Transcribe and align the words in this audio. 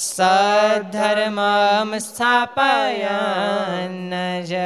સધર્મમ 0.01 1.91
સ્થાપયન 1.99 3.97
જ 4.43 4.61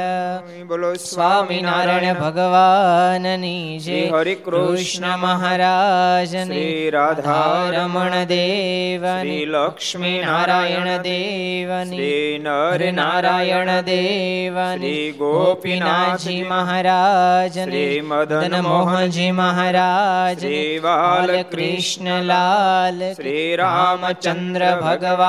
બોલો 0.66 0.92
સ્વામિનારાયણ 0.96 2.20
ભગવાનની 2.20 3.80
જય 3.80 3.98
હરે 4.12 4.34
કૃષ્ણ 4.38 5.06
મહારાજ 5.18 6.32
શ્રી 6.32 6.86
રાધારમણ 6.90 8.16
દેવ 8.30 9.04
શ્રી 9.10 9.42
લક્ષ્મી 9.50 10.14
નારાયણ 10.22 10.90
દેવની 11.02 12.22
નર 12.38 12.80
નર 12.80 12.88
નારાયણ 12.92 13.72
દેવની 13.84 15.04
ગોપીનાથજી 15.20 16.38
મહારાજ 16.46 17.60
મદન 18.06 18.58
મોહનજી 18.62 19.28
મહારાજ 19.34 20.48
બાલકૃષ્ણ 20.82 21.52
કૃષ્ણલાલ 21.52 23.06
શ્રી 23.12 23.46
રામચંદ્ર 23.56 24.68
ભગવાન 24.82 25.24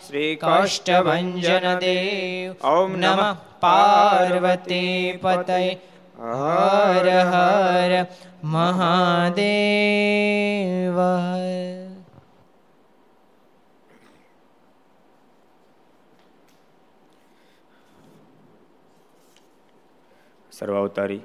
શ્રી 0.00 0.32
કાષ્ટભંજન 0.38 1.66
દેવ 1.78 2.66
ઓમ 2.68 2.90
નમઃ 2.96 3.28
પાર્વતી 3.60 4.98
પતય 5.18 5.58
હર 6.18 7.06
હર 7.26 7.92
મહાદેવ 8.46 9.80
સર્વાવતારી 20.52 21.22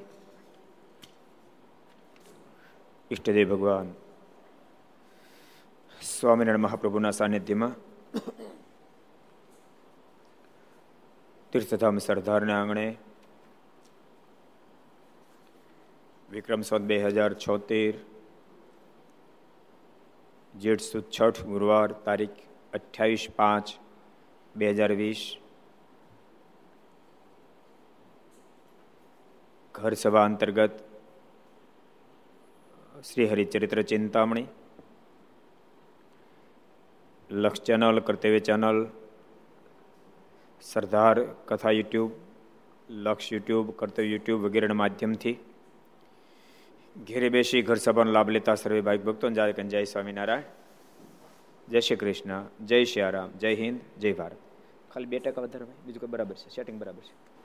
ઈષ્ટદેવ 3.11 3.49
ભગવાન 3.49 3.87
સ્વામિનારાયણ 6.01 6.61
મહાપ્રભુના 6.61 7.11
સાનિધ્યમાં 7.11 7.75
તીર્થધામ 11.53 11.97
સરદારના 11.97 12.57
આંગણે 12.59 12.87
વિક્રમ 16.29 16.61
સંત 16.61 16.83
બે 16.91 16.97
હજાર 17.03 17.31
છોતેર, 17.45 17.93
જેઠ 20.53 20.81
સુદ 20.81 21.05
છઠ 21.11 21.41
ગુરુવાર 21.43 21.89
તારીખ 22.05 22.39
અઠ્યાવીસ 22.73 23.25
પાંચ 23.35 23.67
બે 24.55 24.67
હજાર 24.73 24.91
વીસ, 25.01 25.23
ઘર 29.75 29.93
સભા 29.93 30.25
અંતર્ગત 30.25 30.75
શ્રી 33.03 33.27
હરિચરિત્ર 33.27 33.79
ચિંતામણી 33.81 34.47
લક્ષ 37.31 37.61
ચેનલ, 37.61 37.99
કર્તવ્ય 37.99 38.39
ચેનલ, 38.39 38.89
સરદાર 40.61 41.23
કથા 41.23 41.71
યુટ્યુબ, 41.71 42.11
લક્ષ 42.89 43.33
યુટ્યુબ, 43.33 43.71
કર્તવ્ય 43.71 44.07
યુટ્યુબ 44.07 44.41
વગેરેના 44.41 44.73
માધ્યમથી 44.73 45.37
ઘેરે 47.07 47.29
બેસી 47.29 47.61
ઘર 47.61 47.75
સભાનો 47.75 48.11
લાભ 48.11 48.29
લેતા 48.29 48.55
સર્વે 48.55 48.81
ભાઈ 48.81 48.97
ભક્તો. 48.97 49.29
જાય 49.29 49.53
જય 49.53 49.83
સ્વામિનારાયણ. 49.83 50.41
જય 51.69 51.79
શ્રી 51.79 51.95
કૃષ્ણ. 51.95 52.45
જય 52.61 52.83
શ્રી 52.83 53.11
રામ. 53.11 53.31
જય 53.31 53.55
હિન્દ, 53.55 53.99
જય 53.99 54.13
ભારત. 54.13 54.35
ખાલી 54.91 55.05
બે 55.05 55.19
ટકા 55.19 55.41
વધારે 55.41 55.65
બીજું 55.85 55.99
કોઈ 55.99 56.09
બરાબર 56.09 56.35
છે. 56.35 56.49
સેટિંગ 56.49 56.79
બરાબર 56.79 57.01
છે. 57.01 57.35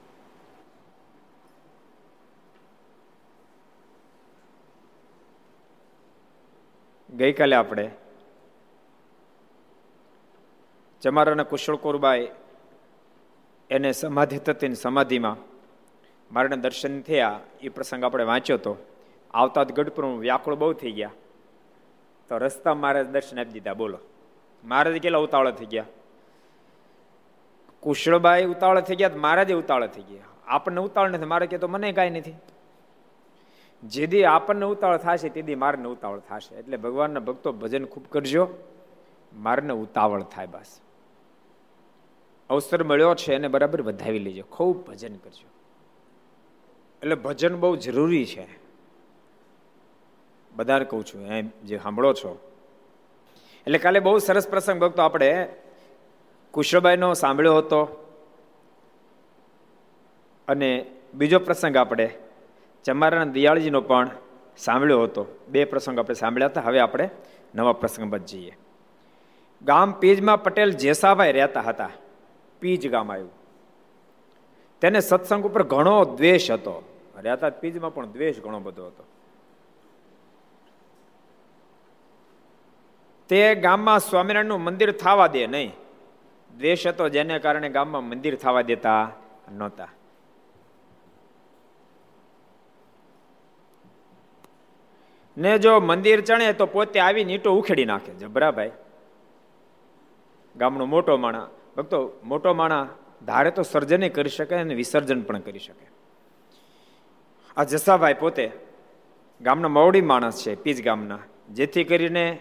ગઈકાલે 7.17 7.57
આપણે 7.57 7.91
ચમારાના 11.03 11.43
કુશળ 11.43 11.77
કોરબાઈ 11.77 12.29
એને 13.71 13.93
સમાધિ 13.93 14.39
થતી 14.39 14.75
સમાધિમાં 14.75 15.37
મારાને 16.33 16.57
દર્શન 16.57 17.01
થયા. 17.01 17.41
એ 17.61 17.69
પ્રસંગ 17.69 18.05
આપણે 18.05 18.25
વાંચ્યો 18.25 18.57
હતો 18.57 18.77
આવતા 19.35 19.65
જ 19.65 19.73
ગઢપુર 19.73 20.05
વ્યાકુળ 20.05 20.55
બહુ 20.55 20.73
થઈ 20.73 20.93
ગયા. 20.93 21.11
તો 22.29 22.39
રસ્તા 22.39 22.75
મહારાજ 22.75 23.07
દર્શન 23.07 23.41
આપી 23.41 23.51
દીધા. 23.51 23.75
બોલો. 23.75 23.99
મહારાજ 24.65 24.99
કેટલા 24.99 25.19
ઉતાવળા 25.19 25.51
થઈ 25.51 25.67
ગયા? 25.67 25.85
કુશળબાઈ 27.81 28.45
ઉતાવળા 28.45 28.81
થઈ 28.81 28.97
ગયા 28.97 29.11
મહારાજે 29.17 29.55
ઉતાવળા 29.55 29.87
થઈ 29.87 30.03
ગયા. 30.03 30.23
આપણને 30.47 30.81
ઉતાવળ 30.81 31.11
નથી. 31.11 31.25
મારે 31.25 31.47
કે 31.47 31.59
તો 31.59 31.69
મને 31.69 31.93
કાંઈ 31.93 32.11
નથી. 32.11 32.35
જેદી 33.85 34.25
આપણને 34.25 34.67
ઉતાવળ 34.67 34.97
થશે, 34.97 35.29
તેદી 35.29 35.55
મારને 35.55 35.89
ઉતાવળ 35.89 36.19
થશે. 36.19 36.55
એટલે 36.55 36.77
ભગવાનના 36.77 37.21
ભક્તો 37.21 37.53
ભજન 37.53 37.85
ખૂબ 37.85 38.07
કરજો. 38.07 38.49
મારને 39.35 39.73
ઉતાવળ 39.73 40.23
થાય 40.23 40.47
બસ. 40.47 40.81
અવસર 42.51 42.85
મળ્યો 42.85 43.15
છે 43.15 43.35
એને 43.35 43.49
બરાબર 43.49 43.83
વધાવી 43.83 44.19
લેજો. 44.19 44.43
ખૂબ 44.43 44.87
ભજન 44.87 45.17
કરજો. 45.17 45.49
એટલે 47.03 47.15
ભજન 47.15 47.57
બહુ 47.57 47.77
જરૂરી 47.77 48.27
છે. 48.27 48.47
બધાને 50.53 50.85
કહું 50.85 51.05
છું, 51.05 51.27
એમ 51.27 51.51
જે 51.65 51.79
સાંભળો 51.79 52.13
છો. 52.13 52.51
એટલે 53.67 53.79
કાલે 53.79 54.01
બહુ 54.01 54.19
સરસ 54.19 54.49
પ્રસંગ 54.49 54.81
ભક્તો, 54.81 55.03
આપણે 55.03 55.49
કુશળબાઈનો 56.51 57.15
સાંભળ્યો 57.15 57.57
હતો. 57.57 57.85
અને 60.49 60.87
બીજો 61.15 61.39
પ્રસંગ 61.39 61.77
આપણે 61.77 62.19
ચમારાના 62.85 63.25
દિયાળજીનો 63.25 63.81
પણ 63.81 64.11
સાંભળ્યો 64.57 65.03
હતો. 65.03 65.27
બે 65.49 65.65
પ્રસંગ 65.65 65.99
આપણે 65.99 66.15
સાંભળ્યા 66.15 66.49
હતા, 66.49 66.61
હવે 66.61 66.81
આપણે 66.81 67.09
નવા 67.55 67.73
પ્રસંગ 67.73 68.11
બચ 68.11 68.21
જઈએ. 68.21 68.57
ગામ 69.63 69.93
પેજમાં 69.93 70.43
પટેલ 70.43 70.71
જેસાભાઈ 70.71 71.33
રહેતા 71.33 71.61
હતા. 71.61 71.91
પીજ 72.61 72.91
ગામ 72.91 73.13
આવ્યું. 73.13 73.31
તેને 74.81 75.01
સત્સંગ 75.01 75.45
ઉપર 75.45 75.63
ઘણો 75.63 76.05
દ્વેષ 76.05 76.51
હતો. 76.51 76.83
રહેતા 77.17 77.51
પીજમાં 77.51 77.95
પણ 77.95 78.07
દ્વેષ 78.07 78.41
ઘણો 78.41 78.61
બધો 78.61 78.87
હતો. 78.87 79.05
તે 83.29 83.55
ગામમાં 83.55 84.01
સ્વામિનારાયણનું 84.01 84.61
મંદિર 84.61 84.93
થવા 84.93 85.27
દે 85.27 85.47
નહીં. 85.47 85.73
દ્વેષ 86.59 86.87
હતો 86.87 87.09
જેને 87.09 87.39
કારણે 87.39 87.69
ગામમાં 87.69 88.05
મંદિર 88.05 88.37
થવા 88.37 88.63
દેતા 88.63 89.13
નહોતા. 89.53 89.89
ને 95.39 95.59
જો 95.59 95.81
મંદિર 95.81 96.21
ચણે 96.21 96.53
તો 96.53 96.67
પોતે 96.67 97.01
આવી 97.01 97.25
નીટો 97.25 97.59
ઉખેડી 97.59 97.85
નાખે. 97.85 98.13
જબરાભાઈ 98.13 98.71
ગામનો 100.57 100.87
મોટો 100.87 101.17
માણા 101.17 101.49
ભક્તો, 101.77 102.21
મોટો 102.25 102.55
માણા 102.55 102.89
ધારે 103.27 103.51
તો 103.51 103.63
સર્જન 103.63 104.09
કરી 104.09 104.31
શકે 104.31 104.55
અને 104.55 104.75
વિસર્જન 104.75 105.23
પણ 105.23 105.41
કરી 105.41 105.59
શકે. 105.59 105.87
આ 107.57 107.65
જસાભાઈ 107.65 108.15
પોતે 108.15 108.51
ગામના 109.41 109.69
મવડી 109.69 110.01
માણસ 110.01 110.43
છે, 110.43 110.55
પીજ 110.55 110.85
ગામના. 110.85 111.19
જેથી 111.51 111.85
કરીને 111.85 112.39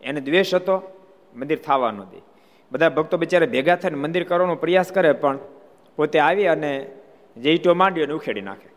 એને 0.00 0.20
દ્વેષ 0.20 0.54
હતો, 0.54 0.98
મંદિર 1.36 1.58
થવા 1.58 1.90
ન 1.90 2.04
બધા 2.72 2.88
ભક્તો 2.88 3.16
બિચારે 3.16 3.46
ભેગા 3.46 3.76
થઈને 3.76 3.96
મંદિર 3.96 4.24
કરવાનો 4.24 4.54
પ્રયાસ 4.54 4.92
કરે, 4.92 5.12
પણ 5.12 5.38
પોતે 5.96 6.18
આવી 6.18 6.46
અને 6.46 6.90
જે 7.36 7.52
ઈટો 7.52 7.74
માંડ્યો 7.74 8.04
અને 8.04 8.14
ઉખેડી 8.14 8.40
નાખે. 8.40 8.68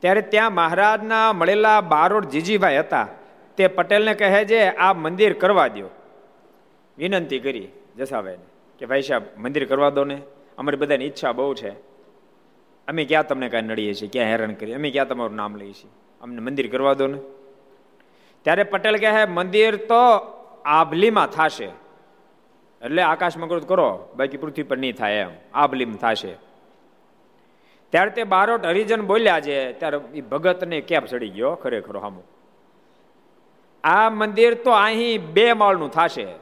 ત્યારે 0.00 0.22
ત્યાં 0.22 0.54
મહારાજના 0.54 1.32
મળેલા 1.32 1.80
બારોડ 1.80 2.24
જીજીભાઈ 2.24 2.78
હતા. 2.78 3.08
તે 3.56 3.66
પટેલને 3.66 4.14
કહે 4.14 4.44
છે, 4.44 4.68
આ 4.68 4.92
મંદિર 4.92 5.32
કરવા 5.32 5.68
દો 5.68 6.01
વિનંતી 6.98 7.38
કરી 7.38 7.68
જસાભાઈને 7.96 8.42
કે 8.78 8.86
ભાઈ 8.86 9.02
સાહેબ, 9.02 9.22
મંદિર 9.38 9.64
કરવા 9.64 9.90
દો 9.90 10.04
ને. 10.04 10.22
અમારી 10.58 10.76
બધાની 10.76 11.04
ઈચ્છા 11.04 11.32
બહુ 11.32 11.54
છે. 11.54 11.70
અમે 12.88 13.04
ક્યાં 13.04 13.26
તમને 13.26 13.48
કાંઈ 13.48 13.62
નડીએ 13.62 13.94
છીએ, 13.94 14.08
ક્યાં 14.08 14.26
હેરાન 14.26 14.54
કરીએ? 14.54 14.74
અમે 14.74 14.90
ક્યાં 14.90 15.08
તમારું 15.08 15.36
નામ 15.36 15.56
લઈએ 15.56 15.72
છીએ? 15.72 15.90
અમને 16.20 16.40
મંદિર 16.40 16.70
કરવા 16.70 16.94
દો 16.94 17.06
ને. 17.06 17.18
ત્યારે 18.42 18.62
પટેલ 18.62 18.96
કહે 18.96 19.24
મંદિર 19.24 19.76
તો 19.76 20.18
આભલીમાં 20.64 21.26
થશે. 21.26 21.64
એટલે 22.82 23.02
આકાશમાં 23.02 23.48
કરો 23.48 23.60
કરો, 23.60 24.08
બાકી 24.16 24.36
પૃથ્વી 24.36 24.62
પર 24.62 24.78
નહીં 24.78 24.94
થાય 24.94 25.14
એમ. 25.14 25.30
આભલીમાં 25.54 25.96
થશે. 25.96 26.36
ત્યારે 27.90 28.10
તે 28.10 28.24
બારોટ 28.24 28.66
હરિજન 28.66 29.00
બોલ્યા 29.00 29.40
છે, 29.40 29.72
ત્યારે 29.72 30.00
એ 30.14 30.20
ભગતને 30.20 30.80
કેપ 30.80 31.04
ચડી 31.04 31.28
ગયો, 31.28 31.54
ખરેખર 31.54 31.98
હામું. 31.98 32.24
આ 33.84 34.10
મંદિર 34.10 34.54
તો 34.54 34.70
અહીં 34.70 35.32
બે 35.32 35.52
માળનું 35.52 35.90
થશે. 35.90 36.41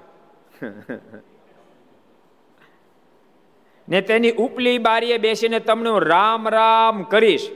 ને 3.88 4.00
તેની 4.00 4.32
ઉપલી 4.32 4.78
બારીએ 4.78 5.18
બેસીને 5.18 5.60
તમને 5.60 5.90
રામ 5.98 6.48
રામ 6.48 7.02
કરીશ. 7.02 7.50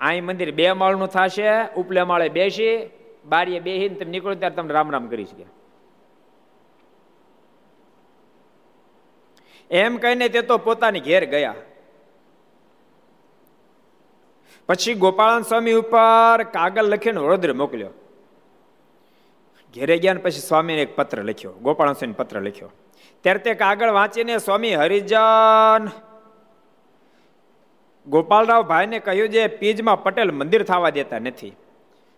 અહીં 0.00 0.24
મંદિર 0.24 0.52
બે 0.52 0.72
માળનું 0.72 1.08
થશે, 1.08 1.68
ઉપલે 1.76 2.02
માળે 2.02 2.28
બેસી, 2.28 2.90
બારીએ 3.24 3.60
બેસીને 3.60 3.94
તમે 3.94 4.04
નીકળો 4.04 4.34
ત્યારે 4.34 4.54
તમને 4.54 4.72
રામ 4.72 4.90
રામ 4.90 5.06
કરીશ 5.06 5.34
કે. 5.34 5.44
એમ 9.70 9.96
કહીને 9.96 10.28
તે 10.28 10.42
તો 10.42 10.58
પોતાની 10.58 11.00
ઘેર 11.00 11.24
ગયા. 11.24 11.54
પછી 14.68 14.94
ગોપાળન 14.94 15.42
સ્વામી 15.42 15.72
ઉપર 15.72 16.42
કાગળ 16.42 16.82
લખીને 16.82 17.20
વડોદરા 17.20 17.54
મોકલ્યો. 17.54 17.90
ઘેરે 19.74 19.96
ગયા 19.98 20.14
પછી 20.14 20.30
સ્વામીને 20.30 20.82
એક 20.82 20.96
પત્ર 20.96 21.22
લખ્યો 21.22 21.52
સ્વામી 21.52 22.12
પત્ર 22.12 22.40
લખ્યો. 22.40 22.70
ત્યારે 23.22 23.38
તે 23.38 23.54
કાગળ 23.54 23.90
વાંચીને 23.90 24.38
સ્વામી 24.38 24.74
હરિજન, 24.74 25.88
ગોપાલરાવ 28.06 28.62
ભાઈને 28.62 28.98
કહ્યું 28.98 29.28
જે 29.28 29.46
પીજમાં 29.46 30.02
પટેલ 30.02 30.30
મંદિર 30.30 30.62
થવા 30.62 30.90
દેતા 30.90 31.18
નથી. 31.18 31.52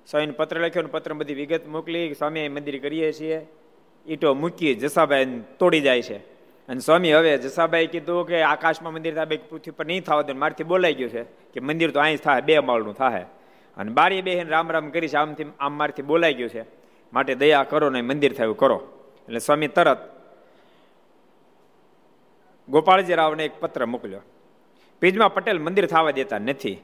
સ્વામીને 0.06 0.32
પત્ર 0.32 0.60
લખ્યો 0.60 0.82
પત્ર 0.82 1.12
બધી 1.12 1.34
વિગત 1.34 1.66
મોકલી, 1.66 2.14
સ્વામી 2.14 2.48
મંદિર 2.48 2.78
કરીએ 2.78 3.12
છીએ. 3.12 3.46
ઈટો 4.08 4.34
મૂકી 4.34 4.74
જસાભાઈ 4.74 5.40
તોડી 5.58 5.80
જાય 5.80 6.02
છે. 6.02 6.18
અને 6.68 6.80
સ્વામી 6.80 7.12
હવે 7.12 7.38
જસાભાઈ 7.38 7.86
કીધું 7.86 8.26
કે 8.26 8.42
આકાશમાં 8.42 8.92
મંદિર 8.92 9.14
થાય 9.14 9.36
પૃથ્વી 9.36 9.70
પર 9.70 9.86
નહીં 9.86 10.02
થવા 10.02 10.22
દે 10.22 10.32
મારથી 10.32 10.64
બોલાઈ 10.64 10.94
ગયું 10.94 11.10
છે 11.10 11.22
કે 11.22 11.60
મંદિર 11.60 11.90
તો 11.90 12.00
અહીં 12.00 12.16
થાય, 12.16 12.40
બે 12.40 12.58
માળનું 12.58 12.94
થાય. 12.94 13.26
અને 13.76 13.92
બારી 13.92 14.22
બેહીને 14.22 14.50
રામ 14.50 14.70
રામ 14.70 14.90
કરીશ 14.90 15.14
આમથી, 15.14 15.44
આમ 15.60 15.72
મારથી 15.72 16.02
બોલાઈ 16.02 16.34
ગયું 16.34 16.50
છે. 16.50 16.81
માટે 17.12 17.34
દયા 17.34 17.62
કરો 17.62 17.90
ને 17.90 18.02
મંદિર 18.02 18.32
થયું, 18.32 18.56
કરો. 18.56 18.88
એટલે 19.24 19.38
સ્વામી 19.38 19.68
તરત 19.68 19.98
ગોપાળજી 22.68 23.14
રાવને 23.14 23.44
એક 23.44 23.60
પત્ર 23.60 23.86
મોકલ્યો. 23.86 24.20
પીજમાં 25.00 25.34
પટેલ 25.34 25.58
મંદિર 25.58 25.86
થવા 25.86 26.10
દેતા 26.10 26.38
નથી. 26.38 26.82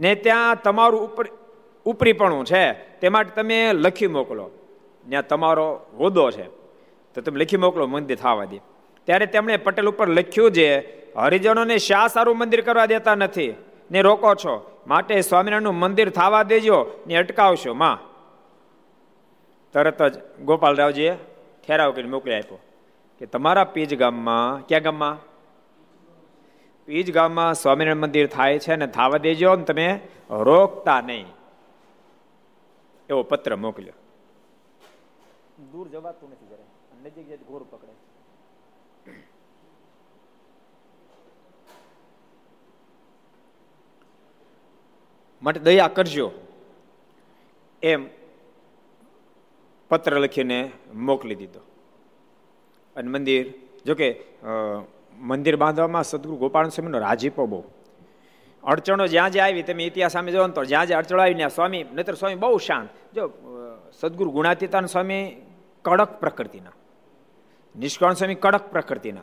ને 0.00 0.14
ત્યાં 0.14 0.62
તમારું 0.62 1.00
ઉપર, 1.00 1.28
ઉપરીપણું 1.84 2.44
છે, 2.44 2.72
તે 2.72 3.08
માટે 3.08 3.42
તમે 3.42 3.72
લખી 3.72 4.06
મોકલો. 4.06 4.50
ત્યાં 5.08 5.26
તમારો 5.26 5.80
હોદો 5.96 6.30
છે, 6.30 6.42
તો 7.14 7.20
તમે 7.20 7.40
લખી 7.40 7.56
મોકલો 7.56 7.86
મંદિર 7.86 8.16
થવા 8.16 8.44
દે. 8.44 8.60
ત્યારે 9.04 9.26
તેમણે 9.26 9.56
પટેલ 9.56 9.88
ઉપર 9.88 10.08
લખ્યું 10.08 10.52
છે, 10.52 11.04
હરિજનોને 11.16 11.78
શા 11.78 12.06
સારું 12.06 12.38
મંદિર 12.38 12.60
કરવા 12.60 12.86
દેતા 12.86 13.14
નથી, 13.14 13.54
ને 13.90 14.02
રોકો 14.02 14.34
છો. 14.34 14.73
માટે 14.86 15.20
સ્વામિનારાયણનું 15.20 15.74
મંદિર 15.74 16.10
થવા 16.10 16.42
દેજો 16.42 16.86
ને 17.06 17.16
અટકાવશો, 17.16 17.74
માં. 17.74 17.98
તરત 19.72 20.02
જ 20.02 20.38
ગોપાલરાવજીએ 20.38 21.16
ઠેરાવ 21.66 21.92
કરીને 21.92 22.10
મોકલી 22.10 22.34
આપ્યો 22.34 22.58
કે 23.18 23.26
તમારા 23.26 23.64
પીજ 23.64 23.98
ગામમાં, 23.98 24.66
ક્યાં 24.66 24.82
ગામમાં? 24.82 25.18
પીજ 26.86 27.12
ગામમાં 27.12 27.54
સ્વામિનારાયણ 27.54 27.96
મંદિર 27.96 28.26
થાય 28.26 28.58
છે 28.58 28.76
ને 28.76 28.86
થવા 28.86 29.18
દેજો 29.18 29.56
ને 29.56 29.64
તમે 29.64 30.00
રોકતા 30.30 31.00
નહીં. 31.00 31.26
એવો 33.08 33.22
પત્ર 33.22 33.56
મોકલ્યો. 33.56 33.92
દૂર 35.72 35.88
જવાતું 35.88 36.30
નથી 36.30 36.46
જરા. 36.46 36.64
નજીક 37.04 37.46
ઘોર 37.46 37.66
પકડે. 37.70 38.03
માટે 45.44 45.60
દયા 45.60 45.88
કરજો. 45.88 46.32
એમ 47.82 48.06
પત્ર 49.88 50.18
લખીને 50.18 50.70
મોકલી 50.94 51.34
દીધો. 51.34 51.60
અને 52.96 53.08
મંદિર, 53.10 53.54
જોકે 53.86 54.08
મંદિર 55.18 55.56
બાંધવામાં 55.56 56.02
સદગુરુ 56.02 56.36
ગોપાલ 56.36 56.68
સ્વામીનો 56.68 56.98
રાજીપો 56.98 57.46
બહુ. 57.46 57.64
અડચણો 58.64 59.06
જ્યાં 59.06 59.30
જ્યાં 59.30 59.46
આવી, 59.46 59.62
તમે 59.62 59.84
ઇતિહાસ 59.84 60.12
સામે 60.12 60.32
જોવો 60.32 60.48
તો 60.48 60.64
જ્યાં 60.64 60.86
જ્યાં 60.86 60.98
અડચણો 60.98 61.22
આવી, 61.22 61.34
ત્યાં 61.34 61.50
સ્વામી, 61.50 61.84
નહીતર 61.92 62.14
સ્વામી 62.14 62.34
બહુ 62.34 62.58
શાંત. 62.58 62.88
જો 63.14 63.32
સદગુરુ 64.00 64.30
ગુણાતીતાન 64.30 64.86
સ્વામી 64.86 65.20
કડક 65.82 66.20
પ્રકૃતિના. 66.20 66.72
નિષ્કાળ 67.74 68.14
સ્વામી 68.14 68.34
કડક 68.34 68.70
પ્રકૃતિના. 68.70 69.20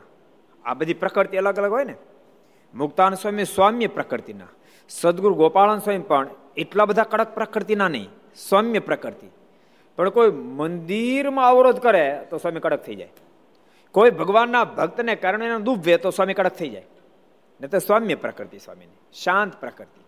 આ 0.65 0.73
બધી 0.73 0.93
પ્રકૃતિ 0.93 1.37
અલગ 1.37 1.57
અલગ 1.57 1.71
હોય 1.71 1.83
ને. 1.83 1.95
મુક્તાન 2.73 3.13
સ્વામી 3.13 3.45
સ્વામ્ય 3.45 3.87
પ્રકૃતિના. 3.87 4.47
સદગુરુ 4.89 5.35
ગોપાળન 5.35 5.79
સ્વામી 5.79 5.99
પણ 5.99 6.27
એટલા 6.57 6.85
બધા 6.85 7.03
કડક 7.03 7.35
પ્રકૃતિના 7.35 7.87
નહીં, 7.87 8.09
સૌમ્ય 8.49 8.79
પ્રકૃતિ. 8.79 9.29
પણ 9.95 10.09
કોઈ 10.09 10.31
મંદિરમાં 10.31 11.49
અવરોધ 11.49 11.79
કરે 11.79 12.27
તો 12.29 12.37
સ્વામી 12.37 12.59
કડક 12.59 12.83
થઈ 12.83 12.95
જાય. 12.95 13.09
કોઈ 13.91 14.09
ભગવાનના 14.09 14.63
ભક્તને 14.63 15.15
કારણે 15.15 15.49
ડૂબવે 15.63 15.97
તો 15.97 16.09
સ્વામી 16.09 16.33
કડક 16.33 16.53
થઈ 16.53 16.69
જાય. 16.69 16.85
ને 17.61 17.67
તો 17.67 17.79
સૌમ્ય 17.79 18.15
પ્રકૃતિ 18.15 18.59
સ્વામીની, 18.59 18.97
શાંત 19.13 19.55
પ્રકૃતિ. 19.59 20.01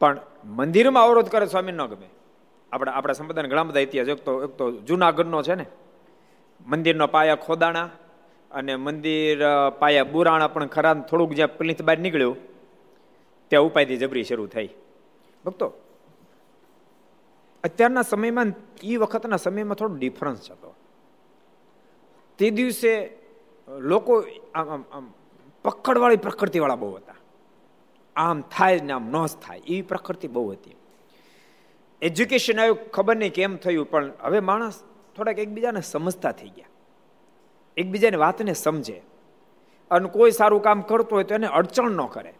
પણ 0.00 0.20
મંદિરમાં 0.44 1.04
અવરોધ 1.04 1.28
કરે 1.28 1.46
સ્વામી 1.46 1.72
ન 1.72 1.86
ગમે. 1.86 2.08
આપણા 2.72 2.92
આપણા 2.92 3.12
સંપ્રદાયના 3.12 3.48
ઘણા 3.48 3.62
બધા 3.62 3.80
ઇતિહાસ, 3.80 4.08
એક 4.08 4.18
તો 4.18 4.44
એક 4.44 4.50
તો 4.50 4.70
જુનાગઢનો 4.70 5.42
છે 5.42 5.54
ને, 5.54 5.66
મંદિરનો 6.66 7.06
પાયા 7.06 7.34
ખોદાણા 7.34 7.90
અને 8.50 8.72
મંદિર 8.76 9.38
પાયા 9.78 10.10
બુરાણા 10.12 10.52
પણ 10.54 10.66
ખરા 10.66 10.94
થોડુંક 11.08 11.32
જ્યાં 11.32 11.56
પ્લીથ 11.58 11.82
બહાર 11.82 11.98
નીકળ્યું, 11.98 12.36
ત્યાં 13.50 13.66
ઉપાયથી 13.68 14.00
જબરી 14.02 14.24
શરૂ 14.24 14.46
થઈ. 14.46 14.68
ભક્તો, 15.44 15.66
અત્યારના 17.64 18.02
સમયમાં 18.02 18.50
એ 18.82 18.96
વખતના 18.96 19.36
સમયમાં 19.36 19.78
થોડો 19.78 19.94
ડિફરન્સ 19.94 20.50
હતો 20.50 20.70
તે. 22.38 22.50
દિવસે 22.50 22.92
લોકો 23.68 24.12
આમ 24.54 24.84
આમ 24.92 25.06
પકડવાળી 25.64 26.24
પ્રકૃતિવાળા 26.26 26.80
બહુ 26.82 26.90
હતા. 26.96 27.18
આમ 28.16 28.38
થાય 28.52 28.80
ને 28.80 28.92
આમ 28.92 29.06
ન 29.12 29.16
થાય 29.42 29.60
એવી 29.66 29.82
પ્રકૃતિ 29.82 30.28
બહુ 30.28 30.44
હતી. 30.52 30.76
એજ્યુકેશન 32.02 32.60
આવ્યું 32.60 32.80
ખબર 32.90 33.16
નહીં 33.16 33.34
કેમ 33.34 33.52
થયું, 33.56 33.86
પણ 33.90 34.12
હવે 34.22 34.40
માણસ 34.40 34.76
થોડાક 35.16 35.38
એકબીજાને 35.38 35.82
સમજતા 35.84 36.32
થઈ 36.32 36.52
ગયા. 36.56 36.69
એકબીજાની 37.76 38.16
વાતને 38.16 38.52
સમજે. 38.52 39.02
અને 39.90 40.08
કોઈ 40.08 40.30
સારું 40.30 40.62
કામ 40.62 40.80
કરતું 40.80 41.16
હોય 41.16 41.24
તો 41.24 41.34
એને 41.34 41.46
અડચણ 41.46 41.90
ન 41.90 42.06
કરે. 42.06 42.34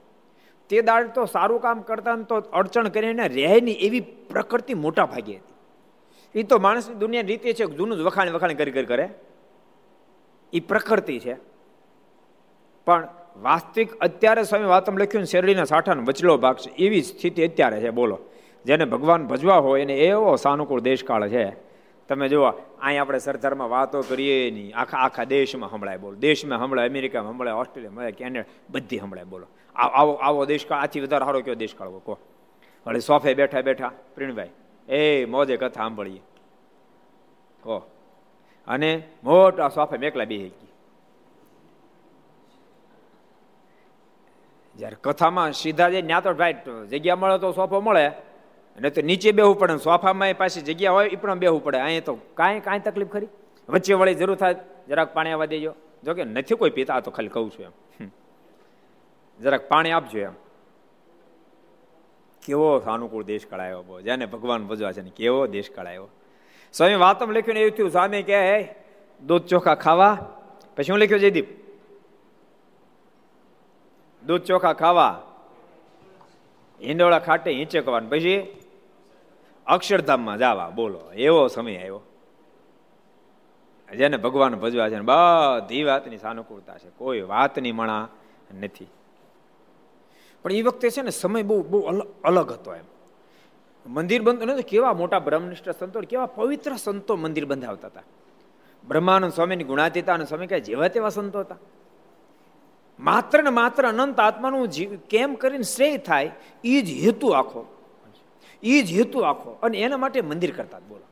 તે 0.68 0.82
દાડ 0.82 1.10
તો 1.14 1.26
સારું 1.26 1.60
કામ 1.60 1.80
કરતા 1.80 2.16
તો 2.16 2.34
અડચણ 2.34 2.88
કરીને 2.88 3.28
રહે 3.28 3.60
નહીં 3.60 3.76
એવી 3.80 4.00
પ્રકૃતિ 4.00 4.74
મોટા 4.74 5.06
ભાગે 5.06 5.36
હતી. 5.36 6.40
એ 6.40 6.42
તો 6.42 6.58
માણસની 6.58 6.94
દુનિયાની 6.94 7.26
રીતે 7.26 7.52
છે 7.52 7.66
જૂનું 7.66 7.98
જ 7.98 8.00
વખાણ 8.00 8.30
વખાણ 8.30 8.52
કરી 8.52 8.70
કરી 8.70 8.84
કરે. 8.84 9.08
એ 10.52 10.60
પ્રકૃતિ 10.60 11.18
છે. 11.18 11.36
પણ 12.86 13.08
વાસ્તવિક 13.42 13.94
અત્યારે 13.94 14.42
સ્વામી 14.42 14.64
વાતમ 14.64 14.98
લખ્યું 14.98 15.24
શેરડીના 15.24 15.64
સાઠાનો 15.64 16.02
વચલો 16.02 16.38
ભાગ 16.38 16.56
છે. 16.56 16.70
એવી 16.70 17.02
સ્થિતિ 17.02 17.48
અત્યારે 17.48 17.80
છે, 17.80 17.90
બોલો. 17.90 18.18
જેને 18.64 18.84
ભગવાન 18.84 19.26
ભજવા 19.26 19.56
હોય 19.56 19.82
એને 19.82 19.94
એવો 19.94 20.36
સાનુકૂળ 20.36 20.80
દેશકાળ 20.80 21.28
છે. 21.28 21.69
તમે 22.10 22.28
જુઓ 22.28 22.50
અહીં 22.50 23.00
આપણે 23.00 23.18
સરદારમાં 23.18 23.68
વાતો 23.68 24.02
કરીએ 24.02 24.50
નહીં. 24.50 24.76
આખા 24.76 24.98
આખા 24.98 25.24
દેશમાં 25.24 25.70
સંભળાય 25.70 25.96
બોલો. 25.96 26.16
દેશમાં 26.16 26.58
સંભળાય, 26.58 26.88
અમેરિકામાં 26.88 27.32
સંભળાય, 27.32 27.54
ઓસ્ટ્રેલિયામાં 27.54 28.10
કેનેડા, 28.10 28.44
બધી 28.70 28.98
સંભળાય 28.98 29.24
બોલો. 29.24 29.46
આવો 29.74 30.12
આવો 30.12 30.44
દેશકાળ, 30.44 30.82
આથી 30.82 31.00
વધારે 31.00 31.24
સારો 31.24 31.40
કયો 31.40 31.54
દેશકાળ 31.54 31.88
કહો. 31.88 32.18
વળી 32.86 33.00
સોફે 33.00 33.34
બેઠા 33.34 33.60
બેઠા 33.60 33.90
પ્રીણભાઈ, 34.14 34.50
એ 34.88 35.24
મોજે 35.24 35.56
કથા 35.56 35.68
સાંભળીએ. 35.68 36.20
કહો. 37.62 37.90
અને 38.66 39.02
મોટા 39.24 39.68
સોફે 39.68 39.98
મેકલા 39.98 40.24
બે 40.24 40.38
ગઈ 40.38 40.50
કથામાં 45.00 45.52
સીધા 45.52 45.88
જઈને 45.88 46.06
ત્યાં 46.06 46.22
તો 46.22 46.34
ભાઈ 46.34 46.54
જગ્યા 46.90 47.16
મળે 47.16 47.38
તો 47.38 47.52
સોફો 47.52 47.80
મળે. 47.80 48.10
અને 48.80 48.90
તો 48.90 49.02
નીચે 49.02 49.30
બેહવું 49.32 49.58
પડે 49.58 49.76
સોફામાં 49.76 50.34
પાછી 50.38 50.60
જગ્યા 50.60 50.92
હોય 50.92 51.08
એ 51.08 51.16
પણ 51.16 51.38
બેહવું 51.38 51.62
પડે. 51.64 51.78
અહીંયા 51.78 52.06
તો 52.08 52.14
કાંઈ 52.34 52.60
કાંઈ 52.60 52.84
તકલીફ 52.84 53.08
ખરી? 53.08 53.28
વચ્ચે 53.68 53.94
વળી 53.94 54.14
જરૂર 54.14 54.36
થાય, 54.36 54.54
જરાક 54.88 55.14
પાણી 55.14 55.32
આવવા 55.32 55.46
દેજો. 55.46 55.72
જો 56.04 56.14
કે 56.14 56.24
નથી 56.24 56.54
કોઈ 56.54 56.70
પીતા 56.70 57.00
તો 57.00 57.10
ખાલી 57.10 57.28
કહું 57.28 57.50
છું 57.50 57.64
એમ. 57.64 57.74
જરાક 59.40 59.68
પાણી 59.68 59.90
આપજો 59.90 60.18
એમ. 60.18 60.34
કેવો 62.42 62.68
સાનુકૂળ 62.84 63.24
દેશ 63.24 63.46
કળાયો 63.46 63.82
બહુ. 63.82 64.00
જેને 64.00 64.26
ભગવાન 64.26 64.66
ભજવા 64.66 64.92
છે 64.92 65.02
ને 65.02 65.10
કેવો 65.16 65.46
દેશ 65.46 65.70
કળાયો 65.70 66.08
સ્વામી 66.74 66.94
વાતમ 66.94 67.30
લખ્યું 67.30 67.54
ને 67.54 67.60
એવું 67.60 67.76
થયું. 67.76 67.90
સામે 67.90 68.22
કે 68.22 68.38
દૂધ 69.22 69.44
ચોખા 69.44 69.74
ખાવા. 69.74 70.14
પછી 70.76 70.92
હું 70.92 71.00
લખ્યું, 71.02 71.20
જયદીપ, 71.20 71.48
દૂધ 74.22 74.42
ચોખા 74.42 74.72
ખાવા. 74.72 75.14
હિંડોળા 76.80 77.18
ખાટે 77.18 77.50
હિંચકવાનું. 77.52 78.10
પછી 78.10 78.38
અક્ષરધામમાં 79.70 80.38
જાવા, 80.38 80.70
બોલો. 80.70 81.12
એવો 81.12 81.48
સમય 81.48 81.78
આવ્યો. 81.78 82.00
જેને 83.96 84.16
ભગવાન 84.16 84.54
ભજવા 84.54 84.88
છે 84.88 85.00
બધી 85.00 85.82
વાતની 85.82 86.18
સાનુકૂળતા 86.18 86.78
છે. 86.78 86.90
કોઈ 86.98 87.20
વાતની 87.20 87.72
મણા 87.72 88.08
નથી. 88.60 88.86
પણ 90.42 90.52
એ 90.52 90.62
વખતે 90.62 90.90
છે 90.90 91.02
ને 91.02 91.10
સમય 91.10 91.42
બહુ 91.42 91.62
બહુ 91.62 91.80
અલગ 92.24 92.52
હતો 92.52 92.74
એમ. 92.74 92.84
મંદિર 93.86 94.22
બંધ 94.22 94.60
કેવા 94.60 94.92
મોટા 94.92 95.18
બ્રહ્મનિષ્ઠ 95.18 95.70
સંતો 95.70 96.00
કેવા 96.00 96.26
પવિત્ર 96.26 96.76
સંતો 96.76 97.16
મંદિર 97.16 97.44
બંધાવતા 97.44 97.88
હતા. 97.88 98.02
બ્રહ્માનંદ 98.88 99.32
સ્વામીની 99.32 99.64
ગુણાતીતા 99.64 100.14
અને 100.14 100.24
સ્વામી 100.24 100.46
કઈ 100.46 100.60
જેવા 100.60 100.88
તેવા 100.88 101.08
સંતો 101.08 101.40
હતા. 101.40 101.56
માત્ર 103.00 103.42
ને 103.42 103.50
માત્ર 103.50 103.88
અનંત 103.88 104.20
આત્માનું 104.20 104.68
કેમ 105.08 105.34
કરીને 105.34 105.62
શ્રેય 105.62 105.98
થાય 105.98 106.30
એ 106.64 106.82
જ 106.82 106.90
હેતુ 106.90 107.28
આખો. 107.28 107.79
એ 108.62 108.82
જ 108.82 108.92
હેતુ 108.92 109.18
આખો. 109.20 109.50
અને 109.50 109.78
એના 109.78 109.96
માટે 109.96 110.20
મંદિર 110.20 110.56
કરતા 110.56 110.78
બોલો. 110.78 111.06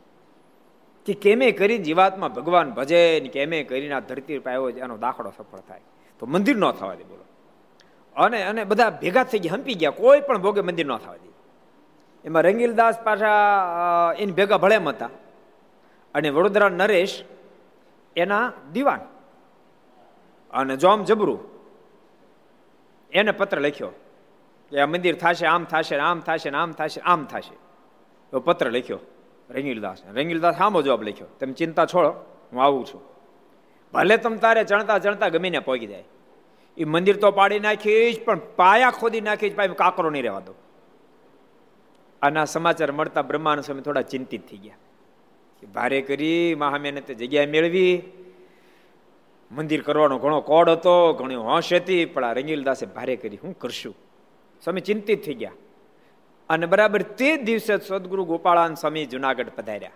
કે 1.06 1.14
કેમે 1.14 1.52
કરીને 1.52 1.84
જીવાતમાં 1.84 2.34
ભગવાન 2.34 2.70
ભજે 2.70 3.20
ને 3.22 3.28
કેમે 3.28 3.62
કરીને 3.62 3.94
આ 3.94 4.00
ધરતી 4.00 4.38
પાયો 4.38 4.70
એનો 4.70 4.96
દાખલો 4.96 5.30
સફળ 5.30 5.58
થાય. 5.58 5.80
તો 6.18 6.26
મંદિર 6.26 6.56
ન 6.56 6.70
થવા 6.72 6.94
દે 6.94 7.04
બોલો. 7.04 7.24
અને 8.16 8.42
અને 8.42 8.64
બધા 8.64 8.90
ભેગા 8.90 9.24
થઈ 9.24 9.38
ગયા, 9.38 9.54
હંપી 9.54 9.74
ગયા, 9.74 9.90
કોઈ 9.90 10.20
પણ 10.20 10.38
ભોગે 10.38 10.60
મંદિર 10.60 10.86
ન 10.86 10.96
થવા 10.96 11.16
દે. 11.16 11.28
એમાં 12.24 12.42
રંગીલદાસ 12.42 13.00
પાછા 13.00 13.32
એની 14.18 14.32
ભેગા 14.32 14.58
ભળેમ 14.58 14.88
હતા. 14.88 15.10
અને 16.14 16.30
વડોદરા 16.30 16.68
નરેશ 16.68 17.24
એના 18.16 18.52
દીવાન. 18.72 19.00
અને 20.50 20.76
જોમ 20.76 21.04
જબરું, 21.04 21.38
એને 23.12 23.30
પત્ર 23.30 23.60
લખ્યો. 23.60 23.90
કે 24.72 24.80
આ 24.80 24.86
મંદિર 24.86 25.14
થશે, 25.14 25.46
આમ 25.46 25.64
થશે 25.64 25.96
આમ 25.98 26.20
થશે 26.20 26.50
આમ 26.50 26.72
થશે 26.72 27.00
આમ 27.00 27.24
થશે. 27.24 27.56
એવો 28.32 28.40
પત્ર 28.40 28.70
લખ્યો, 28.70 29.00
રંગીલદાસ. 29.50 30.02
રંગીલદાસ 30.14 30.56
સામો 30.58 30.82
જવાબ 30.82 31.02
લખ્યો, 31.02 31.26
તમે 31.40 31.52
ચિંતા 31.52 31.86
છોડો, 31.86 32.10
હું 32.52 32.62
આવું 32.62 32.84
છું. 32.86 33.02
ભલે 33.94 34.16
તમ 34.16 34.36
તારે 34.36 34.64
ચણતા 34.64 34.98
ચણતા 34.98 35.28
ગમીને 35.28 35.58
પહોંચી 35.58 35.86
જાય. 35.86 36.04
એ 36.78 36.84
મંદિર 36.84 37.16
તો 37.16 37.30
પાડી 37.30 37.58
નાખીશ, 37.58 38.20
પણ 38.24 38.40
પાયા 38.56 38.90
ખોદી 38.90 39.20
નાખીશ 39.20 39.56
પાછી 39.56 39.74
કાકરો 39.74 40.10
નહીં 40.10 40.22
રહેવા 40.22 40.40
દો 40.40 40.54
આના 42.22 42.44
સમાચાર 42.44 42.92
મળતા 42.92 43.22
બ્રહ્માનંદ 43.22 43.64
સ્વામી 43.64 43.82
થોડા 43.82 44.02
ચિંતિત 44.02 44.42
થઈ 44.48 44.56
ગયા. 44.56 44.78
ભારે 45.74 46.02
કરી 46.02 46.54
મહામેને 46.54 47.00
તે 47.00 47.14
જગ્યાએ 47.14 47.46
મેળવી. 47.46 47.94
મંદિર 49.50 49.82
કરવાનો 49.82 50.18
ઘણો 50.18 50.40
કોડ 50.40 50.68
હતો, 50.68 51.12
ઘણી 51.12 51.34
હોશ 51.34 51.72
હતી, 51.72 52.04
પણ 52.04 52.24
આ 52.24 52.32
રંગીલદાસે 52.32 52.86
ભારે 52.86 53.16
કરી, 53.16 53.36
હું 53.36 53.58
કરશું? 53.58 53.94
સ્વામી 54.64 54.80
ચિંતિત 54.80 55.24
થઈ 55.24 55.34
ગયા. 55.34 55.52
અને 56.48 56.66
બરાબર 56.66 57.02
તે 57.02 57.36
દિવસે 57.36 57.78
સદગુરુ 57.78 58.24
ગોપાળાન 58.24 58.74
સ્વામી 58.74 59.06
જુનાગઢ 59.06 59.48
પધાર્યા. 59.48 59.90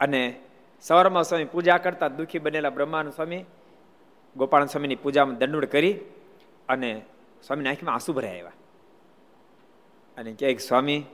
અને 0.00 0.40
સવારમાં 0.80 1.24
સ્વામી 1.24 1.44
પૂજા 1.44 1.76
કરતા 1.76 2.08
દુઃખી 2.08 2.38
બનેલા 2.38 2.70
બ્રહ્માન 2.70 3.10
સ્વામી 3.10 3.44
ગોપાળાન 4.36 4.68
સ્વામીની 4.68 4.94
પૂજામાં 4.94 5.38
દંડુડ 5.38 5.64
કરી 5.64 5.98
અને 6.68 7.02
સ્વામીની 7.46 7.68
આંખમાં 7.68 7.94
આંસુ 7.94 8.12
ભરાય 8.12 8.38
આવ્યા. 8.38 8.52
અને 10.16 10.32
ક્યાંક 10.32 10.60
સ્વામી 10.60 11.04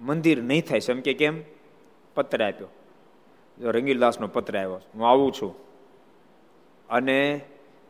મંદિર 0.00 0.42
નહીં 0.42 0.62
થાય 0.62 0.80
સ્વામી 0.80 1.02
કે 1.02 1.14
કેમ? 1.14 1.42
પત્ર 2.14 2.44
આપ્યો. 2.44 2.68
જો 3.58 3.70
રંગીલદાસનો 3.70 4.26
પત્ર 4.26 4.58
આવ્યો, 4.58 4.80
હું 4.94 5.08
આવું 5.08 5.32
છું. 5.32 5.54
અને 6.88 7.40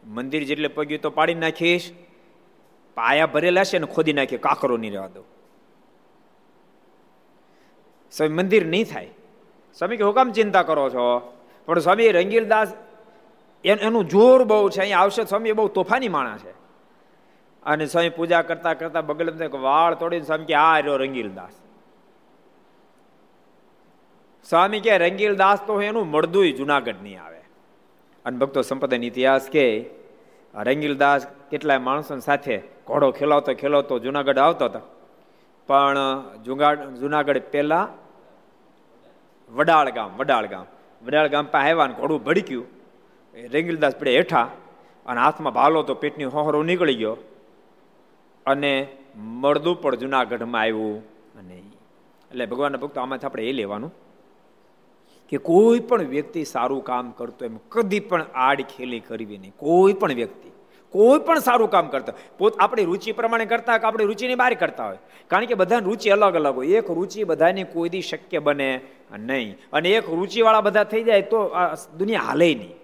મંદિર 0.07 0.45
જેટલે 0.45 0.69
પગ્યું 0.69 1.01
તો 1.01 1.11
પાડી 1.11 1.35
નાખીશ. 1.35 1.91
પાયા 2.95 3.27
ભરેલા 3.27 3.65
છે 3.65 3.79
ને 3.79 3.87
ખોદી 3.87 4.13
નાખીએ 4.13 4.39
કાકરો 4.39 4.77
નહીં 4.77 4.93
રહેવા 4.93 5.09
દો 5.09 5.25
સ્વામી, 8.13 8.35
મંદિર 8.35 8.67
નહીં 8.67 8.85
થાય. 8.85 9.09
સ્વામી 9.79 9.97
કે 9.97 10.05
હુકમ 10.05 10.33
ચિંતા 10.33 10.63
કરો 10.63 10.91
છો? 10.91 11.37
પણ 11.67 11.79
સ્વામી, 11.79 12.09
રંગીલદાસ, 12.09 12.73
એનું 13.65 14.09
જોર 14.09 14.45
બહુ 14.45 14.69
છે. 14.69 14.81
અહીંયા 14.81 14.99
આવશે 14.99 15.25
સ્વામી 15.25 15.53
બહુ 15.53 15.69
તોફાની 15.69 16.09
માણસ 16.09 16.41
છે. 16.41 16.51
અને 17.63 17.87
સ્વામી 17.87 18.09
પૂજા 18.09 18.43
કરતા 18.43 18.75
કરતા 18.75 19.01
બગલ 19.01 19.49
વાળ 19.49 19.95
તોડીને 19.95 20.25
સ્વામી 20.25 20.45
કે, 20.45 20.55
આ 20.55 20.79
રહ્યો 20.79 20.97
રંગીલદાસ. 20.97 21.53
સ્વામી 24.49 24.81
કે, 24.81 24.99
રંગીલદાસ 24.99 25.59
તો 25.67 25.83
એનું 25.83 26.07
મળદુય 26.07 26.53
જુનાગઢ 26.53 26.95
નહીં 27.03 27.23
આવે. 27.23 27.41
અને 28.25 28.39
ભક્તો 28.39 28.63
સંપદાનો 28.63 29.03
ઇતિહાસ 29.03 29.49
કે, 29.53 29.91
રંગીલદાસ 30.55 31.27
કેટલાય 31.53 31.79
માણસો 31.79 32.19
સાથે 32.19 32.59
ઘોડો 32.87 33.11
ખેલાવતો 33.11 33.55
ખેલાવતો 33.55 33.99
જુનાગઢ 33.99 34.39
આવતો 34.39 34.65
હતો. 34.65 34.81
પણ 35.69 35.97
જુગાડ, 36.45 36.79
જુનાગઢ 36.89 37.39
પહેલા 37.39 37.89
વડાળ 39.51 39.91
ગામ 39.91 40.11
વડાળ 40.17 40.47
ગામ 40.47 40.67
વડાળ 41.05 41.29
ગામ 41.29 41.47
પાસે 41.47 41.71
આવ્યા 41.71 41.87
ને 41.87 41.95
ઘોડું 41.95 42.25
ભડક્યું. 42.25 42.67
રંગીલદાસ 43.35 43.97
પડે 43.97 44.17
હેઠા 44.17 44.43
અને 45.07 45.21
હાથમાં 45.21 45.53
ભાલો 45.53 45.83
તો 45.83 45.95
પેટની 45.95 46.25
હોહરો 46.25 46.63
નીકળી 46.63 46.95
ગયો. 46.95 47.17
અને 48.47 48.89
મળદું 49.17 49.83
પણ 49.83 49.95
જુનાગઢમાં 49.95 50.61
આવ્યું. 50.61 50.97
અને 51.39 51.59
એટલે 52.31 52.47
ભગવાનના 52.47 52.79
ભક્તો 52.79 53.01
આમાંથી 53.01 53.27
આપણે 53.27 53.49
એ 53.49 53.53
લેવાનું 53.53 53.93
કે 55.29 55.37
કોઈ 55.37 55.81
પણ 55.81 56.09
વ્યક્તિ 56.15 56.45
સારું 56.45 56.83
કામ 56.85 57.11
કરતો 57.11 57.45
એમ 57.45 57.59
કદી 57.69 58.01
પણ 58.01 58.27
આડ 58.35 58.61
ખેલી 58.63 59.01
કરવી 59.01 59.39
નહીં. 59.39 59.55
કોઈ 59.57 59.93
પણ 59.93 60.19
વ્યક્તિ. 60.21 60.52
કોઈ 60.93 61.19
પણ 61.19 61.39
સારું 61.39 61.71
કામ 61.71 61.87
કરતા 61.89 62.13
પોત 62.39 62.61
આપણી 62.61 62.85
રુચિ 62.85 63.13
પ્રમાણે 63.13 63.47
કરતા 63.47 63.79
કે 63.79 63.87
આપણી 63.87 64.05
રુચિની 64.05 64.35
બહાર 64.35 64.55
કરતા 64.55 64.87
હોય. 64.87 64.99
કારણ 65.29 65.45
કે 65.45 65.55
બધાની 65.55 65.85
રુચિ 65.85 66.11
અલગ 66.11 66.35
અલગ 66.35 66.55
હોય. 66.55 66.67
એક 66.67 66.91
રુચિ 66.91 67.25
બધાની 67.25 67.65
કોઈ 67.65 67.89
દી 67.89 68.03
શક્ય 68.03 68.39
બને 68.39 68.81
નહીં. 69.19 69.57
અને 69.73 69.89
એક 69.91 70.11
રુચિવાળા 70.11 70.61
બધા 70.61 70.85
થઈ 70.85 71.03
જાય 71.03 71.23
તો 71.23 71.51
દુનિયા 71.99 72.23
હાલે 72.23 72.55
નહીં. 72.55 72.75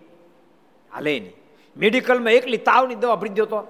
હાલે 0.93 1.21
નહીં. 1.21 1.33
મેડિકલમાં 1.77 2.33
એકલી 2.33 2.57
તાવની 2.57 2.95
દવા 2.95 3.17
ભરી 3.17 3.29
દો 3.29 3.45
તો. 3.45 3.61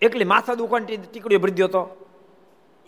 એકલી 0.00 0.24
માથા 0.24 0.54
દુકાન 0.54 0.84
ટીકડીઓ 0.84 1.38
ભરી 1.38 1.52
દો 1.52 1.66
તો. 1.66 2.05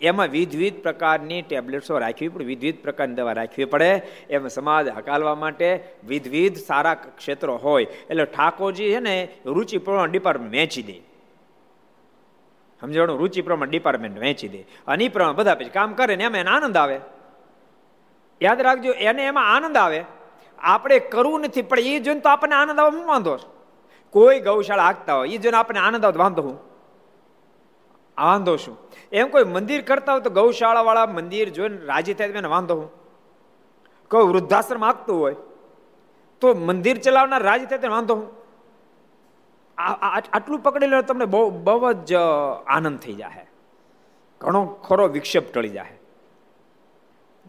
એમાં 0.01 0.27
વિધવિધ 0.27 0.81
પ્રકારની 0.81 1.41
ટેબ્લેટ્સો 1.41 1.97
રાખવી 1.97 2.27
પડે. 2.27 2.45
વિધવિધ 2.45 2.77
પ્રકારની 2.77 3.15
દવા 3.15 3.33
રાખવી 3.33 3.65
પડે. 3.65 4.01
એમ 4.29 4.47
સમાજ 4.47 4.87
હકાલવા 4.87 5.35
માટે 5.35 5.83
વિધવિધ 6.07 6.55
સારા 6.55 6.93
ક્ષેત્રો 6.93 7.57
હોય. 7.57 7.83
એટલે 7.83 8.25
ઠાકોરજી 8.25 8.91
છે 8.91 8.99
ને 8.99 9.27
રુચિ 9.45 9.77
ડિપાર્ટમેન્ટ 10.11 10.51
વેચી 10.51 10.83
દે. 10.83 11.01
સમજવાનું 12.81 13.19
રુચિ 13.19 13.41
પ્રમાણે 13.41 13.71
ડિપાર્ટમેન્ટ 13.71 14.19
વેચી 14.19 14.47
દે. 14.47 14.65
અને 14.87 15.03
એ 15.03 15.07
પ્રમાણે 15.07 15.35
બધા 15.35 15.55
પછી 15.55 15.69
કામ 15.69 15.93
કરે 15.93 16.15
ને 16.15 16.23
એમાં 16.23 16.39
એને 16.39 16.49
આનંદ 16.49 16.77
આવે. 16.77 16.99
યાદ 18.41 18.61
રાખજો, 18.61 18.91
એને 18.91 19.25
એમાં 19.25 19.55
આનંદ 19.55 19.77
આવે. 19.77 20.03
આપણે 20.59 20.99
કરવું 20.99 21.41
નથી, 21.41 21.61
પણ 21.61 21.79
એ 21.79 21.99
જોઈને 21.99 22.19
તો 22.19 22.29
આપણને 22.29 22.55
આનંદ 22.55 22.79
આવે, 22.79 22.97
હું 22.97 23.07
વાંધો 23.07 23.39
કોઈ 24.09 24.39
ગૌશાળા 24.39 24.83
હાંકતા 24.83 25.15
હોય 25.15 25.29
એ 25.29 25.37
જોઈને 25.37 25.57
આપણને 25.57 25.79
આનંદ 25.79 26.05
આવે 26.05 26.17
વાંધો 26.17 26.41
હું 26.41 26.59
વાંધો 28.17 28.55
શું? 28.55 28.77
એમ 29.11 29.27
કોઈ 29.27 29.43
મંદિર 29.45 29.81
કરતા 29.81 30.11
હોય 30.11 30.21
તો 30.21 30.29
ગૌશાળા 30.29 30.81
વાળા 30.81 31.05
મંદિર 31.05 31.49
જોઈને 31.49 31.77
રાજી 31.85 32.13
થાય 32.13 32.27
એને 32.29 32.47
વાંધો 32.47 32.75
હું. 32.75 32.89
કોઈ 34.11 34.23
વૃદ્ધાશ્રમ 34.23 34.83
આપતું 34.85 35.19
હોય 35.19 35.35
તો 36.41 36.53
મંદિર 36.53 36.97
ચલાવનાર 36.97 37.43
રાજી 37.43 37.65
થાય 37.65 37.89
વાંધો 37.89 38.15
હું. 38.15 38.27
આટલું 40.33 40.59
પકડી 40.59 40.87
લો 40.87 41.01
તમને 41.01 41.25
બહુ 41.25 41.49
બહુ 41.63 41.91
જ 42.03 42.13
આનંદ 42.67 42.99
થઈ 42.99 43.13
જાય 43.13 43.45
ઘણો 44.41 44.65
ખરો 44.65 45.07
વિક્ષેપ 45.07 45.53
ટળી 45.53 45.69
જાય 45.69 45.95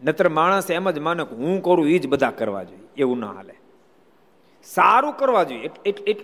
નતર 0.01 0.29
માણસ 0.29 0.69
એમ 0.71 0.89
જ 0.89 0.99
માને 0.99 1.23
હું 1.31 1.61
કરું 1.63 1.87
એ 1.87 1.97
જ 1.97 2.07
બધા 2.07 2.31
કરવા 2.31 2.63
જોઈએ, 2.63 2.87
એવું 2.97 3.19
ના 3.19 3.31
હાલે. 3.31 3.55
સારું 4.67 5.13
કરવા 5.13 5.43
જોઈએ 5.43 5.69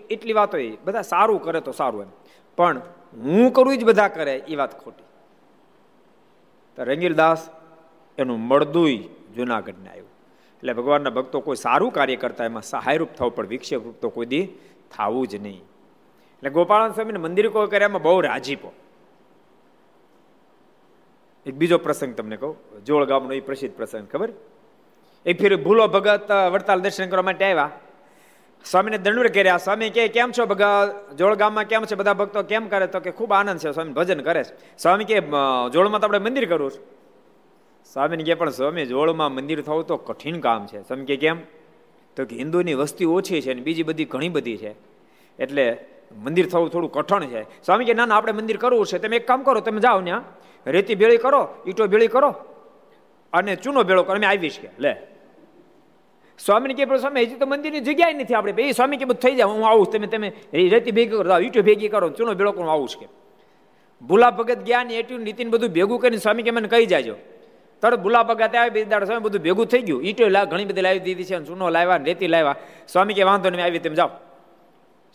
એટલી 0.10 0.34
વાત 0.34 0.56
એ. 0.56 0.70
બધા 0.86 1.02
સારું 1.04 1.42
કરે 1.44 1.62
તો 1.62 1.72
સારું 1.72 2.02
એમ. 2.02 2.12
પણ 2.58 2.82
હું 3.16 3.52
કરું 3.54 3.74
એ 3.74 3.78
જ 3.78 3.84
બધા 3.86 4.08
કરે 4.08 4.36
એ 4.48 4.56
વાત 4.56 4.74
ખોટી. 4.84 5.07
તો 6.78 6.84
રંગીલદાસ 6.84 7.50
એનું 8.18 8.40
મળદુય 8.40 8.98
જુનાગઢને 9.36 9.90
આવ્યું. 9.90 10.10
એટલે 10.58 10.74
ભગવાનના 10.74 11.10
ભક્તો 11.10 11.40
કોઈ 11.40 11.56
સારું 11.56 11.92
કાર્ય 11.92 12.16
કરતા 12.16 12.46
એમાં 12.46 12.62
સહાયરૂપ 12.62 13.10
થવું 13.18 13.36
પણ 13.36 13.48
વિક્ષેપરૂપ 13.48 13.96
તો 14.02 14.10
કોઈ 14.10 14.26
દી 14.26 14.46
થવું 14.98 15.28
જ 15.28 15.36
નહીં. 15.36 15.62
એટલે 16.38 16.50
ગોપાળન 16.50 16.92
સ્વામીને 16.92 17.20
મંદિર 17.20 17.50
કોઈ 17.50 17.68
કર્યામાં 17.68 18.02
બહુ 18.02 18.22
રાજીપો. 18.22 18.74
એક 21.46 21.56
બીજો 21.56 21.78
પ્રસંગ 21.78 22.16
તમને 22.16 22.38
કહું 22.38 22.86
જોળગામનો 22.86 23.34
એ 23.34 23.40
પ્રસિદ્ધ 23.40 23.76
પ્રસંગ, 23.76 24.08
ખબર? 24.08 24.32
એક 25.26 25.42
ફેર 25.42 25.56
ભૂલો 25.56 25.88
ભગત 25.88 26.32
વડતાલ 26.54 26.82
દર્શન 26.82 27.10
કરવા 27.10 27.22
માટે 27.22 27.46
આવ્યા. 27.46 27.72
સ્વામીને 28.72 28.98
દંડ 28.98 29.28
કર્યા. 29.28 29.58
સ્વામી 29.58 29.90
કે 29.90 30.08
કેમ 30.08 30.32
છો 30.32 30.46
ભગત 30.46 30.66
જોળગામમાં 31.18 31.64
કેમ 31.64 31.86
છે? 31.86 31.96
બધા 31.96 32.14
ભક્તો 32.14 32.44
કેમ 32.44 32.68
કરે? 32.68 32.88
તો 32.88 33.00
કે, 33.00 33.12
ખૂબ 33.12 33.32
આનંદ 33.32 33.60
છે, 33.60 33.72
સ્વામી, 33.72 33.94
ભજન 33.94 34.20
કરે 34.20 34.44
છે. 34.44 34.78
સ્વામી 34.78 35.04
કે 35.04 35.20
જોળમાં 35.74 36.02
તો 36.02 36.08
આપણે 36.08 36.20
મંદિર 36.20 36.50
કરવું 36.50 36.72
છું. 36.72 36.84
સ્વામીને 37.94 38.24
કે 38.24 38.34
પણ 38.34 38.50
સ્વામી, 38.50 38.86
જોળમાં 38.86 39.32
મંદિર 39.32 39.62
થવું 39.62 39.88
તો 39.88 39.98
કઠિન 39.98 40.40
કામ 40.40 40.68
છે. 40.68 40.82
સ્વામી 40.82 41.06
કે 41.06 41.18
કેમ? 41.18 41.38
તો 42.16 42.26
કે 42.26 42.36
હિન્દુની 42.36 42.74
વસ્તી 42.74 43.06
ઓછી 43.06 43.42
છે 43.42 43.52
અને 43.52 43.62
બીજી 43.62 43.84
બધી 43.84 44.06
ઘણી 44.06 44.30
બધી 44.30 44.58
છે. 44.58 44.76
એટલે 45.40 45.78
મંદિર 46.16 46.50
થવું 46.50 46.70
થોડું 46.70 46.92
કઠણ 46.92 47.26
છે. 47.26 47.44
સ્વામી 47.44 47.86
કે 47.86 47.94
ના 47.94 48.06
ના, 48.06 48.16
આપણે 48.16 48.32
મંદિર 48.32 48.58
કરવું 48.58 48.86
છે. 48.86 48.98
તમે 48.98 49.16
એક 49.16 49.28
કામ 49.28 49.44
કરો, 49.44 49.60
તમે 49.60 49.80
જાઓ 49.80 50.02
ત્યાં 50.02 50.24
રેતી 50.66 50.96
ભેળી 50.96 51.18
કરો, 51.18 51.50
ઈટો 51.68 51.88
ભેળી 51.88 52.08
કરો 52.08 52.36
અને 53.34 53.56
ચૂનો 53.56 53.84
ભેળો 53.84 54.04
કરો. 54.04 54.16
અમે 54.16 54.26
આવીશ 54.26 54.60
કે, 54.60 54.70
લે. 54.80 55.17
સ્વામીને 56.40 56.74
કે 56.74 56.98
સ્વામી, 56.98 57.22
હજી 57.22 57.36
તો 57.36 57.46
મંદિરની 57.46 57.80
જગ્યાએ 57.80 58.14
નથી 58.14 58.34
આપણે 58.34 58.52
બે 58.52 58.72
સ્વામી 58.72 58.98
કે 58.98 59.06
બધું 59.06 59.22
થઈ 59.22 59.36
જાય, 59.36 59.50
હું 59.52 59.68
આવું 59.68 59.92
તમે 59.92 60.08
તમે 60.08 60.34
રેતી 60.54 60.92
ભેગી 60.92 61.18
કરો 61.18 61.40
ઈટો 61.40 61.62
ભેગી 61.62 61.90
કરો, 61.90 62.10
ચૂનો 62.10 62.34
ભેળો 62.34 62.52
કરો 62.52 62.68
આવું 62.68 62.88
છે 62.88 63.00
કે. 63.00 63.08
ભૂલા 64.02 64.32
ભગત 64.32 64.60
જ્ઞાન 64.64 64.92
એટ્યું 64.92 65.22
નીતિન 65.22 65.50
બધું 65.50 65.70
ભેગું 65.70 66.00
કરીને 66.00 66.18
સ્વામી 66.18 66.44
કે, 66.44 66.52
મને 66.52 66.68
કહી 66.68 66.86
જાજો. 66.86 67.16
તરત 67.82 68.00
ભૂલા 68.00 68.24
ભગત 68.24 68.56
આવે 68.56 68.70
બે 68.70 68.86
દાડ 68.86 69.04
સ્વામી, 69.04 69.24
બધું 69.24 69.42
ભેગું 69.42 69.66
થઈ 69.66 69.82
ગયું. 69.82 70.04
ઈટો 70.04 70.30
ઘણી 70.46 70.66
બધી 70.66 70.82
લાવી 70.82 71.00
દીધી 71.00 71.24
છે 71.24 71.40
ચૂનો 71.40 71.70
લાવ્યા 71.70 71.98
રેતી 71.98 72.28
લાવ્યા. 72.28 72.56
સ્વામી 72.88 73.14
કે, 73.14 73.24
વાંધો 73.24 73.50
નહીં, 73.50 73.66
આવી 73.66 73.80
તેમ 73.80 73.94
જાઓ. 73.94 74.10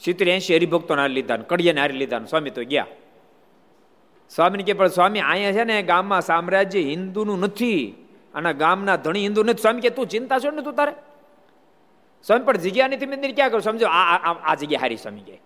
સિત્તેર 0.01 0.29
એંશી 0.29 0.57
હરિભક્તો 0.57 0.95
હારી 0.95 1.15
લીધા 1.15 1.37
કડિયાને 1.37 1.81
હારી 1.81 1.99
લીધા 1.99 2.25
સ્વામી 2.25 2.51
તો 2.51 2.65
ગયા. 2.65 2.87
સ્વામીને 4.31 4.65
કે 4.65 4.73
પણ 4.73 4.87
સ્વામી, 4.89 5.21
અહીંયા 5.21 5.53
છે 5.53 5.65
ને 5.65 5.83
ગામમાં 5.83 6.23
સામ્રાજ્ય 6.23 6.81
હિન્દુનું 6.81 7.41
નથી 7.41 7.95
અને 8.35 8.55
ગામના 8.55 8.97
ધણી 8.97 9.21
હિન્દુ 9.21 9.43
નથી. 9.43 9.63
સ્વામી 9.63 9.81
કે, 9.81 9.91
તું 9.91 10.07
ચિંતા 10.07 10.39
છો 10.39 10.51
ને 10.51 10.63
તું 10.63 10.75
તારે? 10.75 10.93
સ્વામી, 12.23 12.45
પણ 12.45 12.57
જગ્યા 12.57 12.89
નથી 12.89 13.07
મંદિર 13.07 13.35
ક્યાં 13.35 13.51
કરું? 13.51 13.63
સમજો, 13.63 13.87
આ 13.87 14.33
આ 14.51 14.55
જગ્યા 14.55 14.81
હારી 14.81 14.97
સ્વામી 14.97 15.21
કે 15.21 15.41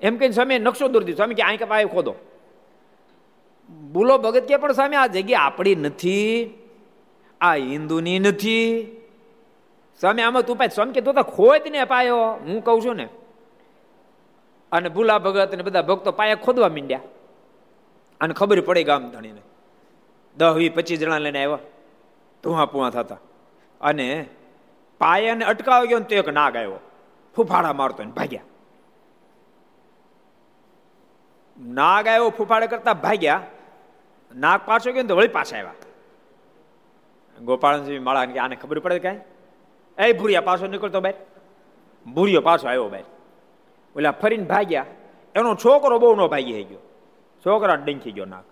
એમ 0.00 0.16
કહીને 0.16 0.34
સ્વામી 0.34 0.58
નકશો 0.58 0.88
દૂર 0.88 1.02
દીધો. 1.02 1.16
સ્વામી 1.16 1.34
કે 1.34 1.42
અહીં 1.42 1.58
કે 1.58 1.84
ખોદો. 1.84 2.14
બોલો, 3.92 4.18
ભગત 4.18 4.42
કે 4.44 4.56
પણ 4.56 4.72
સ્વામી, 4.72 4.96
આ 4.96 5.06
જગ્યા 5.06 5.40
આપણી 5.40 5.74
નથી, 5.74 6.50
આ 7.40 7.54
હિન્દુની 7.54 8.18
નથી. 8.18 8.82
સ્વામી, 10.00 10.22
આમાં 10.22 10.42
તું 10.42 10.56
પાય. 10.56 10.68
સ્વામી 10.68 10.92
કે 10.92 11.00
તું 11.00 11.14
તો 11.14 11.22
ખોદ 11.22 11.60
ને 11.70 11.84
પાયો. 11.84 12.16
હું 12.16 12.64
કહું 12.64 12.82
છું 12.84 12.96
ને. 12.96 13.08
અને 14.72 14.88
ભૂલા 14.88 15.18
ભગત 15.18 15.54
ને 15.54 15.62
બધા 15.62 15.82
ભક્તો 15.82 16.12
પાયા 16.12 16.34
ખોદવા 16.34 16.68
માંડ્યા. 16.68 17.00
અને 18.20 18.34
ખબર 18.34 18.60
પડી 18.60 18.84
ગામ 18.84 19.10
ધણીને. 19.10 19.40
દસ 20.36 20.52
વી 20.52 20.68
પચીસ 20.68 21.00
જણા 21.00 21.18
લઈને 21.18 21.44
આવ્યા. 21.44 21.58
ધુઆ 22.42 22.64
પુઆ 22.64 22.90
થતા. 22.90 23.18
અને 23.80 24.26
પાયાને 25.02 25.44
અટકાવી 25.44 25.88
ગયો 25.88 25.98
ને 25.98 26.04
તો 26.04 26.14
એક 26.14 26.28
નાગ 26.28 26.56
આવ્યો. 26.56 26.78
ફૂફાડા 27.36 27.72
મારતો 27.72 28.04
ને 28.04 28.10
ભાગ્યા. 28.10 28.42
નાગ 31.60 32.06
આવ્યો, 32.06 32.30
ફૂફાડા 32.30 32.66
કરતા 32.66 32.94
ભાગ્યા. 32.94 33.42
નાગ 34.36 34.60
પાછો 34.66 34.92
ગયો 34.92 35.02
ને 35.02 35.08
તો 35.08 35.16
વળી 35.16 35.28
પાછા 35.28 35.58
આવ્યા. 35.58 35.74
ગોપાળનસિંહ 37.40 38.04
માળા 38.04 38.24
કે 38.24 38.38
આને 38.38 38.56
ખબર 38.56 38.78
પડે 38.78 38.98
કાંઈ? 38.98 39.20
એ 39.98 40.12
ભૂરિયા 40.12 40.40
પાછો 40.40 40.66
નીકળતો 40.66 41.00
બાય 41.00 41.14
ભૂરિયો 42.14 42.40
પાછો 42.40 42.68
આવ્યો 42.68 42.88
બાય 42.88 43.04
ઓલા 43.96 44.10
ફરીને 44.10 44.44
ભાગ્યા. 44.44 44.86
એનો 45.34 45.54
છોકરો 45.54 45.98
બહુ 45.98 46.14
નો 46.14 46.28
ભાગી 46.28 46.64
ગયો. 46.64 46.78
છોકરા 47.46 47.74
ડંખી 47.74 48.12
ગયો 48.12 48.24
નાગ 48.24 48.44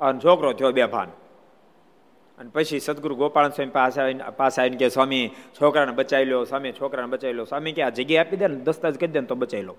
અને 0.00 0.20
છોકરો 0.24 0.52
થયો 0.52 0.72
બે 0.72 0.84
ભાન 0.84 1.08
અને 2.38 2.50
પછી 2.52 2.80
સદગુરુ 2.80 3.14
ગોપાલ 3.14 3.48
સ્વામી 3.48 3.70
પાસે 3.70 4.00
આવીને 4.00 4.24
પાસે 4.36 4.62
આવીને 4.62 4.76
કે 4.76 4.88
સ્વામી, 4.88 5.30
છોકરાને 5.60 5.92
બચાવી 5.92 6.24
લો, 6.24 6.44
સ્વામી, 6.44 6.72
છોકરાને 6.72 7.08
બચાવી 7.08 7.34
લો. 7.34 7.44
સ્વામી 7.44 7.72
કે, 7.72 7.82
આ 7.82 7.88
જગ્યા 7.88 8.20
આપી 8.20 8.36
દે 8.36 8.46
ને, 8.46 8.56
દસ્તાવેજ 8.56 8.98
કરી 8.98 9.06
દે 9.06 9.20
ને 9.20 9.26
તો 9.26 9.34
બચાવી 9.34 9.62
લો. 9.62 9.76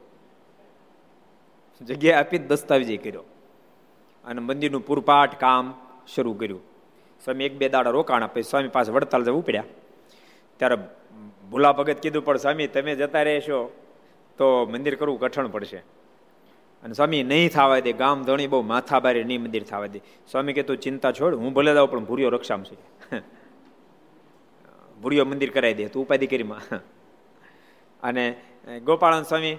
જગ્યા 1.81 2.19
આપી 2.19 2.37
દસ્તાવેજ 2.37 3.03
કર્યો. 3.03 3.23
અને 4.25 4.41
મંદિરનું 4.41 4.87
પૂરપાટ 4.87 5.39
કામ 5.39 5.73
શરૂ 6.15 6.33
કર્યું. 6.33 6.61
સ્વામી 7.23 7.43
એક 7.43 7.57
બે 7.57 7.69
દાડા 7.69 7.89
રોકાણા 7.89 8.27
પછી 8.27 8.43
સ્વામી 8.43 8.67
પાસે 8.67 8.91
વડતાલ 8.91 9.23
જવું 9.23 9.45
પડ્યા. 9.45 9.63
ત્યારે 10.57 10.77
ભૂલા 11.49 11.71
ભગત 11.71 11.99
કીધું, 11.99 12.25
પણ 12.25 12.37
સ્વામી, 12.37 12.67
તમે 12.67 12.95
જતા 12.95 13.21
રહેશો 13.21 13.71
તો 14.37 14.65
મંદિર 14.65 14.95
કરવું 14.95 15.19
કઠણ 15.19 15.47
પડશે. 15.47 15.83
અને 16.83 16.93
સ્વામી, 16.93 17.23
નહીં 17.23 17.49
થવા 17.49 17.79
દે, 17.79 17.93
ગામ 17.93 18.23
ધણી 18.23 18.47
બહુ 18.47 18.61
માથા 18.61 18.99
બારે 18.99 19.23
નહીં 19.23 19.41
મંદિર 19.41 19.63
થવા 19.63 19.85
દે. 19.85 19.99
સ્વામી 20.31 20.53
કે, 20.53 20.63
તું 20.63 20.77
ચિંતા 20.77 21.11
છોડ, 21.11 21.35
હું 21.35 21.53
ભલે 21.53 21.73
દઉં 21.73 21.91
પણ 21.91 22.05
ભૂરિયો 22.05 22.29
રક્ષામ 22.29 22.63
છે. 22.63 23.17
ભૂરિયો 25.01 25.25
મંદિર 25.25 25.49
કરાવી 25.49 25.73
દે, 25.73 25.87
તું 25.87 26.05
ઉપાધિ 26.05 26.27
કરીમાં 26.27 26.61
અને 28.03 28.35
ગોપાળન 28.83 29.23
સ્વામી 29.23 29.57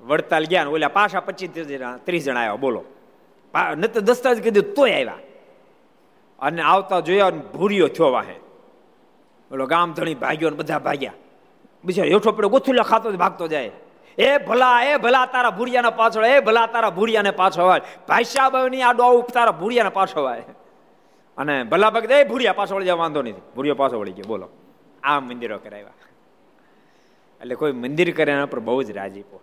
વડતાલ 0.00 0.44
ગયા 0.44 0.64
ને 0.64 0.70
ઓલા 0.70 0.88
પાછા 0.88 1.20
પચીસ 1.20 1.50
ત્રીસ 2.04 2.24
જણા 2.24 2.40
આવ્યા, 2.40 2.56
બોલો. 2.56 2.84
નથી 3.76 4.00
દસ્તાવેજ 4.00 4.42
કીધું 4.42 4.74
તોય 4.74 4.92
આવ્યા. 4.92 5.18
અને 6.38 6.62
આવતા 6.62 7.00
જોયા 7.00 7.30
ભૂરિયો 7.30 7.88
થયો 7.88 8.10
વાહે. 8.10 8.34
ઓલો 9.52 9.66
ગામ 9.66 9.92
ધણી 9.92 10.14
ભાગ્યો 10.14 10.50
ને 10.50 10.56
બધા 10.56 10.78
ભાગ્યા. 10.78 11.12
બિચારો 11.84 12.08
હેઠો 12.08 12.32
પડ્યો, 12.32 12.50
ગોથુલા 12.50 12.82
ખાતો 12.82 13.12
જ 13.12 13.16
ભાગતો 13.16 13.48
જાય. 13.48 13.70
એ 14.18 14.38
ભલા 14.38 14.82
એ 14.82 14.96
ભલા 14.96 15.26
તારા 15.26 15.50
ભૂરિયાના 15.50 15.90
પાછળ, 15.90 16.24
એ 16.24 16.40
ભલા 16.40 16.66
તારા 16.66 16.90
ભૂરિયાને 16.90 17.30
પાછો 17.30 17.64
હોય. 17.66 17.80
ભાઈશાબની 18.08 18.82
આડો 18.82 19.02
આવું 19.02 19.26
તારા 19.26 19.52
ભૂરિયાને 19.52 19.90
પાછો 19.90 20.28
હોય. 20.28 20.42
અને 21.36 21.62
ભલા 21.62 21.90
ભગત 21.90 22.10
એ 22.10 22.24
ભૂરિયા 22.24 22.52
પાછો 22.52 22.74
વળી 22.74 22.84
જાય, 22.84 22.94
વાંધો 22.94 23.22
નથી 23.22 23.32
ભૂરિયો 23.32 23.74
પાછો 23.74 24.00
વળી 24.00 24.12
ગયો, 24.12 24.24
બોલો. 24.28 24.48
આ 25.02 25.20
મંદિરો 25.20 25.58
કરાવ્યા. 25.58 25.92
એટલે 27.40 27.54
કોઈ 27.54 27.72
મંદિર 27.72 28.16
કરે 28.16 28.32
એના 28.32 28.46
પર 28.46 28.60
બહુ 28.60 28.82
જ 28.82 28.90
રાજીપો 28.90 29.40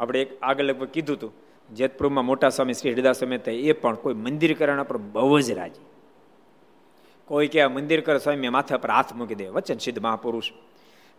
આપણે 0.00 0.22
એક 0.22 0.42
આગળ 0.42 0.64
લગભગ 0.64 0.86
કીધું 0.86 1.16
હતું 1.16 1.32
જેતપુરમાં 1.72 2.24
મોટા 2.24 2.48
સ્વામી 2.48 2.72
શ્રી 2.72 2.92
હરિદાસ 2.92 3.18
સ્વામી 3.18 3.36
એ 3.36 3.72
પણ 3.72 3.94
કોઈ 3.94 4.14
મંદિર 4.14 4.54
કરવાના 4.54 4.82
પર 4.82 4.96
બહુ 4.96 5.40
જ 5.40 5.50
રાજી 5.50 5.80
કોઈ 7.24 7.48
કે 7.48 7.66
મંદિર 7.66 8.00
કરે, 8.00 8.18
સ્વામી 8.18 8.48
માથા 8.48 8.76
પર 8.76 8.90
હાથ 8.90 9.14
મૂકી 9.14 9.34
દે. 9.34 9.48
વચન 9.48 9.78
સિદ્ધ 9.78 10.02
મહાપુરુષ. 10.02 10.52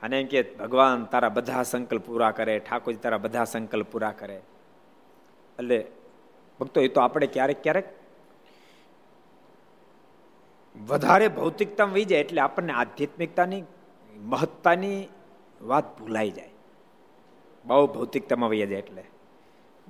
અને 0.01 0.21
એમ 0.21 0.27
કે 0.27 0.41
ભગવાન 0.41 1.05
તારા 1.05 1.29
બધા 1.29 1.63
સંકલ્પ 1.63 2.05
પૂરા 2.05 2.31
કરે, 2.31 2.59
ઠાકોરજી 2.59 2.99
તારા 2.99 3.17
બધા 3.17 3.43
સંકલ્પ 3.43 3.87
પૂરા 3.91 4.11
કરે. 4.11 4.35
એટલે 4.35 5.85
ભક્તો, 6.59 6.81
એ 6.81 6.87
તો 6.87 7.01
આપણે 7.01 7.27
ક્યારેક 7.27 7.63
ક્યારેક 7.63 7.87
વધારે 10.87 11.27
ભૌતિકતા 11.27 11.83
વહી 11.83 12.05
જાય 12.05 12.19
એટલે 12.19 12.41
આપણને 12.41 12.73
આધ્યાત્મિકતાની 12.73 13.63
મહત્તાની 14.15 15.07
વાત 15.61 15.99
ભૂલાઈ 15.99 16.31
જાય. 16.31 16.49
બહુ 17.65 17.87
ભૌતિકતામાં 17.87 18.49
વહી 18.49 18.67
જાય 18.67 18.79
એટલે. 18.79 19.03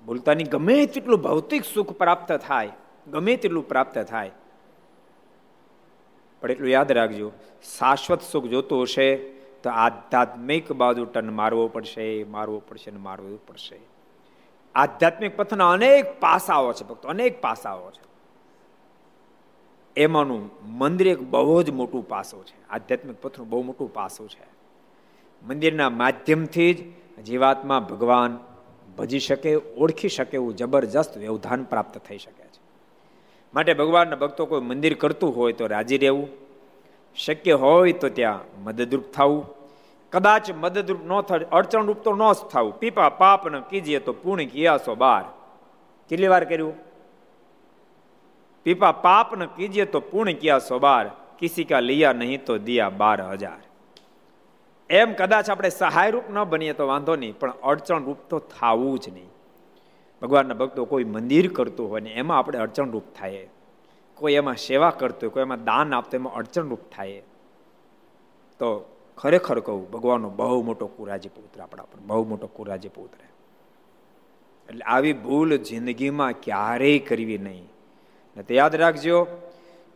ભૂલતાની 0.05 0.43
ગમે 0.43 0.85
તેટલું 0.85 1.21
ભૌતિક 1.21 1.63
સુખ 1.65 1.91
પ્રાપ્ત 1.91 2.31
થાય, 2.31 2.71
ગમે 3.07 3.35
તેટલું 3.35 3.67
પ્રાપ્ત 3.67 3.97
થાય. 3.99 4.31
પણ 6.41 6.51
એટલું 6.51 6.69
યાદ 6.69 6.91
રાખજો, 6.91 7.31
શાશ્વત 7.77 8.21
સુખ 8.21 8.45
જોતું 8.45 8.83
હશે 8.83 9.36
તો 9.63 9.69
આધ્યાત્મિક 9.69 10.71
બાજુ 10.71 11.05
ટન 11.05 11.29
મારવો 11.29 11.67
પડશે 11.67 12.23
મારવો 12.23 12.59
પડશે 12.59 12.91
ને 12.91 12.97
મારવું 12.97 13.45
પડશે. 13.47 13.79
આધ્યાત્મિક 14.75 15.37
પથના 15.37 15.71
અનેક 15.71 16.19
પાસાઓ 16.19 16.73
છે, 16.73 16.83
ભક્તો, 16.83 17.07
અનેક 17.07 17.41
પાસાઓ 17.41 17.91
છે. 17.91 18.07
એમાંનું 19.95 20.49
મંદિર 20.77 21.07
એક 21.07 21.21
બહુ 21.21 21.63
જ 21.63 21.69
મોટું 21.69 22.07
પાસો 22.07 22.43
છે. 22.43 22.67
આધ્યાત્મિક 22.69 23.21
પથનું 23.21 23.49
બહુ 23.49 23.61
મોટું 23.61 23.93
પાસું 23.93 24.29
છે. 24.29 24.57
મંદિરના 25.47 25.89
માધ્યમથી 25.89 26.73
જ 26.73 26.77
જીવાત્મા 27.21 27.79
ભગવાન 27.79 28.39
ભજી 28.97 29.19
શકે, 29.19 29.55
ઓળખી 29.55 30.09
શકે 30.09 30.37
એવું 30.37 30.55
જબરજસ્ત 30.55 31.17
વ્યવધાન 31.17 31.63
પ્રાપ્ત 31.63 31.97
થઈ 31.97 32.17
શકે 32.17 32.43
છે. 32.43 32.59
માટે 33.53 33.73
ભગવાનના 33.73 34.15
ભક્તો 34.15 34.45
કોઈ 34.45 34.61
મંદિર 34.61 34.93
કરતું 34.93 35.35
હોય 35.35 35.53
તો 35.53 35.67
રાજી 35.67 35.97
રહેવું 35.97 36.46
શક્ય 37.17 37.53
હોય 37.53 37.93
તો 37.93 38.09
ત્યાં 38.09 38.63
મદદરૂપ 38.63 39.05
થવું 39.11 39.45
કદાચ 40.13 40.51
મદદરૂપ 40.63 41.01
ન 41.05 41.21
થાય 41.21 41.47
અડચણરૂપ 41.51 41.99
તો 42.05 42.11
ન 42.15 42.23
જ 42.33 42.49
થવું 42.51 42.73
પીપા 42.79 43.09
પાપ 43.21 43.47
ન 43.47 43.55
કીજીએ 43.69 43.99
તો 43.99 44.13
પૂર્ણ 44.13 44.45
કિયાસો 44.45 44.95
બાર. 44.95 45.23
કેટલી 46.09 46.27
વાર 46.27 46.43
કર્યું? 46.43 46.75
પીપા 48.65 48.91
પાપ 48.91 49.35
ન 49.35 49.45
કીજીએ 49.45 49.85
તો 49.85 49.99
પૂર્ણ 50.01 50.33
કિયાસો 50.33 50.79
બાર. 50.79 51.05
કિસી 51.39 51.63
કા 51.63 51.79
લિયા 51.79 52.13
નહીં 52.13 52.45
તો 52.45 52.57
દિયા 52.57 52.89
બાર 52.89 53.19
હજાર. 53.21 53.59
એમ 54.89 55.13
કદાચ 55.13 55.49
આપણે 55.49 55.69
સહાયરૂપ 55.69 56.29
ન 56.29 56.43
બનીએ 56.43 56.73
તો 56.73 56.87
વાંધો 56.87 57.15
નહીં, 57.15 57.39
પણ 57.39 57.53
અડચણ 57.63 58.05
રૂપ 58.05 58.17
તો 58.29 58.39
થવું 58.39 58.99
જ 58.99 59.09
નહીં. 59.09 59.29
ભગવાનના 60.21 60.53
ભક્તો 60.53 60.85
કોઈ 60.85 61.03
મંદિર 61.03 61.53
કરતું 61.53 61.89
હોય 61.89 62.01
ને 62.01 62.11
એમાં 62.11 62.37
આપણે 62.37 62.57
અડચણરૂપ 62.57 63.03
થાય. 63.19 63.45
કોઈ 64.19 64.33
એમાં 64.33 64.55
સેવા 64.55 64.89
કરતો 64.89 65.21
હોય, 65.23 65.33
કોઈ 65.33 65.41
એમાં 65.41 65.63
દાન 65.63 65.93
આપતો 65.93 66.17
એમાં 66.17 66.33
અડચણરૂપ 66.33 66.83
થાય 66.95 67.21
તો 68.59 68.67
ખરેખર 69.17 69.59
કહું, 69.59 69.91
ભગવાનનો 69.91 70.29
બહુ 70.29 70.61
મોટો 70.63 70.85
કુરાજી 70.87 71.29
પુત્ર 71.29 71.61
આપણા 71.61 71.83
પર, 71.83 71.99
બહુ 72.05 72.23
મોટો 72.25 72.47
કુરાજી 72.47 72.89
પુત્ર 72.89 73.19
એટલે 74.69 74.85
આવી 74.85 75.13
ભૂલ 75.13 75.57
જિંદગીમાં 75.57 76.33
ક્યારેય 76.43 76.99
કરવી 76.99 77.37
નહીં. 77.37 77.67
તો 78.47 78.53
યાદ 78.53 78.75
રાખજો, 78.75 79.17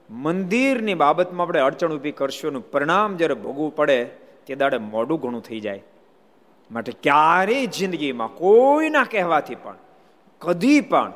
મંદિરની 0.09 0.93
બાબતમાં 0.93 1.47
આપણે 1.47 1.59
અડચણ 1.59 1.95
ઊભી 1.95 2.11
કરશું 2.11 2.59
પરિણામ 2.71 3.17
જ્યારે 3.17 3.33
ભોગવું 3.33 3.75
પડે, 3.75 3.97
તે 4.45 4.55
દાડે 4.55 4.77
મોડું 4.77 5.19
ઘણું 5.19 5.43
થઈ 5.43 5.59
જાય. 5.59 5.83
માટે 6.71 6.91
ક્યારેય 7.03 7.65
જિંદગીમાં 7.65 8.31
કોઈના 8.35 9.03
કહેવાથી 9.03 9.55
પણ, 9.55 9.77
કદી 10.41 10.81
પણ 10.81 11.11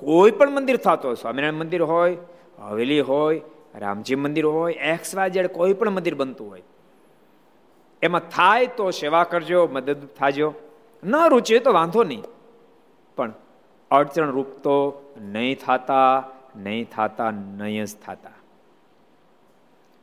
કોઈ 0.00 0.30
પણ 0.30 0.50
મંદિર 0.50 0.76
થતો 0.76 1.14
સ્વામિનારાયણ 1.14 1.54
મંદિર 1.54 1.82
હોય 1.82 2.16
હવેલી 2.60 3.00
હોય, 3.00 3.40
રામજી 3.74 4.14
મંદિર 4.14 4.46
હોય 4.46 4.72
એક્સ 4.72 5.14
વાય 5.16 5.30
જેડ 5.30 5.46
કોઈ 5.46 5.72
પણ 5.72 5.90
મંદિર 5.90 6.14
બનતું 6.14 6.50
હોય, 6.50 6.62
એમાં 8.02 8.20
થાય 8.20 8.66
તો 8.66 8.90
સેવા 8.90 9.24
કરજો, 9.24 9.68
મદદ 9.72 10.06
થાજો. 10.18 10.54
ન 11.04 11.14
રૂચે 11.28 11.58
તો 11.58 11.72
વાંધો 11.72 12.04
નહીં. 12.04 12.24
પણ 13.16 13.32
અડચણ 13.90 14.30
રૂપ 14.30 14.50
તો 14.62 14.76
નહીં 15.20 15.56
થતા 15.56 16.28
નહીં 16.56 16.84
થતા, 16.84 17.30
નહીં 17.30 17.84
જ 17.84 17.96
થતા. 18.06 18.36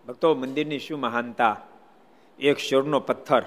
ભક્તો, 0.08 0.36
મંદિરની 0.36 0.80
શું 0.80 1.00
મહાનતા? 1.00 1.56
એક 2.40 2.58
શોરનો 2.58 3.00
પથ્થર 3.00 3.44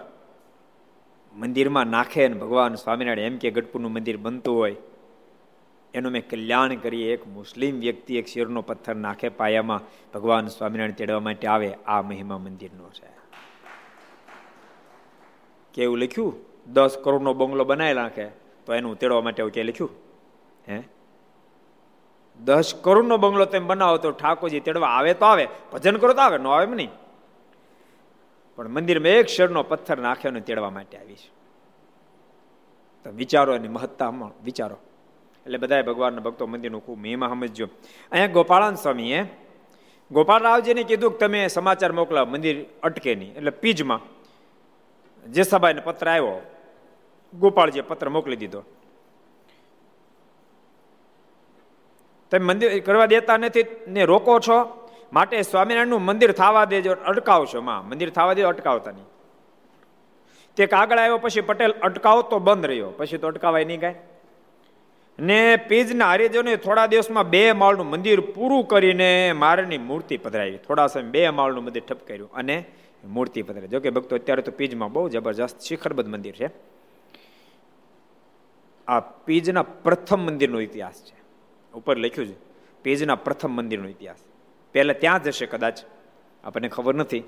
મંદિરમાં 1.35 1.87
નાખે 1.87 2.29
ને 2.29 2.35
ભગવાન 2.35 2.75
સ્વામિનારાયણ 2.75 3.33
એમ 3.33 3.37
કે 3.39 3.51
ગઢપુરનું 3.51 3.93
મંદિર 3.93 4.17
બનતું 4.17 4.57
હોય 4.57 4.77
એનું 5.95 6.13
મેં 6.13 6.29
કલ્યાણ 6.29 6.75
કરીએ. 6.75 7.13
એક 7.13 7.27
મુસ્લિમ 7.27 7.81
વ્યક્તિ 7.81 8.17
એક 8.17 8.27
શેરનો 8.27 8.63
પથ્થર 8.63 8.95
નાખે 8.95 9.29
પાયામાં 9.29 9.81
ભગવાન 10.15 10.47
સ્વામિનારાયણ 10.47 10.93
તેડવા 10.93 11.21
માટે 11.21 11.47
આવે, 11.47 11.75
આ 11.87 12.03
મહિમા 12.03 12.39
મંદિરનો 12.39 12.91
છે. 12.91 13.21
કેવું 15.75 15.99
લખ્યું? 15.99 16.35
દસ 16.73 16.99
કરોડનો 17.05 17.35
બંગલો 17.35 17.65
બનાવી 17.65 17.95
નાખે, 17.95 18.29
તો 18.67 18.75
એનું 18.75 18.99
તેડવા 18.99 19.21
માટે 19.21 19.43
એવું 19.43 19.53
કે 19.53 19.63
લખ્યું? 19.63 19.91
હે? 20.69 20.83
દસ 22.45 22.75
કરોડનો 22.83 23.17
બંગલો 23.17 23.45
તેમ 23.45 23.67
બનાવો 23.67 23.97
તો 23.97 24.11
ઠાકોરજી 24.11 24.61
તેડવા 24.61 24.89
આવે 24.89 25.15
તો 25.15 25.25
આવે, 25.25 25.49
ભજન 25.73 25.97
કરો 25.97 26.13
તો 26.13 26.21
આવે, 26.21 26.39
ન 26.39 26.47
આવે 26.47 26.67
એમ 26.67 26.75
નહીં. 26.75 26.89
પણ 28.57 28.69
મંદિરમાં 28.69 29.09
એક 29.09 29.27
શેરનો 29.27 29.63
પથ્થર 29.63 29.99
નાખ્યો 29.99 30.31
ને 30.31 30.41
તેડવા 30.41 30.71
માટે 30.71 30.99
આવીશ. 30.99 31.19
તો 33.05 33.11
વિચારો 33.11 33.55
એની 33.55 33.69
મહત્તામાં 33.69 34.45
વિચારો. 34.45 34.77
એટલે 35.47 35.59
બધાએ 35.59 35.83
ભગવાનના 35.83 36.21
ભક્તો 36.21 36.47
મંદિરનું 36.47 36.83
ખૂબ 36.87 36.99
મહિમા 36.99 37.29
સમજજો. 37.29 37.67
અહીંયા 38.13 38.35
ગોપાળાન 38.37 38.75
સ્વામીએ 38.75 39.21
ગોપાલરાવજીને 40.11 40.83
કીધું 40.83 41.13
કે 41.13 41.19
તમે 41.19 41.49
સમાચાર 41.49 41.93
મોકલા 41.93 42.25
મંદિર 42.25 42.57
અટકે 42.83 43.15
નહીં. 43.15 43.37
એટલે 43.37 43.51
પીજમાં 43.51 44.01
જે 45.27 45.43
સભાને 45.43 45.81
પત્ર 45.81 46.09
આવ્યો, 46.09 46.41
ગોપાળજીએ 47.33 47.83
પત્ર 47.83 48.09
મોકલી 48.09 48.37
દીધો. 48.37 48.63
તમે 52.31 52.45
મંદિર 52.47 52.81
કરવા 52.81 53.07
દેતા 53.07 53.37
નથી 53.37 53.65
ને 53.89 54.05
રોકો 54.05 54.41
છો? 54.41 54.59
માટે 55.13 55.43
સ્વામિનારાયણનું 55.43 56.03
મંદિર 56.03 56.33
થવા 56.33 56.65
દેજો, 56.65 56.93
અટકાવશો 56.93 57.61
માં. 57.61 57.89
મંદિર 57.89 58.11
થવા 58.11 58.35
દેજો 58.35 58.49
અટકાવતા 58.49 58.91
નહીં. 58.91 59.09
તે 60.57 60.67
કાગળ 60.67 60.99
આવ્યો, 60.99 61.19
પછી 61.19 61.41
પટેલ 61.41 61.75
અટકાવતો 61.83 62.39
બંધ 62.39 62.67
રહ્યો. 62.67 62.91
પછી 62.91 63.19
તો 63.19 63.27
અટકાવાય 63.27 63.65
નહીં 63.65 63.81
કાંઈ. 63.81 63.95
ને 65.21 65.57
પીજના 65.57 66.11
હરિજનોએ 66.11 66.57
થોડા 66.57 66.87
દિવસમાં 66.87 67.31
બે 67.31 67.53
માળનું 67.53 67.87
મંદિર 67.87 68.21
પૂરું 68.21 68.69
કરીને 68.69 69.33
મારની 69.33 69.79
મૂર્તિ 69.79 70.17
પધરાવી. 70.17 70.59
થોડા 70.59 70.87
સમય 70.87 71.03
બે 71.03 71.29
માળનું 71.29 71.65
મંદિર 71.65 71.83
ઠપ 71.89 72.07
કર્યું 72.07 72.33
અને 72.33 72.65
મૂર્તિ 73.05 73.43
પધરાવી. 73.43 73.69
જોકે 73.69 73.91
ભક્તો, 73.91 74.17
અત્યારે 74.17 74.43
તો 74.43 74.53
પીજમાં 74.53 74.93
બહુ 74.93 75.09
જબરજસ્ત 75.09 75.61
શિખરબદ્ધ 75.61 76.09
મંદિર 76.09 76.35
છે. 76.35 76.51
આ 78.89 79.01
પીજના 79.01 79.63
પ્રથમ 79.63 80.21
મંદિરનો 80.21 80.61
ઇતિહાસ 80.61 81.03
છે. 81.03 81.21
ઉપર 81.75 81.99
લખ્યું 81.99 82.29
છે, 82.29 82.37
પેજના 82.83 83.15
પ્રથમ 83.15 83.51
મંદિરનો 83.51 83.89
ઇતિહાસ. 83.89 84.17
પહેલા 84.73 84.93
ત્યાં 84.93 85.23
જ 85.23 85.29
હશે 85.29 85.47
કદાચ, 85.47 85.79
આપણને 86.45 86.69
ખબર 86.69 86.95
નથી. 86.95 87.23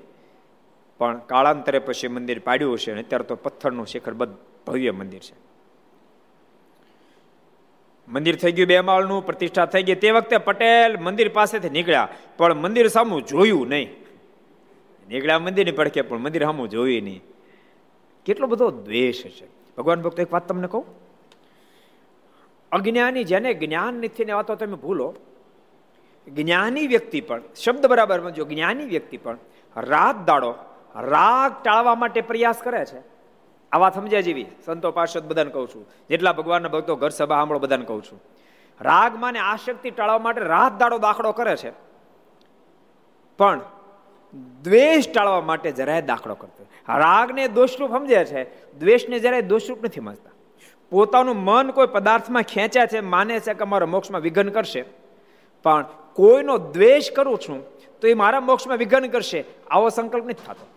પણ 0.97 1.17
કાળાંતરે 1.17 1.79
પછી 1.79 2.07
મંદિર 2.07 2.39
પાડ્યું 2.39 2.73
હશે 2.73 2.91
અને 2.91 3.01
અત્યારે 3.01 3.23
તો 3.23 3.35
પથ્થરનું 3.35 3.87
શિખરબદ્ધ 3.87 4.37
ભવ્ય 4.67 4.91
મંદિર 4.91 5.19
છે. 5.19 5.52
મંદિર 8.07 8.35
થઈ 8.35 8.51
ગયું 8.51 8.67
બે 8.67 8.79
માળનું, 8.79 9.25
પ્રતિષ્ઠા 9.25 9.65
થઈ 9.65 9.83
ગઈ. 9.83 9.95
તે 9.95 10.11
વખતે 10.11 10.37
પટેલ 10.37 10.97
મંદિર 10.97 11.29
પાસેથી 11.29 11.69
નીકળ્યા, 11.69 12.07
પણ 12.37 12.53
મંદિર 12.53 12.87
સામું 12.87 13.25
જોયું 13.25 13.67
નહીં. 13.67 13.89
નીકળ્યા 15.09 15.39
મંદિરની 15.39 15.71
પડખે, 15.71 16.01
પણ 16.01 16.17
મંદિર 16.17 16.43
સામું 16.43 16.69
જોયું 16.69 17.03
નહીં. 17.03 17.23
કેટલો 18.25 18.47
બધો 18.47 18.71
દ્વેષ 18.71 19.23
છે 19.23 19.47
ભગવાન 19.77 20.01
ભક્તો, 20.01 20.21
એક 20.21 20.33
વાત 20.33 20.47
તમને 20.47 20.67
કહું? 20.67 20.85
અજ્ઞાની, 22.71 23.23
જેને 23.23 23.53
જ્ઞાન 23.53 23.93
નથી 23.93 24.25
ને 24.25 24.33
વાતો 24.33 24.55
તમે 24.55 24.75
ભૂલો. 24.75 25.15
જ્ઞાની 26.27 26.87
વ્યક્તિ 26.87 27.21
પણ, 27.21 27.41
શબ્દ 27.55 27.85
બરાબર 27.85 28.29
જો 28.29 28.45
જ્ઞાની 28.45 28.85
વ્યક્તિ 28.85 29.17
પણ 29.17 29.37
રાત 29.77 30.25
દાડો 30.25 30.55
રાગ 30.95 31.63
ટાળવા 31.63 31.95
માટે 31.95 32.21
પ્રયાસ 32.21 32.57
કરે 32.57 32.85
છે. 32.85 33.12
આ 33.73 33.77
વાત 33.77 33.95
સમજ્યા 33.95 34.21
જેવી 34.21 34.45
સંતો 34.65 34.91
પાર્ષદ 34.91 35.23
બધાને 35.23 35.51
કહું 35.51 35.67
છું. 35.67 35.85
જેટલા 36.09 36.33
ભગવાનના 36.33 36.69
ભક્તો 36.69 36.95
ઘર 36.95 37.09
સભા 37.09 37.35
સાંભળો 37.35 37.59
બધાને 37.59 37.85
કહું 37.85 38.03
છું. 38.03 38.19
રાગ 38.81 39.15
માને 39.19 39.39
આશક્તિ 39.39 39.91
ટાળવા 39.91 40.19
માટે 40.19 40.41
રાત 40.41 40.77
દાડો 40.77 40.97
દાખલો 40.97 41.31
કરે 41.31 41.55
છે. 41.55 41.71
પણ 43.37 43.61
દ્વેષ 44.63 45.09
ટાળવા 45.13 45.41
માટે 45.41 45.71
જરાય 45.71 46.01
દાખલો 46.01 46.35
કરતો 46.35 46.65
રાગને 46.89 47.47
દોષરૂપ 47.47 47.89
સમજે 47.89 48.25
છે. 48.25 48.43
દ્વેષને 48.79 49.19
જરાય 49.19 49.41
દોષરૂપ 49.41 49.85
નથી 49.85 50.01
સમજતા 50.01 50.29
પોતાનું 50.91 51.35
મન 51.35 51.71
કોઈ 51.71 51.87
પદાર્થમાં 51.87 52.43
ખેંચ્યા 52.43 52.85
છે, 52.85 52.99
માને 52.99 53.39
છે 53.39 53.53
કે 53.53 53.63
મારા 53.63 53.85
મોક્ષમાં 53.85 54.21
વિઘન 54.21 54.49
કરશે. 54.49 54.85
પણ 55.63 55.85
કોઈનો 56.13 56.57
દ્વેષ 56.57 57.11
કરું 57.11 57.37
છું 57.39 57.59
તો 58.01 58.07
એ 58.07 58.13
મારા 58.13 58.39
મોક્ષમાં 58.39 58.77
વિઘન 58.77 59.07
કરશે. 59.07 59.43
આવો 59.71 59.89
સંકલ્પ 59.89 60.25
નથી 60.25 60.45
થતો. 60.45 60.67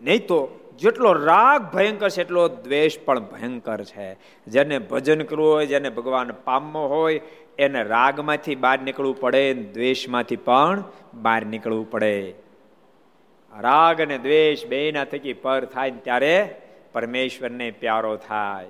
નહીં 0.00 0.26
તો 0.26 0.38
જેટલો 0.78 1.12
રાગ 1.12 1.62
ભયંકર 1.74 2.08
છે, 2.08 2.20
એટલો 2.20 2.48
દ્વેષ 2.48 2.98
પણ 3.04 3.20
ભયંકર 3.20 3.80
છે. 3.84 4.16
જેને 4.46 4.78
ભજન 4.78 5.22
કરવું 5.22 5.48
હોય, 5.48 5.66
જેને 5.66 5.88
ભગવાન 5.90 6.32
પામવો 6.44 6.86
હોય, 6.86 7.20
એને 7.58 7.82
રાગમાંથી 7.82 8.54
બહાર 8.54 8.78
નીકળવું 8.80 9.20
પડે 9.20 9.54
દ્વેષમાંથી 9.54 10.36
પણ 10.36 10.84
બહાર 11.14 11.46
નીકળવું 11.46 11.90
પડે. 11.90 12.34
રાગ 13.60 14.00
અને 14.00 14.18
દ્વેષ 14.18 14.66
બેના 14.66 15.04
થકી 15.04 15.32
પર 15.32 15.64
થાય 15.64 15.90
ત્યારે 15.90 16.60
પરમેશ્વરને 16.92 17.70
પ્યારો 17.70 18.16
થાય. 18.16 18.66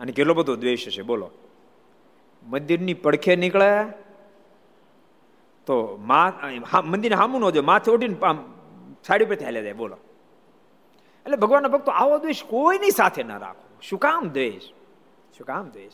અને 0.00 0.12
કેટલો 0.12 0.34
બધો 0.34 0.56
દ્વેષ 0.56 0.88
છે 0.88 1.02
બોલો. 1.02 1.30
મંદિરની 2.46 2.94
પડખે 2.94 3.36
નીકળે 3.36 3.72
તો 5.66 5.98
મંદિર 6.84 7.14
હામું 7.14 7.40
ન 7.40 7.50
જો 7.50 7.62
માથે 7.62 7.90
ઉઠીને 7.92 8.16
સાડી 9.06 9.24
પર 9.24 9.36
હાલે 9.44 9.62
જાય, 9.62 9.72
બોલો. 9.72 9.96
એટલે 11.26 11.36
ભગવાનના 11.36 11.68
ભક્તો 11.68 11.92
આવો 11.92 12.18
દ્વેષ 12.18 12.44
કોઈની 12.44 12.90
સાથે 12.90 13.22
ના 13.22 13.36
રાખો. 13.36 13.78
શું 13.82 13.98
કામ 13.98 14.28
દ્વેષ? 14.28 14.62
શું 15.38 15.46
કામ 15.46 15.68
દ્વેષ? 15.68 15.92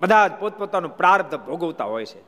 બધા 0.00 0.28
જ 0.28 0.32
પોતપોતાનું 0.32 0.96
પ્રાર્થ 0.96 1.34
ભોગવતા 1.34 1.84
હોય 1.84 2.04
છે. 2.04 2.20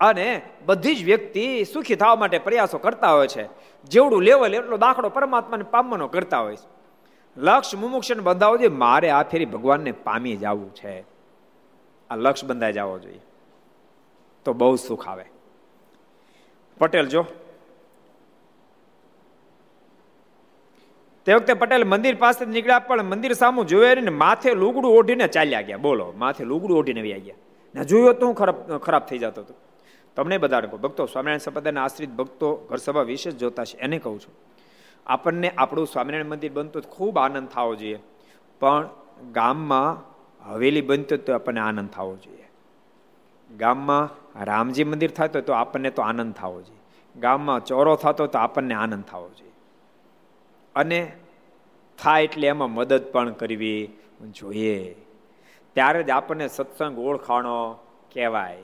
અને 0.00 0.42
બધી 0.66 0.94
જ 0.94 1.04
વ્યક્તિ 1.04 1.64
સુખી 1.64 1.94
થવા 1.94 2.16
માટે 2.16 2.38
પ્રયાસો 2.38 2.78
કરતા 2.78 3.12
હોય 3.12 3.26
છે. 3.26 3.48
જેવડું 3.84 4.22
લેવલ 4.22 4.54
એટલો 4.54 4.76
દાખલો 4.76 5.08
પરમાત્માને 5.08 5.62
પામવાનો 5.62 6.08
કરતા 6.08 6.38
હોય 6.38 6.56
છે. 6.56 6.68
લક્ષ 7.36 7.74
મુમુક્ષને 7.74 8.22
બંધાવો 8.22 8.56
જોઈએ. 8.56 8.68
મારે 8.68 9.10
આ 9.10 9.22
ફેરી 9.22 9.44
ભગવાનને 9.44 9.92
પામી 9.92 10.36
જવું 10.36 10.74
છે. 10.74 11.04
આ 12.10 12.16
લક્ષ 12.16 12.44
બંધાઈ 12.44 12.72
જવો 12.72 12.98
જોઈએ. 12.98 13.20
તો 14.44 14.52
બહુ 14.52 14.76
સુખ 14.76 15.08
આવે. 15.08 15.24
પટેલ 16.78 17.08
જો 17.08 17.26
તે 21.26 21.34
વખતે 21.34 21.54
પટેલ 21.54 21.84
મંદિર 21.84 22.16
પાસે 22.16 22.44
નીકળ્યા, 22.46 22.86
પણ 22.88 23.02
મંદિર 23.02 23.32
સામું 23.32 23.66
જોયે 23.66 24.00
ને 24.00 24.12
માથે 24.22 24.50
લુગડું 24.54 24.90
ઓઢીને 24.98 25.26
ચાલ્યા 25.26 25.66
ગયા. 25.68 25.76
બોલો, 25.78 26.06
માથે 26.16 26.42
લુગડું 26.44 26.76
ઓઢીને 26.78 27.02
વ્યા 27.02 27.24
ગયા. 27.26 27.40
ને, 27.74 27.84
જોયો 27.84 28.12
તો 28.12 28.26
હું 28.26 28.34
ખરાબ 28.34 28.56
ખરાબ 28.78 29.04
થઈ 29.06 29.18
જતો 29.18 29.40
હતો. 29.40 29.54
તમને 30.16 30.38
બધાને 30.38 30.66
કહું, 30.66 30.80
ભક્તો, 30.80 31.06
સ્વામિનારાયણ 31.06 31.44
સંપ્રદાયના 31.46 31.84
આશ્રિત 31.84 32.10
ભક્તો 32.10 32.48
ઘર 32.70 32.76
સભા 32.76 33.02
વિશેષ 33.02 33.34
જોતા 33.34 33.64
છે 33.64 33.76
એને 33.78 33.98
કહું 33.98 34.18
છું, 34.20 34.34
આપણને 35.06 35.48
આપણું 35.56 35.86
સ્વામિનારાયણ 35.86 36.32
મંદિર 36.32 36.52
બનતું 36.52 36.82
ખૂબ 36.90 37.14
આનંદ 37.18 37.48
થવો 37.48 37.72
જોઈએ, 37.74 38.00
પણ 38.60 38.88
ગામમાં 39.32 39.92
હવેલી 40.50 40.80
બનતું 40.80 41.18
તો 41.18 41.32
આપણને 41.32 41.60
આનંદ 41.60 41.90
થવો 41.90 42.14
જોઈએ. 42.16 42.48
ગામમાં 43.50 44.04
રામજી 44.44 44.84
મંદિર 44.84 45.10
થતો 45.10 45.40
તો 45.40 45.52
આપણને 45.52 45.90
તો 45.90 46.02
આનંદ 46.02 46.34
થવો 46.34 46.58
જોઈએ. 46.60 46.82
ગામમાં 47.14 47.64
ચોરો 47.64 47.94
થતો 47.96 48.26
તો 48.26 48.38
આપણને 48.38 48.74
આનંદ 48.74 49.04
થવો 49.04 49.28
જોઈએ. 49.38 49.51
અને 50.74 51.12
થાય 51.98 52.24
એટલે 52.24 52.48
એમાં 52.48 52.70
મદદ 52.70 53.02
પણ 53.02 53.32
કરવી 53.32 53.88
જોઈએ. 54.30 54.94
ત્યારે 55.74 56.02
જ 56.02 56.10
આપણને 56.10 56.48
સત્સંગ 56.48 56.98
ઓળખાણો 56.98 57.72
કહેવાય. 58.14 58.58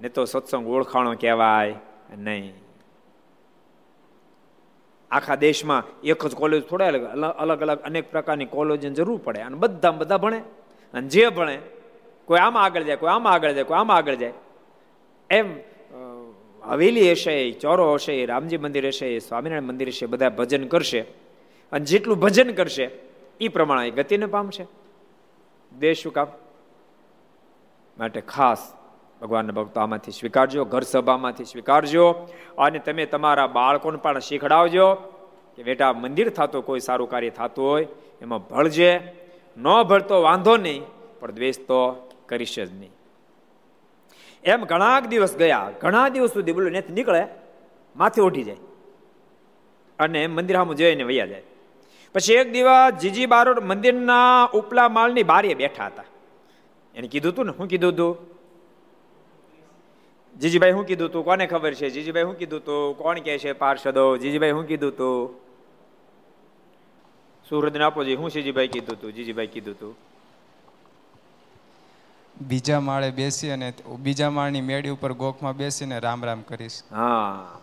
ને 0.00 0.08
તો 0.08 0.24
સત્સંગ 0.24 0.66
ઓળખાણો 0.66 1.14
કહેવાય 1.14 1.74
નહીં. 2.18 2.52
આખા 5.10 5.34
દેશમાં 5.34 6.00
એક 6.00 6.26
જ 6.26 6.34
કોલેજ 6.34 6.62
થોડા 6.62 6.86
અલગ 6.86 7.60
અલગ 7.60 7.80
અનેક 7.80 8.10
પ્રકારની 8.10 8.44
કોલેજની 8.44 8.90
જરૂર 8.90 9.20
પડે. 9.24 9.40
અને 9.40 9.56
બધા 9.56 9.90
બધા 9.90 10.16
ભણે. 10.16 10.38
અને 10.94 11.08
જે 11.08 11.28
ભણે, 11.28 11.58
કોઈ 12.24 12.38
આમાં 12.38 12.64
આગળ 12.64 12.82
જાય, 12.82 12.96
કોઈ 12.96 13.10
આમાં 13.10 13.32
આગળ 13.32 13.52
જાય, 13.52 13.64
કોઈ 13.64 13.78
આમાં 13.78 13.96
આગળ 13.96 14.14
જાય. 14.14 14.32
એમ 15.30 15.54
હવેલી 16.62 17.12
હશે, 17.12 17.50
ચોરો 17.50 17.94
હશે, 17.94 18.26
રામજી 18.26 18.58
મંદિર 18.58 18.86
હશે, 18.86 19.18
સ્વામિનારાયણ 19.18 19.62
મંદિર 19.62 19.88
હશે, 19.88 20.06
બધા 20.06 20.30
ભજન 20.30 20.68
કરશે. 20.68 21.04
અને 21.72 21.84
જેટલું 21.84 22.18
ભજન 22.18 22.52
કરશે 22.52 22.90
એ 23.40 23.48
પ્રમાણે 23.48 23.90
ગતિને 23.90 24.26
પામશે. 24.26 24.66
દેશ 25.78 26.02
શું 26.02 26.12
કામ? 26.12 26.26
માટે 27.98 28.20
ખાસ 28.20 28.74
ભગવાનના 29.20 29.52
ભક્તો 29.52 29.80
આમાંથી 29.80 30.12
સ્વીકારજો, 30.12 30.64
ઘર 30.64 30.80
સભામાંથી 30.80 31.44
સ્વીકારજો, 31.44 32.10
અને 32.58 32.78
તમે 32.78 33.06
તમારા 33.06 33.46
બાળકોને 33.46 33.98
પણ 33.98 34.18
શીખડાવજો 34.18 34.94
કે 35.56 35.62
બેટા, 35.62 35.92
મંદિર 35.92 36.28
થતું, 36.28 36.66
કોઈ 36.66 36.80
સારું 36.80 37.10
કાર્ય 37.10 37.30
થતું 37.30 37.64
હોય, 37.64 37.86
એમાં 38.22 38.48
ભળજે. 38.48 39.00
ન 39.56 39.82
ભળતો 39.82 40.22
વાંધો 40.22 40.56
નહીં, 40.56 40.82
પણ 41.20 41.30
દ્વેષ 41.30 41.58
તો 41.58 42.10
કરીશ 42.26 42.58
જ 42.58 42.72
નહીં. 42.72 42.90
એમ 44.44 44.64
ઘણા 44.64 45.00
દિવસ 45.00 45.36
ગયા, 45.36 45.70
ઘણા 45.80 46.08
દિવસ 46.08 46.32
સુધી 46.32 46.52
બોલો 46.52 46.70
નથી 46.70 46.92
નીકળે, 46.92 47.26
માથે 47.96 48.22
ઉઠી 48.22 48.42
જાય. 48.42 48.56
અને 49.98 50.26
મંદિર 50.26 50.56
સામે 50.56 50.74
જોઈને 50.74 51.02
વૈયા 51.02 51.26
જાય. 51.26 51.42
પછી 52.14 52.32
એક 52.32 52.52
દિવસ 52.52 53.00
જીજી 53.00 53.26
બારોડ 53.26 53.58
મંદિરના 53.58 54.44
ઉપલા 54.54 54.88
માળની 54.88 55.22
બારીએ 55.22 55.54
બેઠા 55.54 55.86
હતા. 55.86 56.04
એને 56.94 57.08
કીધું 57.08 57.34
તું 57.34 57.46
ને 57.46 57.52
શું 57.52 57.66
કીધું 57.66 57.96
તું? 57.96 58.16
જીજીભાઈ 60.40 60.72
શું 60.72 60.86
કીધું 60.86 61.12
તું? 61.12 61.24
કોને 61.24 61.46
ખબર 61.46 61.74
છે? 61.74 61.90
જીજીભાઈ 61.90 62.22
શું 62.22 62.38
કીધું 62.38 62.64
તું? 62.64 62.98
કોણ 62.98 63.18
કે 63.18 63.38
છે 63.38 63.52
પાર્ષદો? 63.52 64.16
જીજીભાઈ 64.16 64.50
શું 64.50 64.66
કીધું 64.66 64.96
તું? 64.96 65.34
સુરત 67.48 67.76
ને 67.76 67.84
આપો 67.84 68.04
જી 68.04 68.16
શું 68.16 68.30
જીજીભાઈ 68.30 68.68
કીધું 68.68 69.00
તું? 69.00 69.12
જીજીભાઈ 69.12 69.46
કીધું 69.46 69.78
તું? 69.78 69.96
બીજા 72.40 72.80
માળે 72.80 73.10
બેસી 73.10 73.50
અને 73.50 73.72
બીજા 73.98 74.30
માળની 74.30 74.60
મેળી 74.60 74.88
ઉપર 74.88 75.12
ગોખમાં 75.12 75.56
બેસીને 75.56 75.98
રામ 75.98 76.24
રામ 76.24 76.42
કરીશ. 76.42 76.82
હા. 76.90 77.58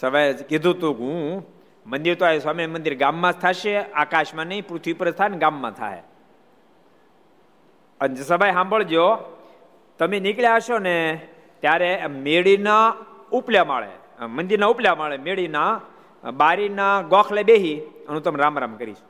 સવારે 0.00 0.32
કીધું 0.32 0.80
તું 0.80 0.98
હું 0.98 1.55
મંદિર 1.86 2.14
તો 2.14 2.24
આ 2.26 2.38
સ્વામી 2.38 2.66
મંદિર 2.66 2.94
ગામમાં 2.98 3.32
જ 3.32 3.36
થશે, 3.36 3.74
આકાશમાં 3.76 4.46
નહીં, 4.46 4.66
પૃથ્વી 4.68 4.92
પર 4.92 5.10
થાય 5.10 5.28
ને 5.28 5.38
ગામમાં 5.38 5.72
થાય. 5.72 6.02
અને 8.00 8.22
સભાઈ 8.22 8.52
સાંભળજો, 8.52 9.04
તમે 9.98 10.20
નીકળ્યા 10.20 10.56
હશો 10.56 10.78
ને, 10.78 10.96
ત્યારે 11.60 11.90
મેળીના 12.06 12.94
ઉપલા 13.32 13.64
માળે 13.64 13.92
મંદિરના 14.26 14.66
ઉપલા 14.66 14.94
માળે 14.94 15.16
મેળીના 15.18 15.80
બારીના 16.24 16.94
ગોખલે 17.02 17.42
બેહી, 17.42 17.76
અને 18.08 18.20
તમે 18.20 18.38
રામ 18.38 18.58
રામ 18.58 18.74
કરીશ. 18.76 19.02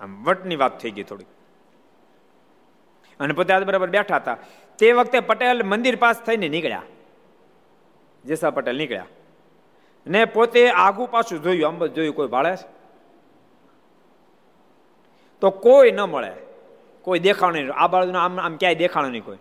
આમ 0.00 0.10
વટની 0.24 0.56
વાત 0.56 0.80
થઈ 0.80 0.90
ગઈ 0.90 1.02
થોડી 1.02 1.28
અને 3.20 3.32
પોતે 3.32 3.52
આજ 3.54 3.64
બરાબર 3.64 3.90
બેઠા 3.90 4.16
હતા. 4.16 4.36
તે 4.78 4.92
વખતે 4.92 5.20
પટેલ 5.20 5.62
મંદિર 5.62 5.96
પાસ 5.96 6.20
થઈને 6.26 6.48
નીકળ્યા. 6.48 6.82
જેસા 8.24 8.50
પટેલ 8.50 8.76
નીકળ્યા. 8.76 9.08
ને 10.06 10.24
પોતે 10.24 10.70
આગુ 10.70 11.06
પાછું 11.06 11.42
જોયું 11.42 11.68
આમ 11.68 11.86
જોયું, 11.86 12.14
કોઈ 12.14 12.28
ભાળે 12.28 12.54
તો 15.42 15.50
કોઈ 15.50 15.92
ન 15.92 16.00
મળે, 16.00 16.32
કોઈ 17.02 17.18
દેખાણ 17.18 17.52
નહીં. 17.52 17.72
આ 17.72 17.86
બાળકને 17.88 18.18
આમ 18.18 18.40
આમ 18.40 18.56
ક્યાંય 18.56 18.74
દેખાણું 18.74 19.10
નહીં 19.10 19.24
કોઈ. 19.24 19.38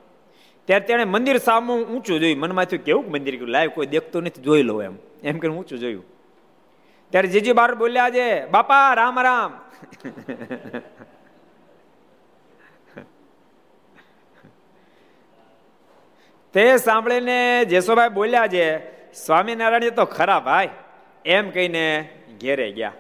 ત્યારે 0.68 0.86
તેણે 0.86 1.06
મંદિર 1.06 1.38
સામે 1.38 1.74
ઊંચું 1.84 2.20
જોયું. 2.20 2.40
મનમાં 2.40 2.66
થયું 2.66 2.84
કેવું 2.84 3.12
મંદિર 3.12 3.42
લાઈવ 3.48 3.70
કોઈ 3.70 3.86
દેખતું 3.86 4.24
નથી, 4.24 4.42
જોઈ 4.42 4.64
લો 4.64 4.82
એમ. 4.82 4.96
એમ 5.24 5.40
કરીને 5.40 5.56
ઊંચું 5.56 5.80
જોયું. 5.80 6.06
ત્યારે 7.10 7.28
જીજી 7.28 7.54
બાર 7.54 7.76
બોલ્યા 7.76 8.10
છે 8.10 8.46
બાપા, 8.46 8.94
રામ 8.94 9.20
રામ. 9.20 9.52
તે 16.54 16.78
સાંભળીને 16.78 17.66
જેસોભાઈ 17.66 18.10
બોલ્યા 18.10 18.48
છે 18.48 18.99
સ્વામિનારાયણ 19.14 19.90
તો 19.90 20.06
ખરા 20.06 20.40
ભાઈ. 20.40 20.70
એમ 21.26 21.50
કહીને 21.50 22.10
ઘેરે 22.42 22.72
ગયા. 22.72 22.94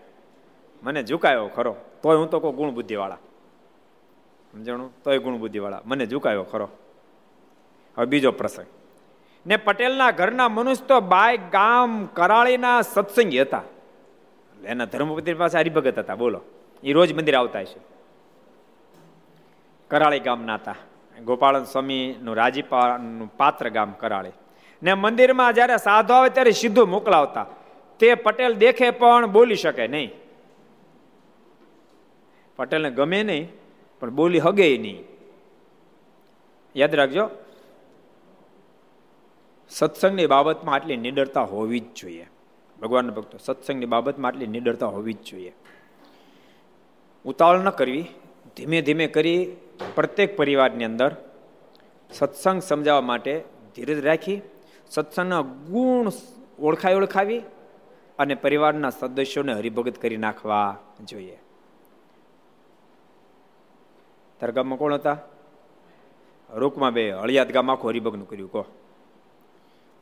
મને 0.83 1.03
ઝુકાયો 1.03 1.47
ખરો. 1.47 1.75
તોય 2.03 2.15
હું 2.15 2.29
તો 2.29 2.39
કોઈ 2.39 2.51
ગુણ 2.51 2.69
બુદ્ધિવાળા 2.69 3.17
સમજણું? 4.51 5.03
તોય 5.03 5.17
ગુણ 5.17 5.37
બુદ્ધિવાળા 5.37 5.81
મને 5.85 6.05
ઝુકાયો 6.05 6.43
ખરો. 6.43 6.69
હવે 7.97 8.05
બીજો 8.05 8.31
પ્રસંગ. 8.31 8.65
ને 9.47 9.57
પટેલના 9.57 10.11
ઘરના 10.11 10.49
મનુષ્ય 10.49 10.85
તો 10.85 10.99
બાય 10.99 11.37
ગામ 11.37 12.05
કરાળીના 12.05 12.81
સત્સંગી 12.81 13.41
હતા. 13.41 13.63
એના 14.63 14.85
ધર્મપતિ 14.85 15.33
પાસે 15.33 15.57
હરિભગત 15.57 15.99
હતા. 15.99 16.15
બોલો. 16.15 16.41
એ 16.83 16.93
રોજ 16.93 17.13
મંદિર 17.13 17.35
આવતા 17.35 17.63
છે 17.63 17.79
કરાળી 19.87 20.19
ગામના 20.19 20.55
હતા. 20.55 20.75
ગોપાળન 21.23 21.63
સ્વામીનું 21.63 22.35
રાજીપાનું 22.35 23.37
પાત્ર 23.37 23.69
ગામ 23.69 23.91
કરાળી. 23.91 24.29
ને 24.83 24.93
મંદિરમાં 24.93 25.53
જ્યારે 25.53 25.77
સાધુ 25.77 26.13
આવે 26.13 26.29
ત્યારે 26.29 26.51
સીધું 26.51 26.89
મોકલાવતા. 26.89 27.45
તે 27.99 28.15
પટેલ 28.15 28.53
દેખે 28.53 28.91
પણ 28.91 29.31
બોલી 29.31 29.55
શકે 29.55 29.87
નહીં. 29.87 30.11
પટેલને 32.55 32.91
ગમે 32.91 33.23
નહીં, 33.23 33.47
પણ 33.99 34.09
બોલી 34.09 34.39
હગે 34.39 34.77
નહીં. 34.77 35.03
યાદ 36.75 36.95
રાખજો, 36.95 37.29
સત્સંગની 39.69 40.25
બાબતમાં 40.25 40.75
આટલી 40.75 40.97
નિડરતા 40.97 41.41
હોવી 41.41 41.79
જ 41.79 41.95
જોઈએ. 41.95 42.27
ભગવાનના 42.81 43.13
ભક્તો, 43.13 43.37
સત્સંગની 43.37 43.85
બાબતમાં 43.85 44.31
આટલી 44.31 44.47
નિડરતા 44.47 44.85
હોવી 44.85 45.13
જ 45.13 45.23
જોઈએ. 45.23 45.53
ઉતાવળ 47.25 47.59
ન 47.59 47.69
કરવી. 47.69 48.05
ધીમે 48.57 48.81
ધીમે 48.81 49.07
કરી 49.07 49.55
પ્રત્યેક 49.95 50.37
પરિવારની 50.37 50.83
અંદર 50.83 51.15
સત્સંગ 52.11 52.61
સમજાવવા 52.61 53.01
માટે 53.01 53.43
ધીરજ 53.75 54.05
રાખી 54.05 54.41
સત્સંગના 54.89 55.41
ગુણ 55.41 56.09
ઓળખાઈ 56.59 56.93
ઓળખાવી 56.93 57.41
અને 58.19 58.35
પરિવારના 58.35 58.89
સદસ્યોને 58.89 59.53
હરિભગત 59.53 60.01
કરી 60.01 60.17
નાખવા 60.17 60.77
જોઈએ. 61.03 61.39
તારા 64.39 64.51
ગામમાં 64.51 64.79
કોણ 64.79 64.93
હતા? 64.93 65.17
રૂકમાં 66.55 66.93
બે 66.93 67.11
અળિયાદ 67.11 67.51
ગામ 67.51 67.71
આખું 67.71 67.91
હરિભગનું 67.91 68.29
કર્યું, 68.29 68.51
કહો. 68.51 68.65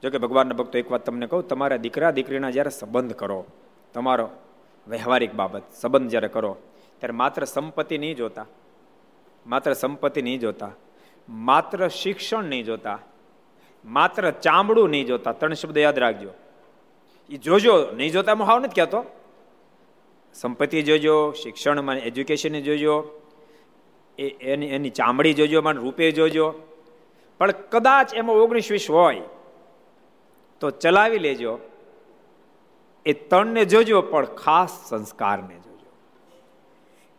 જો 0.04 0.10
કે 0.10 0.18
ભગવાનના 0.18 0.56
ભક્તો 0.56 0.78
એક 0.78 0.92
વાત 0.92 1.06
તમને 1.06 1.28
કહું, 1.28 1.48
તમારા 1.48 1.78
દીકરા 1.78 2.12
દીકરીના 2.12 2.50
જ્યારે 2.50 2.70
સંબંધ 2.70 3.14
કરો, 3.14 3.46
તમારો 3.94 4.30
વ્યવહારિક 4.88 5.34
બાબત, 5.34 5.62
સંબંધ 5.74 6.10
જ્યારે 6.10 6.28
કરો, 6.28 6.58
ત્યારે 7.00 7.14
માત્ર 7.14 7.46
સંપત્તિ 7.46 7.98
નહીં 7.98 8.16
જોતા, 8.16 8.46
માત્ર 9.48 9.74
સંપત્તિ 9.74 10.22
નહીં 10.22 10.40
જોતા, 10.40 10.72
માત્ર 11.30 11.88
શિક્ષણ 11.88 12.44
નહીં 12.44 12.66
જોતા 12.66 13.00
માત્ર 13.88 14.32
ચામડું 14.32 14.90
નહીં 14.90 15.06
જોતા, 15.06 15.32
ત્રણ 15.32 15.54
શબ્દ 15.54 15.78
યાદ 15.78 16.00
રાખજો. 16.00 16.32
એ 17.30 17.38
જોજો, 17.38 17.92
નહીં 17.96 18.12
જોતા 18.12 18.34
હું 18.34 18.48
હાવ 18.48 18.60
નથી 18.60 18.74
કહેતો. 18.74 19.06
સંપત્તિ 20.34 20.84
જોજો 20.84 21.32
શિક્ષણમાં 21.32 21.98
એજ્યુકેશન 21.98 22.60
જોજો, 22.60 22.96
એ 24.20 24.28
એની 24.42 24.68
એની 24.68 24.90
ચામડી 24.90 25.34
જોજો 25.34 25.62
મને 25.62 25.80
રૂપે 25.80 26.12
જોજો. 26.12 26.54
પણ 27.40 27.52
કદાચ 27.52 28.14
એમાં 28.14 28.36
ઓગણીસ 28.36 28.72
વીસ 28.72 28.90
હોય, 28.90 29.22
તો 30.60 30.70
ચલાવી 30.70 31.20
લેજો. 31.20 31.60
એ 33.06 33.14
ત્રણને 33.14 33.66
જોજો, 33.66 34.02
પણ 34.02 34.26
ખાસ 34.26 34.72
સંસ્કારને 34.90 35.56
જોજો. 35.56 35.90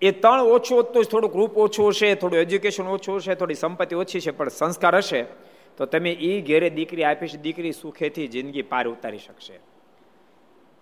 એ 0.03 0.11
ત્રણ 0.11 0.41
ઓછું 0.41 0.93
તો 0.93 1.03
થોડુંક 1.03 1.35
રૂપ 1.37 1.57
ઓછું 1.57 1.89
હશે, 1.89 2.15
થોડું 2.15 2.39
એજ્યુકેશન 2.39 2.87
ઓછું 2.87 3.17
હશે, 3.17 3.35
થોડી 3.35 3.55
સંપત્તિ 3.55 3.95
ઓછી 3.95 4.21
છે 4.21 4.31
પણ 4.31 4.49
સંસ્કાર 4.49 4.97
હશે. 4.97 5.48
તો 5.79 5.87
તમે 5.87 6.13
એ 6.13 6.41
ઘેરે 6.41 6.71
દીકરી 6.71 7.05
આપીશ, 7.05 7.37
દીકરી 7.37 7.73
સુખેથી 7.73 8.29
જિંદગી 8.29 8.63
પાર 8.63 8.89
ઉતારી 8.89 9.19
શકશે. 9.19 9.59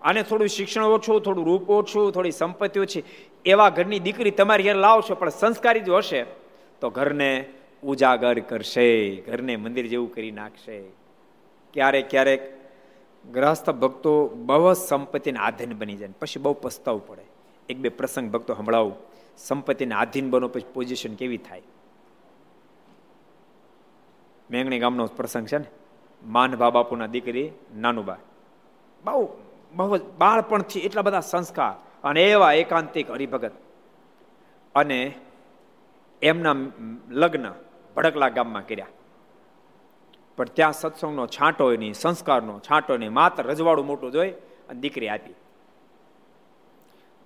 અને 0.03 0.23
થોડું 0.23 0.49
શિક્ષણ 0.49 0.83
ઓછું, 0.83 1.21
થોડું 1.21 1.45
રૂપ 1.45 1.71
ઓછું, 1.71 2.13
થોડી 2.13 2.31
સંપત્તિ 2.31 2.81
ઓછી, 2.81 3.03
એવા 3.45 3.69
ઘરની 3.69 3.99
દીકરી 3.99 4.31
તમારી 4.31 4.63
ઘેર 4.63 4.75
લાવશો, 4.75 5.15
પણ 5.15 5.29
સંસ્કારી 5.29 5.81
જો 5.81 5.97
હશે, 5.97 6.25
તો 6.81 6.91
ઘરને 6.91 7.45
ઉજાગર 7.83 8.41
કરશે, 8.41 9.17
ઘરને 9.17 9.57
મંદિર 9.57 9.87
જેવું 9.87 10.15
કરી 10.15 10.31
નાખશે. 10.31 10.81
ક્યારેક 11.75 12.11
ક્યારેક 12.11 12.53
ગ્રહસ્થ 13.33 13.71
ભક્તો 13.71 14.29
બહુ 14.29 14.73
જ 14.73 14.77
સંપત્તિને 14.77 15.39
આધીન 15.39 15.73
બની 15.73 15.97
જાય, 15.97 16.09
પછી 16.09 16.41
બહુ 16.41 16.53
પસ્તાવું 16.53 17.07
પડે. 17.07 17.23
એક 17.69 17.79
બે 17.79 17.89
પ્રસંગ 17.89 18.31
ભક્તો 18.31 18.55
સંભળાવું, 18.55 18.95
સંપત્તિને 19.39 19.95
આધીન 19.95 20.31
બનો, 20.31 20.49
પછી 20.49 20.73
પોઝિશન 20.75 21.15
કેવી 21.15 21.37
થાય? 21.37 21.63
મેંગણી 24.51 24.79
ગામનો 24.79 25.07
પ્રસંગ 25.07 25.47
છે 25.47 25.59
ને. 25.59 25.65
માનભા 26.25 26.71
બાપુના 26.71 27.07
દીકરી 27.07 27.51
નાનુબા 27.75 28.17
બહુ 29.05 29.29
બહુ 29.75 29.99
બાળપણથી 30.19 30.81
એટલા 30.81 31.03
બધા 31.03 31.21
સંસ્કાર 31.21 31.73
અને 32.05 32.31
એવા 32.31 32.53
એકાંતિક 32.53 33.11
હરિભગત. 33.11 33.53
અને 34.75 35.15
એમના 36.23 36.55
લગ્ન 37.11 37.53
ભડકલા 37.97 38.29
ગામમાં 38.29 38.67
કર્યા. 38.67 38.87
પણ 40.37 40.45
ત્યાં 40.45 40.73
સત્સંગનો 40.73 41.27
છાંટો 41.27 41.73
નહીં 41.73 41.95
સંસ્કારનો 41.95 42.59
છાંટો 42.59 42.97
નહીં 42.97 43.13
માત્ર 43.13 43.43
રજવાડું 43.43 43.87
મોટું 43.87 44.13
જોઈ 44.13 44.31
અને 44.69 44.81
દીકરી 44.81 45.09
આપી. 45.09 45.35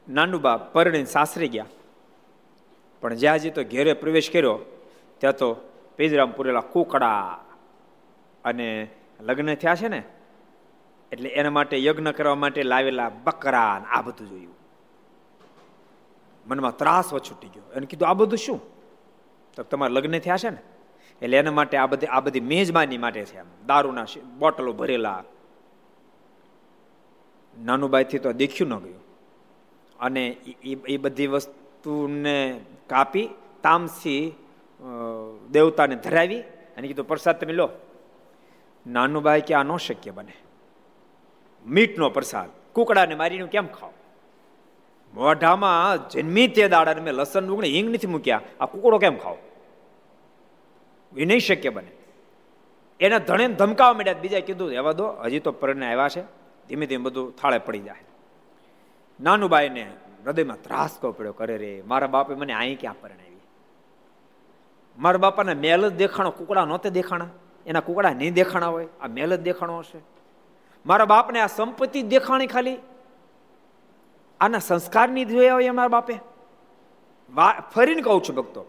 નાનુબા 0.09 0.57
પરણી 0.57 1.05
સાસરી 1.05 1.49
ગયા. 1.49 1.67
પણ 3.01 3.15
જ્યાં 3.15 3.39
તો 3.55 3.65
ઘેરે 3.65 3.93
પ્રવેશ 3.93 4.31
કર્યો, 4.31 4.59
ત્યાં 5.19 5.37
તો 5.37 5.70
પેજરામ 6.01 6.33
પૂરેલા 6.33 6.61
કુકડા 6.61 7.39
અને 8.45 8.89
લગ્ન 9.21 9.55
થયા 9.55 9.75
છે 9.75 9.89
ને, 9.89 10.03
એટલે 11.13 11.29
એના 11.31 11.51
માટે 11.51 11.85
યજ્ઞ 11.85 12.09
કરવા 12.09 12.35
માટે 12.35 12.63
લાવેલા 12.63 13.09
બકરા 13.25 13.85
આ 13.91 14.01
બધું 14.03 14.29
જોયું. 14.29 14.55
મનમાં 16.47 16.77
ત્રાસ 16.77 17.13
છૂટી 17.13 17.49
ગયો. 17.49 17.67
એને 17.77 17.87
કીધું, 17.87 18.09
આ 18.09 18.15
બધું 18.15 18.39
શું? 18.39 18.61
તો 19.57 19.63
તમારા 19.63 19.93
લગ્ન 19.93 20.19
થયા 20.19 20.37
છે 20.37 20.51
ને? 20.51 20.63
એટલે 21.23 21.37
એના 21.37 21.53
માટે 21.53 21.77
આ 21.77 21.87
બધી 21.87 22.07
આ 22.07 22.21
બધી 22.21 22.41
મેજબાની 22.41 22.99
માટે 22.99 23.25
છે 23.25 23.45
દારૂના 23.67 24.07
બોટલો 24.39 24.73
ભરેલા. 24.73 25.25
નાનુબાઈથી 27.59 28.19
તો 28.19 28.33
દેખ્યું 28.33 28.71
ન 28.71 28.79
ગયું. 28.79 29.03
અને 30.01 30.29
એ 30.89 30.97
બધી 30.97 31.27
વસ્તુને 31.27 32.61
કાપી, 32.89 33.29
તામસી 33.63 34.35
દેવતાને 35.51 35.97
ધરાવી 35.97 36.41
અને 36.77 36.87
કીધું, 36.89 37.09
પ્રસાદ 37.09 37.41
તમે 37.41 37.53
લો. 37.53 37.69
નાનુબાઈ 38.87 39.41
કે, 39.41 39.55
આ 39.55 39.63
ન 39.63 39.77
શક્ય 39.77 40.11
બને. 40.11 40.35
મીટનો 41.67 42.11
પ્રસાદ. 42.11 42.51
કુકડાને 42.73 43.15
મારીને 43.15 43.47
કેમ 43.47 43.67
ખાવ 43.67 43.93
મોઢામાં 45.15 46.09
જન્મી 46.09 46.49
તે 46.49 46.69
દાડા 46.69 47.03
મેં 47.03 47.15
લસણ, 47.15 47.47
ડુંગળી, 47.47 47.73
હિંગ 47.73 47.89
નથી 47.91 48.07
મૂક્યા. 48.07 48.43
આ 48.61 48.67
કુકડો 48.67 48.99
કેમ 48.99 49.17
ખાવ 49.19 49.37
એ 51.17 51.25
નહીં 51.25 51.41
શક્ય 51.41 51.71
બને. 51.71 51.91
એના 53.01 53.19
ધણે 53.19 53.49
ધમકાવા 53.49 53.93
માંડ્યા 53.93 54.15
બીજા 54.15 54.41
કીધું 54.41 54.73
એવા 54.73 54.93
દો, 54.93 55.07
હજી 55.25 55.41
તો 55.41 55.53
પરણે 55.53 55.87
આવ્યા 55.87 56.09
છે. 56.09 56.23
ધીમે 56.69 56.87
ધીમે 56.87 57.05
બધું 57.05 57.37
થાળે 57.37 57.59
પડી 57.59 57.79
જાય. 57.79 58.05
નાનુબાઈને 59.21 59.85
હૃદયમાં 60.27 60.63
ત્રાસ 60.63 60.99
કહો 61.01 61.13
પડ્યો, 61.13 61.33
કરે 61.33 61.57
રે, 61.57 61.83
મારા 61.87 62.07
બાપે 62.07 62.35
મને 62.35 62.53
અહીં 62.53 62.79
ક્યાં 62.81 63.01
પરણાવી 63.01 63.30
મારા 64.99 65.19
બાપાને 65.19 65.55
મેલ 65.55 65.89
જ 65.89 65.93
દેખાણો, 65.93 66.31
કુકડા 66.31 66.65
નહોતે 66.65 66.91
દેખાણા. 66.91 67.29
એના 67.67 67.81
કુકડા 67.81 68.11
નહીં 68.11 68.35
દેખાણા 68.35 68.67
હોય, 68.67 68.87
આ 69.01 69.07
મેલ 69.07 69.37
જ 69.37 69.41
દેખાણો 69.41 69.79
હશે. 69.79 70.01
મારા 70.87 71.05
બાપને 71.05 71.41
આ 71.41 71.47
સંપત્તિ 71.47 72.03
દેખાણી 72.03 72.47
ખાલી. 72.47 72.77
આના 74.41 74.59
સંસ્કારની 74.59 75.25
જોયા 75.25 75.55
હોય 75.55 75.71
મારા 75.71 75.89
બાપે. 75.89 76.15
ફરીને 77.75 78.03
કહું 78.03 78.23
છું 78.23 78.37
ભક્તો, 78.37 78.65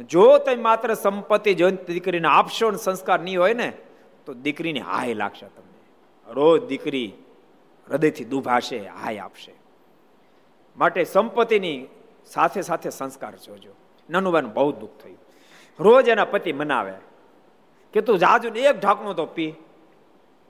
જો 0.00 0.38
તમે 0.38 0.56
માત્ર 0.56 0.94
સંપત્તિ 0.94 1.54
જોઈને 1.54 1.92
દીકરીને 1.92 2.28
આપશો 2.28 2.70
ને 2.70 2.78
સંસ્કાર 2.78 3.20
નહીં 3.20 3.40
હોય 3.40 3.54
ને, 3.54 3.72
તો 4.26 4.34
દીકરીની 4.34 4.80
હાય 4.80 5.14
લાગશે 5.14 5.46
તમને. 5.46 6.32
રોજ 6.32 6.66
દીકરી 6.66 7.12
હૃદયથી 7.88 8.24
દુભાશે, 8.24 8.78
હાય 8.88 9.18
આપશે. 9.18 9.54
માટે 10.76 11.04
સંપત્તિની 11.04 11.86
સાથે 12.26 12.62
સાથે 12.62 12.90
સંસ્કાર 12.90 13.36
જોજો. 13.36 13.72
નાનુબાનું 14.10 14.52
બહુ 14.54 14.72
દુઃખ 14.72 14.90
થયું. 15.02 15.19
રોજ 15.80 16.08
એના 16.08 16.24
પતિ 16.24 16.52
મનાવે. 16.52 16.94
કે 17.92 18.00
તું 18.00 18.18
જાજુ 18.18 18.50
ને 18.50 18.60
એક 18.60 18.80
ઢાંકણું 18.80 19.16
તો 19.16 19.26
પી. 19.26 19.54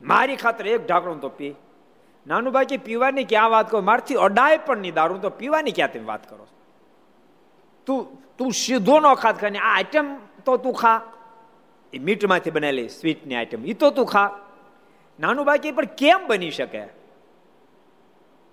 મારી 0.02 0.36
ખાતર 0.36 0.66
એક 0.66 0.86
ઢાંકણું 0.86 1.20
તો 1.20 1.28
પી. 1.28 1.54
નાનુભાઈ 2.26 2.64
કે 2.64 2.76
પીવાની 2.76 3.24
ક્યાં 3.24 3.50
વાત 3.50 3.70
કરો? 3.70 3.80
મારથી 3.80 4.14
અડાય 4.14 4.58
પણ 4.58 4.78
નહીં 4.78 4.94
દારૂ. 4.94 5.18
તો 5.18 5.30
પીવાની 5.30 5.72
ક્યાં 5.72 5.92
તમે 5.92 6.04
વાત 6.04 6.30
કરો 6.30 6.46
તું 7.86 8.00
તું 8.38 8.52
સીધો 8.52 9.00
ન 9.00 9.14
ખાત 9.14 9.40
ખાને. 9.40 9.58
આ 9.58 9.76
આઈટમ 9.76 10.06
તો 10.44 10.56
તું 10.56 10.74
ખા. 10.74 11.02
એ 11.92 11.98
મીટમાંથી 11.98 12.50
બનેલી 12.50 12.88
સ્વીટની 12.88 13.34
આઈટમ 13.34 13.66
એ 13.66 13.72
તો 13.72 13.90
તું 13.90 14.06
ખા. 14.06 14.38
નાનું 15.20 15.44
બાકી 15.44 15.72
પણ 15.72 15.84
કેમ 15.84 16.26
બની 16.28 16.50
શકે? 16.50 16.82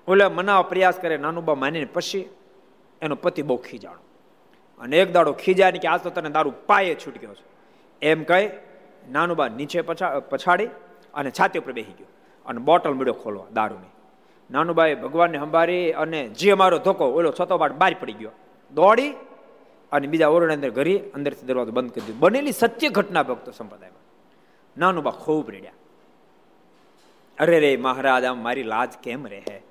ઓલે 0.07 0.27
મનાવા 0.27 0.61
પ્રયાસ 0.61 0.97
કરે 1.01 1.17
નાનુબા 1.17 1.55
માનીને 1.55 1.85
પછી 1.85 2.29
એનો 3.01 3.15
પતિ 3.15 3.41
બહુ 3.41 3.57
ખીજાણો. 3.57 4.06
અને 4.79 4.97
એક 4.97 5.11
દાડો 5.11 5.31
ખીજાની 5.33 5.79
કે 5.79 5.87
આજ 5.87 6.01
તો 6.03 6.09
તને 6.09 6.29
દારૂ 6.29 6.53
પાયે 6.65 6.95
છૂટક્યો 6.95 7.33
છે. 7.33 7.45
એમ 8.01 8.23
કહી 8.23 8.49
નાનુબા 9.11 9.47
નીચે 9.47 9.81
પછાડી 10.31 10.69
અને 11.13 11.29
છાતી 11.31 11.59
ઉપર 11.59 11.71
બેસી 11.71 11.93
ગયો 11.93 12.07
અને 12.45 12.59
બોટલ 12.59 12.93
મળ્યો 12.93 13.13
ખોલવા 13.13 13.45
દારૂની. 13.53 13.91
નાનુબાઈ 14.51 14.95
ભગવાનને 14.95 15.37
સંભાળી 15.37 15.91
અને 15.91 16.27
જે 16.29 16.53
મારો 16.53 16.77
ધોકો 16.77 17.05
ઓલો 17.05 17.33
છતો 17.39 17.57
બાટ 17.57 17.73
બહાર 17.73 17.95
પડી 17.99 18.13
ગયો. 18.13 18.31
દોડી 18.73 19.09
અને 19.91 20.07
બીજા 20.07 20.27
ઓરણ 20.27 20.53
અંદર 20.53 20.69
ઘરી 20.69 20.99
અંદરથી 20.99 21.45
દરવાજો 21.45 21.71
બંધ 21.71 21.91
કરી 21.91 22.01
દીધો. 22.01 22.19
બનેલી 22.19 22.51
સત્ય 22.51 22.89
ઘટના 22.89 23.23
ભક્તો 23.23 23.51
સંપ્રદાયમાં. 23.51 24.03
નાનુબા 24.79 25.11
ખૂબ 25.11 25.51
રેડ્યા. 25.51 25.71
અરે 27.39 27.59
રે 27.59 27.77
મહારાજ, 27.77 28.23
આમ 28.23 28.43
મારી 28.43 28.63
લાજ 28.63 28.91
કેમ 29.03 29.27
રહે? 29.27 29.61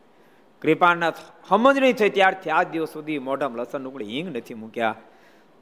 કૃપાનાથ 0.62 1.14
સમજ 1.48 1.78
નહીં 1.78 1.92
થઈ 1.92 2.08
ત્યારથી 2.08 2.50
આ 2.50 2.62
દિવસ 2.62 2.88
સુધી 2.88 3.18
મોઢામાં 3.18 3.58
લસણ 3.58 3.84
ઉકળી 3.84 4.04
હિંગ 4.04 4.36
નથી 4.36 4.54
મૂક્યા. 4.54 4.94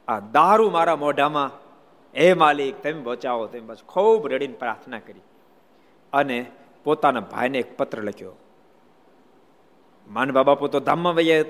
આ 0.07 0.19
દારૂ 0.19 0.69
મારા 0.69 0.95
મોઢામાં, 0.95 1.51
હે 2.17 2.33
માલિક, 2.33 2.83
તમે 2.83 2.91
બચાવો. 2.91 3.47
તેમ 3.47 3.67
બસ 3.67 3.83
ખૂબ 3.87 4.27
રડીને 4.27 4.53
પ્રાર્થના 4.53 4.99
કરી. 4.99 5.21
અને 6.13 6.45
પોતાના 6.83 7.19
ભાઈને 7.19 7.59
એક 7.59 7.77
પત્ર 7.77 8.01
લખ્યો. 8.01 8.35
માનવા 10.07 10.43
બાપુ 10.43 10.67
તો 10.67 10.79
ધામમાં 10.79 11.15
વૈયા 11.15 11.43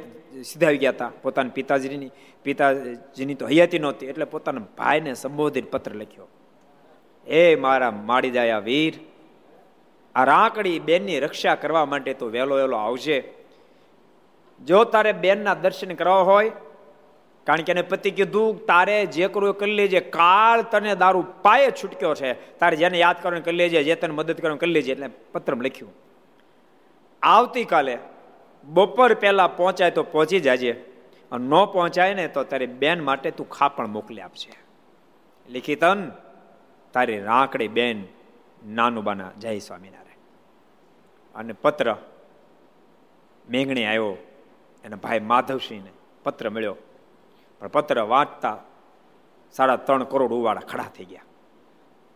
સીધા 0.43 0.67
આવી 0.67 0.77
ગયા 0.77 0.91
હતા. 0.91 1.12
પોતાના 1.21 1.49
પિતાજીની 1.49 2.12
પિતાજીની 2.43 3.36
તો 3.36 3.47
હયાતી 3.47 3.79
નહોતી. 3.79 4.05
એટલે 4.05 4.25
પોતાના 4.25 4.62
ભાઈને 4.77 5.13
સંબોધિત 5.13 5.71
પત્ર 5.71 5.91
લખ્યો. 5.95 6.27
એ 7.27 7.55
મારા 7.55 7.91
માડી 7.91 8.31
દયા 8.31 8.60
વીર 8.60 8.93
આ 10.15 10.23
રાંકડી 10.23 10.80
બેનની 10.80 11.19
રક્ષા 11.19 11.56
કરવા 11.56 11.86
માટે 11.86 12.13
તો 12.13 12.30
વહેલો 12.30 12.56
વહેલો 12.56 12.78
આવશે 12.78 13.17
જો 14.62 14.84
તારે 14.84 15.12
બેનના 15.12 15.54
દર્શન 15.54 15.93
કરવા 15.93 16.21
હોય, 16.21 16.51
કારણ 17.47 17.62
કે 17.62 17.71
એને 17.71 17.82
પતિ 17.82 18.12
કીધું, 18.12 18.65
તારે 18.65 19.06
જે 19.06 19.28
કરવું 19.28 19.54
કરી 19.58 19.75
લેજે. 19.75 19.99
કાળ 19.99 20.62
તને 20.62 20.95
દારૂ 20.95 21.23
પાયે 21.41 21.71
છૂટક્યો 21.71 22.13
છે. 22.15 22.34
તારે 22.60 22.75
જેને 22.75 22.97
યાદ 22.97 23.17
કરવાનું 23.21 23.45
કરી 23.45 23.56
લેજે, 23.56 23.84
જે 23.84 23.95
તને 23.95 24.13
મદદ 24.13 24.38
કરવાનું 24.38 24.60
કરી 24.60 24.71
લેજે. 24.71 24.91
એટલે 24.91 25.10
પત્રમ 25.34 25.62
લખ્યું. 25.62 25.93
આવતીકાલે 27.21 27.95
બપોર 28.63 29.13
પહેલા 29.13 29.47
પહોંચાય 29.47 29.91
તો 29.91 30.04
પહોંચી 30.04 30.39
જાજે. 30.39 30.71
ન 31.32 31.54
પહોંચાય 31.73 32.13
ને 32.13 32.28
તો 32.28 32.43
તારી 32.43 32.71
બેન 32.82 33.04
માટે 33.04 33.30
તું 33.32 33.49
ખાપણ 33.49 33.88
મોકલી 33.88 34.21
આપશે 34.21 34.51
લિખિતન, 35.49 35.99
તારી 36.93 37.19
રાંકડી 37.19 37.67
બેન 37.67 37.97
નાનું 38.67 39.04
બાના 39.04 39.32
જય 39.39 39.60
સ્વામિનારાયણ. 39.60 40.05
અને 41.36 41.54
પત્ર. 41.54 41.95
મેઘણી 43.50 43.86
આવ્યો. 43.86 44.17
એના 44.84 44.95
ભાઈ 44.95 45.19
માધવસિંહને 45.19 45.89
પત્ર 46.24 46.50
મળ્યો. 46.50 46.76
પણ 47.60 47.67
પત્ર 47.67 48.02
વાંચતા 48.02 48.58
સાડા 49.52 49.76
ત્રણ 49.76 50.04
કરોડ 50.04 50.34
ઉવાળા 50.34 50.60
ખડા 50.60 50.86
થઈ 50.98 51.06
ગયા. 51.06 51.21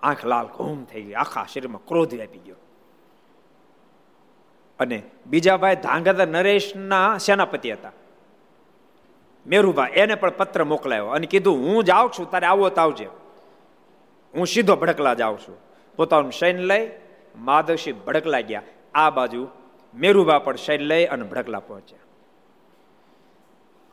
આંખ 0.03 0.25
લાલ 0.25 0.45
ઘૂમ 0.45 0.83
થઈ 0.83 1.01
ગઈ. 1.01 1.13
આખા 1.13 1.45
શરીરમાં 1.53 1.85
ક્રોધ 1.85 2.13
વ્યાપી 2.13 2.39
ગયો. 2.39 2.55
અને 4.79 5.03
બીજા 5.25 5.57
ભાઈ 5.57 5.75
ધાંગધર 5.75 6.27
નરેશના 6.27 7.17
સેનાપતિ 7.17 7.71
હતા. 7.71 7.91
મેરુભાઈ 9.47 9.91
એને 9.91 10.15
પણ 10.15 10.29
પત્ર 10.29 10.63
મોકલાયો 10.63 11.07
અને 11.07 11.27
કીધું, 11.27 11.57
હું 11.57 11.83
જાઉં 11.83 12.11
છું, 12.11 12.31
તારે 12.31 12.47
આવો 12.47 12.69
તો 12.69 12.81
આવજે. 12.81 13.09
હું 14.35 14.47
સીધો 14.47 14.75
ભડકલા 14.75 15.13
જાઉં 15.13 15.39
છું. 15.39 15.57
પોતાનું 15.95 16.31
શૈન 16.31 16.57
લઈ 16.57 16.91
માધવસિંહ 17.35 17.99
ભડકલા 17.99 18.41
ગયા. 18.41 18.61
આ 18.93 19.09
બાજુ 19.09 19.47
મેરુબા 19.95 20.39
પણ 20.39 20.55
સૈન્ય 20.55 20.83
લઈ 20.83 21.05
અને 21.05 21.23
ભડકલા 21.23 21.59
પહોંચ્યા. 21.59 21.99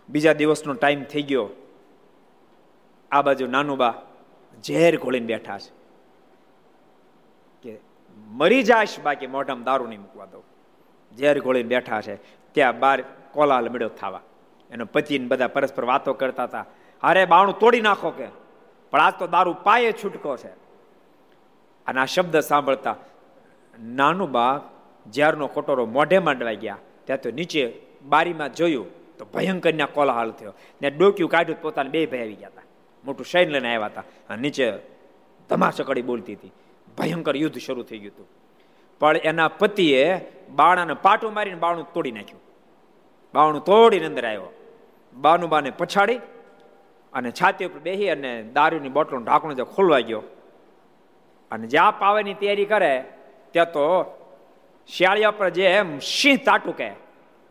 બીજા 0.09 0.33
દિવસનો 0.33 0.73
ટાઈમ 0.73 1.05
થઈ 1.05 1.23
ગયો. 1.23 1.49
આ 3.11 3.23
બાજુ 3.23 3.47
નાનુબા 3.47 4.03
ઝેર 4.65 5.01
ઘોળીને 5.01 5.27
બેઠા 5.27 5.59
છે. 5.59 5.73
કે 7.63 7.81
મરી 8.17 8.63
જાશ 8.63 9.01
બાકી 9.01 9.27
મોઢામાં 9.27 9.65
દારૂ 9.65 9.87
નહીં 9.87 10.01
મૂકવા 10.01 10.25
દઉં. 10.25 10.43
ઝેર 11.17 11.41
ઘોળીને 11.41 11.69
બેઠા 11.69 12.01
છે. 12.01 12.17
ત્યાં 12.53 12.79
બાર 12.79 13.05
કોલાલ 13.33 13.69
મેળો 13.69 13.89
થવા. 13.89 14.21
એનો 14.71 14.85
પતિને 14.85 15.29
બધા 15.29 15.49
પરસ્પર 15.49 15.85
વાતો 15.85 16.13
કરતા 16.13 16.45
હતા. 16.45 16.65
અરે 17.03 17.25
બાણું 17.25 17.59
તોડી 17.59 17.81
નાખો 17.81 18.11
કે. 18.11 18.27
પણ 18.91 19.01
આજ 19.01 19.15
તો 19.19 19.27
દારૂ 19.27 19.55
પાયે 19.63 19.93
છૂટકો 19.93 20.37
છે. 20.37 20.49
અને 21.87 22.01
આ 22.01 22.05
શબ્દ 22.05 22.39
સાંભળતા 22.39 22.97
નાનું 23.83 24.31
બા 24.31 24.61
ઝેરનો 25.11 25.47
કોટોરો 25.47 25.87
મોઢે 25.87 26.19
માંડવા 26.19 26.53
ગયા. 26.53 26.79
ત્યાં 27.05 27.21
તો 27.21 27.31
નીચે 27.31 27.73
બારીમાં 28.05 28.55
જોયું 28.55 29.17
તો 29.17 29.25
ભયંકર 29.25 29.75
ના 29.75 29.87
કોલાહલ 29.87 30.31
થયો. 30.31 30.53
ને 30.83 30.91
ડોક્યું 30.91 31.31
કાઢ્યું 31.31 31.63
પોતાને 31.63 31.91
બે 31.91 32.07
ભાઈ 32.07 32.21
આવી 32.21 32.35
ગયા 32.35 32.49
હતા. 32.49 32.63
મોટું 33.05 33.27
શૈન 33.27 33.49
લઈને 33.49 33.69
આવ્યા 33.69 33.87
હતા. 33.87 34.01
અને 34.01 34.43
નીચે 34.43 34.73
ધમાચકડી 35.49 36.03
બોલતી 36.03 36.35
હતી. 36.35 36.53
ભયંકર 36.99 37.37
યુદ્ધ 37.37 37.59
શરૂ 37.59 37.83
થઈ 37.83 37.99
ગયું 37.99 38.15
હતું. 38.15 38.29
પણ 39.01 39.17
એના 39.17 39.49
પતિએ 39.49 40.19
બાણાને 40.55 40.95
પાટું 40.95 41.33
મારીને 41.33 41.57
બાણું 41.57 41.93
તોડી 41.93 42.11
નાખ્યું. 42.11 42.41
બાણું 43.35 43.65
તોડીને 43.65 44.07
અંદર 44.07 44.27
આવ્યો. 44.27 44.53
બાનુબાને 45.15 45.71
પછાડી 45.71 46.19
અને 47.13 47.31
છાતી 47.31 47.65
ઉપર 47.65 47.79
બેસી 47.79 48.09
અને 48.09 48.43
દારૂની 48.43 48.89
બોટલનું 48.89 49.25
ઢાંકણું 49.25 49.55
જે 49.55 49.63
ખોલવા 49.63 49.99
ગયો. 49.99 50.23
અને 51.51 51.67
જ્યાં 51.67 51.99
પાવાની 51.99 52.35
તૈયારી 52.35 52.65
કરે, 52.65 53.05
ત્યાં 53.51 53.73
તો 53.73 54.16
શિયાળિયા 54.89 55.39
પર 55.39 55.49
જે 55.57 55.65
એમ 55.81 55.89
સિંહ 56.15 56.39
તાટું 56.49 56.75
કહે 56.81 56.91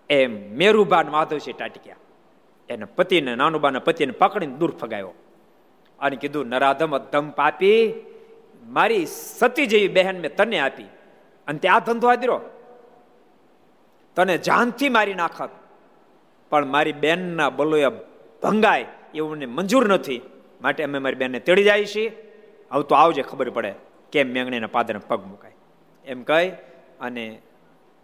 એમ 0.09 0.31
મેરુબાન 0.59 1.07
માધવસિંહ 1.15 1.57
ટાટક્યા. 1.57 2.01
એને 2.69 2.85
પતિને, 2.97 3.31
નાનુબાના 3.41 3.85
પતિને 3.87 4.13
પકડીને 4.21 4.55
દૂર 4.59 4.71
ફગાયો 4.81 5.13
અને 5.99 6.15
કીધું, 6.21 6.45
નરાધમ 6.53 6.91
અધમ 6.99 7.25
પાપી, 7.39 7.81
મારી 8.75 9.05
સતી 9.39 9.67
જેવી 9.71 9.93
બહેન 9.97 10.17
મેં 10.23 10.31
તને 10.37 10.57
આપી. 10.59 10.89
અને 11.47 11.59
તે 11.59 11.67
આ 11.69 11.79
ધંધો 11.87 12.07
આદરો 12.11 12.37
તને 14.17 14.35
જાનથી 14.47 14.91
મારી 14.97 15.17
નાખત. 15.21 15.51
પણ 16.51 16.67
મારી 16.75 16.97
બેનના 17.03 17.49
બલોએ 17.49 17.89
ભંગાય, 18.43 18.87
એવું 19.17 19.31
મને 19.31 19.47
મંજૂર 19.57 19.85
નથી. 19.93 20.21
માટે 20.61 20.81
અમે 20.87 20.97
મારી 21.03 21.21
બેનને 21.21 21.39
તેડી 21.47 21.67
જાય 21.69 21.85
છીએ 21.93 22.07
હવે 22.71 22.83
તો 22.89 22.93
આવજે 22.95 23.23
ખબર 23.29 23.49
પડે, 23.57 23.71
કેમ 24.11 24.27
મેંગણીના 24.35 24.75
પાદરને 24.75 25.01
પગ 25.09 25.21
મુકાય. 25.33 25.57
એમ 26.05 26.21
કહી 26.23 26.47
અને 27.05 27.41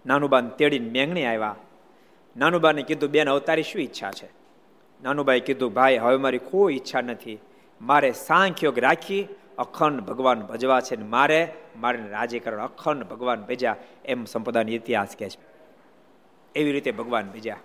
નાનુબાન 0.06 0.50
તેડીને 0.50 0.90
મેંગણી 0.90 1.26
આવ્યા 1.26 1.56
નાનુબાને 2.38 2.82
કીધું, 2.82 3.10
બેન 3.10 3.30
અવતારી 3.30 3.64
શું 3.64 3.82
ઈચ્છા 3.82 4.12
છે? 4.12 4.30
નાનુબાઈ 5.04 5.40
કીધું, 5.40 5.74
ભાઈ, 5.74 5.98
હવે 5.98 6.18
મારી 6.18 6.38
કોઈ 6.38 6.76
ઈચ્છા 6.76 7.02
નથી. 7.02 7.40
મારે 7.82 8.12
સાંખ્યોગ 8.12 8.80
રાખી 8.80 9.28
અખંડ 9.58 10.02
ભગવાન 10.02 10.42
ભજવા 10.42 10.82
છે 10.82 10.96
ને 10.96 11.06
મારે 11.06 11.54
મારે 11.76 12.10
રાજે 12.10 12.40
કરવા. 12.40 12.64
અખંડ 12.64 13.04
ભગવાન 13.04 13.42
ભેજ્યા. 13.42 13.76
એમ 14.06 14.26
સંપદાનો 14.26 14.72
ઇતિહાસ 14.72 15.16
કહે 15.20 15.30
છે. 15.30 15.40
એવી 16.56 16.72
રીતે 16.72 16.92
ભગવાન 16.92 17.30
ભેજ્યા. 17.30 17.58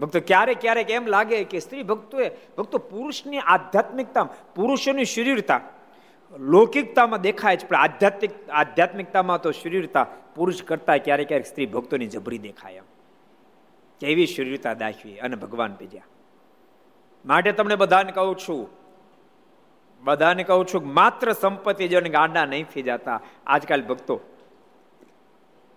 ભક્તો, 0.00 0.20
ક્યારેક 0.20 0.60
ક્યારેક 0.60 0.90
એમ 0.90 1.06
લાગે 1.06 1.44
કે 1.44 1.58
સ્ત્રી 1.58 1.82
ભક્તોએ 1.82 2.30
ભક્તો 2.58 2.78
પુરુષની 2.78 3.38
આધ્યાત્મિકતા 3.38 4.24
પુરુષોની 4.54 5.04
શરીરતા 5.04 5.60
લૌકિકતામાં 6.38 7.22
દેખાય 7.22 7.56
છે, 7.56 7.66
પણ 7.66 7.76
આધ્યાત્મિક, 7.76 8.32
આધ્યાત્મિકતામાં 8.50 9.42
તો 9.42 9.52
શરીરતા 9.52 10.06
પુરુષ 10.34 10.62
કરતા 10.62 10.98
ક્યારેક 10.98 11.28
ક્યારેક 11.28 11.46
સ્ત્રી 11.46 11.66
ભક્તોની 11.66 12.06
જબરી 12.06 12.38
દેખાય 12.38 12.76
એમ. 12.76 12.86
કેવી 14.00 14.26
શરીરતા 14.26 14.74
દાખવી 14.74 15.18
અને 15.18 15.36
ભગવાન 15.36 15.76
બીજા 15.80 16.06
માટે 17.24 17.52
તમને 17.52 17.76
બધાને 17.76 18.12
કહું 18.12 18.34
છું, 18.36 18.62
બધાને 20.02 20.42
કહું 20.44 20.66
છું 20.66 20.88
માત્ર 20.98 21.32
સંપત્તિ 21.32 21.88
જોને 21.88 22.10
ગાંડા 22.16 22.46
નહીં 22.46 22.66
થઈ 22.72 22.84
જતા 22.88 23.18
આજકાલ 23.46 23.84
ભક્તો 23.90 24.16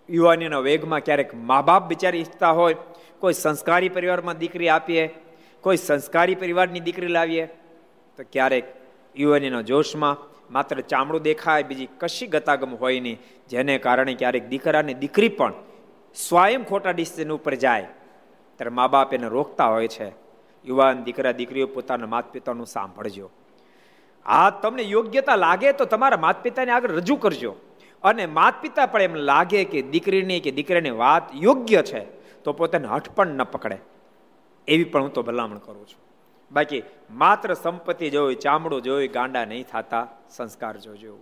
યુવાનીના 0.10 0.64
વેગમાં 0.70 1.06
ક્યારેક 1.08 1.36
મા 1.50 1.62
બાપ 1.62 1.84
બિચારી 1.92 2.24
ઈચ્છતા 2.24 2.54
હોય, 2.60 2.78
કોઈ 3.22 3.34
સંસ્કારી 3.34 3.90
પરિવારમાં 3.90 4.42
દીકરી 4.42 4.70
આપીએ, 4.70 5.06
કોઈ 5.64 5.78
સંસ્કારી 5.78 6.36
પરિવારની 6.36 6.84
દીકરી 6.88 7.14
લાવીએ, 7.18 7.46
તો 8.18 8.24
ક્યારેક 8.34 8.66
યુવાનીના 9.16 9.62
જોશમાં 9.62 10.18
માત્ર 10.52 10.82
ચામડું 10.82 11.22
દેખાય, 11.22 11.64
બીજી 11.64 11.90
કશી 11.98 12.28
ગતાગમ 12.28 12.76
હોય 12.76 13.00
નહીં. 13.00 13.20
જેને 13.50 13.78
કારણે 13.78 14.14
ક્યારેક 14.14 14.48
દીકરાને 14.48 14.94
દીકરી 14.94 15.30
પણ 15.30 15.54
સ્વયં 16.16 16.64
ખોટા 16.64 16.92
ડિસિઝન 16.92 17.32
ઉપર 17.32 17.56
જાય. 17.56 17.88
ત્યારે 18.56 18.70
મા 18.70 18.88
બાપ 18.88 19.14
એને 19.14 19.28
રોકતા 19.28 19.68
હોય 19.68 19.88
છે. 19.88 20.10
યુવાન 20.66 21.04
દીકરા, 21.04 21.32
દીકરીઓ 21.32 21.68
પોતાના 21.68 22.08
માતા 22.08 22.30
પિતાનું 22.32 22.66
સાંભળજો. 22.66 23.30
આ 24.26 24.50
તમને 24.50 24.82
યોગ્યતા 24.82 25.36
લાગે 25.36 25.72
તો 25.72 25.86
તમારા 25.86 26.18
માતા 26.18 26.42
પિતાને 26.42 26.72
આગળ 26.72 26.92
રજૂ 26.92 27.16
કરજો. 27.16 27.56
અને 28.04 28.26
માતા 28.26 28.60
પિતા 28.62 28.86
પણ 28.86 29.02
એમ 29.02 29.16
લાગે 29.16 29.64
કે 29.66 29.82
દીકરીની 29.82 30.40
કે 30.40 30.52
દીકરાની 30.52 30.90
વાત 30.90 31.36
યોગ્ય 31.36 31.82
છે, 31.82 32.06
તો 32.44 32.54
પોતાને 32.54 32.88
હઠ 32.88 33.10
પણ 33.10 33.28
ન 33.28 33.44
પકડે. 33.44 33.78
એવી 34.68 34.84
પણ 34.84 35.02
હું 35.02 35.14
તો 35.14 35.24
ભલામણ 35.24 35.58
કરું 35.58 35.88
છું. 35.88 36.07
બાકી 36.52 36.84
માત્ર 37.12 37.54
સંપત્તિ 37.54 38.10
જોવી 38.10 38.36
ચામડું 38.36 38.82
જોવી 38.82 39.08
ગાંડા 39.08 39.46
નહીં 39.46 39.64
થતા 39.64 40.08
સંસ્કાર 40.30 40.78
જોજો 40.78 41.18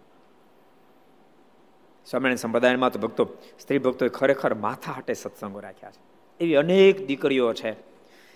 સ્વામિનારાયણ 2.06 2.36
સંપ્રદાયમાં 2.36 2.92
તો 2.92 3.00
ભક્તો, 3.00 3.28
સ્ત્રી 3.60 3.78
ભક્તોએ 3.78 4.10
ખરેખર 4.10 4.54
માથા 4.54 4.92
હાટે 4.92 5.14
સત્સંગો 5.14 5.60
રાખ્યા 5.60 5.92
છે. 5.92 6.00
એવી 6.40 6.56
અનેક 6.56 7.08
દીકરીઓ 7.08 7.54
છે. 7.54 7.72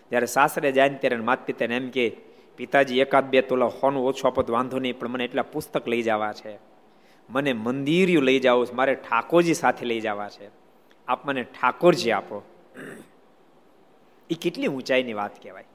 જ્યારે 0.10 0.26
સાસરે 0.26 0.72
જાય 0.72 0.90
ને 0.90 0.98
ત્યારે 0.98 1.16
માત 1.16 1.46
પિતાને 1.46 1.76
એમ 1.76 1.90
કે, 1.90 2.18
પિતાજી, 2.56 3.00
એકાદ 3.00 3.30
બે 3.30 3.42
તોલા 3.42 3.66
હોનું 3.66 4.08
ઓછું 4.08 4.32
આપો 4.32 4.44
વાંધો 4.50 4.80
નહીં, 4.80 5.00
પણ 5.00 5.08
મને 5.08 5.26
એટલા 5.26 5.42
પુસ્તક 5.42 5.88
લઈ 5.88 6.02
જવા 6.02 6.34
છે. 6.34 6.60
મને 7.30 7.54
મંદિરિયું 7.54 8.24
લઈ 8.24 8.40
જાવ 8.40 8.68
મારે 8.74 8.96
ઠાકોરજી 8.96 9.54
સાથે 9.54 9.86
લઈ 9.86 10.00
જવા 10.00 10.30
છે. 10.30 10.50
આપ 11.08 11.26
મને 11.26 11.44
ઠાકોરજી 11.44 12.12
આપો. 12.12 12.44
એ 14.30 14.34
કેટલી 14.34 14.68
ઊંચાઈની 14.68 15.14
વાત 15.14 15.44
કહેવાય. 15.44 15.66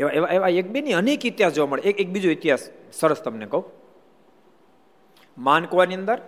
એવા 0.00 0.10
એવા 0.10 0.28
એવા 0.28 0.48
એક 0.48 0.70
બેની 0.70 0.92
અનેક 0.92 1.26
ઇતિહાસ 1.26 1.52
જોવા 1.52 1.68
મળે. 1.68 1.82
એક 1.82 2.00
એક 2.00 2.10
બીજો 2.10 2.30
ઇતિહાસ 2.30 2.68
સરસ 2.92 3.22
તમને 3.22 3.46
કહું. 3.46 3.64
માનકવાની 5.38 5.94
અંદર 5.94 6.18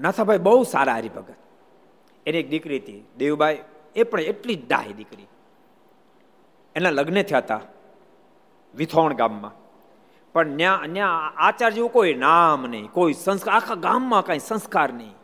નાથાભાઈ 0.00 0.38
બહુ 0.38 0.62
સારા 0.62 0.94
હરિભગત. 0.94 1.34
એની 2.26 2.38
એક 2.38 2.48
દીકરી 2.48 2.78
હતી 2.78 3.04
દેવબાઈ 3.18 3.58
એ 3.96 4.02
પણ 4.02 4.20
એટલી 4.20 4.54
જ 4.54 4.68
ડાહી 4.68 4.92
દીકરી. 4.92 5.26
એના 6.74 6.90
લગ્ન 6.90 7.22
થયા 7.22 7.38
હતા 7.38 7.60
વિથોણ 8.74 9.14
ગામમાં. 9.14 9.52
પણ 10.32 10.56
ત્યાં 10.56 10.92
ત્યાં 10.92 11.36
આચાર 11.36 11.70
જેવું 11.70 11.92
કોઈ 11.92 12.14
નામ 12.14 12.62
નહીં, 12.62 12.86
કોઈ 12.86 13.12
સંસ્કાર 13.12 13.54
આખા 13.54 13.74
ગામમાં 13.74 14.24
કાંઈ 14.24 14.38
સંસ્કાર 14.38 14.92
નહીં. 14.92 15.14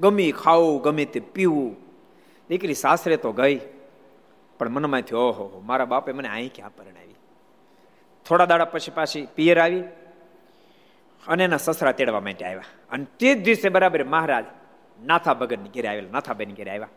ગમે 0.00 0.30
ખાવું, 0.30 0.82
ગમે 0.82 1.04
તે 1.04 1.20
પીવું. 1.20 1.76
દીકરી 2.48 2.74
સાસરે 2.74 3.16
તો 3.16 3.32
ગઈ. 3.32 3.60
પણ 4.58 4.68
મનમાંથી 4.68 5.14
ઓહો 5.14 5.62
મારા 5.66 5.84
બાપે 5.84 6.12
મને 6.12 6.28
અહીં 6.28 6.52
ક્યાં 6.54 6.76
પરણાવી 6.76 7.14
થોડા 8.26 8.44
દાડા 8.44 8.64
પછી 8.64 8.90
પાછી 8.90 9.28
પિયર 9.34 9.60
આવી 9.60 9.82
અને 11.28 11.44
એના 11.44 11.56
સસરા 11.56 11.92
તેડવા 11.92 12.20
માટે 12.20 12.44
આવ્યા. 12.44 12.64
અને 12.90 13.06
તે 13.18 13.34
જ 13.34 13.44
દિવસે 13.44 13.68
બરાબર 13.68 14.04
મહારાજ 14.04 14.44
નાથા 15.04 15.34
ભગતની 15.34 15.68
ઘેરે 15.68 15.88
આવેલા 15.88 16.10
નાથાબેન 16.10 16.54
ઘેરે 16.54 16.70
આવ્યા. 16.70 16.88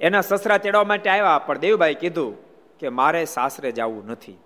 એના 0.00 0.20
સસરા 0.20 0.58
તેડવા 0.58 0.84
માટે 0.84 1.10
આવ્યા, 1.10 1.38
પણ 1.38 1.58
દેવભાઈ 1.58 1.94
કીધું 1.94 2.36
કે 2.78 2.88
મારે 2.88 3.24
સાસરે 3.24 3.72
જવું 3.72 4.06
નથી. 4.06 4.36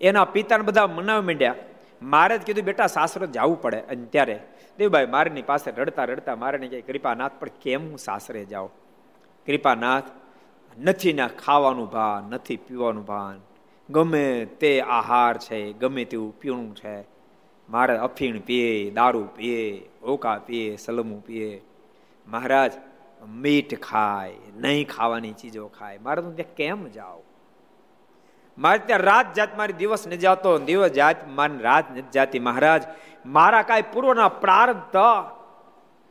એના 0.00 0.24
પિતાને 0.24 0.62
બધા 0.62 0.86
મનાવ 0.86 1.22
માંડ્યા. 1.22 1.54
મારે 2.02 2.38
જ 2.38 2.42
કીધું, 2.42 2.64
બેટા, 2.64 2.86
સાસરે 2.86 3.26
જવું 3.26 3.62
પડે. 3.62 3.76
અને 3.76 4.04
ત્યારે 4.04 4.40
દેવભાઈ 4.78 5.06
મારની 5.06 5.42
પાસે 5.42 5.70
રડતા 5.70 6.04
રડતા 6.04 6.36
મારે 6.36 6.68
કહે, 6.68 6.80
કૃપાનાથ, 6.80 7.32
પણ 7.40 7.48
કેમ 7.62 7.88
હું 7.88 7.98
સાસરે 7.98 8.44
જાઉં? 8.44 8.70
કૃપાનાથ 9.46 10.04
નથી 10.80 11.12
ના 11.12 11.28
ખાવાનું 11.28 11.90
ભાન, 11.90 12.24
નથી 12.24 12.56
પીવાનું 12.56 13.06
ભાન. 13.06 13.40
ગમે 13.90 14.44
તે 14.44 14.80
આહાર 14.80 15.38
છે, 15.38 15.72
ગમે 15.72 16.04
તેવું 16.04 16.40
પીણું 16.40 16.74
છે. 16.74 17.02
મારે 17.70 17.98
અફીણ 17.98 18.40
પીએ, 18.40 18.90
દારૂ 18.90 19.28
પીએ 19.36 19.88
ઓકા 20.02 20.38
પીએ, 20.38 20.76
સલમું 20.76 21.24
પીએ. 21.24 21.62
મહારાજ, 22.28 22.72
મીઠ 23.28 23.74
ખાય, 23.74 24.34
નહીં 24.56 24.88
ખાવાની 24.88 25.32
ચીજો 25.32 25.66
ખાય. 25.66 25.98
મારે 25.98 26.22
તું 26.22 26.36
ત્યાં 26.36 26.54
કેમ 26.54 26.88
જાઓ 26.88 27.22
મારે 28.58 28.78
ત્યાં 28.78 29.00
રાત 29.00 29.34
જાત 29.34 29.58
મારી 29.58 29.72
દિવસ 29.72 30.08
ન 30.08 30.10
જાતો, 30.10 30.58
દિવસ 30.58 30.90
જાત 30.90 31.28
મારી 31.28 31.58
રાત 31.58 31.84
ન 31.96 32.00
જાતી. 32.14 32.38
મહારાજ, 32.38 32.82
મારા 33.26 33.62
કાંઈ 33.62 33.82
પૂર્વના 33.92 34.28
પ્રારબ્ધ 34.28 34.96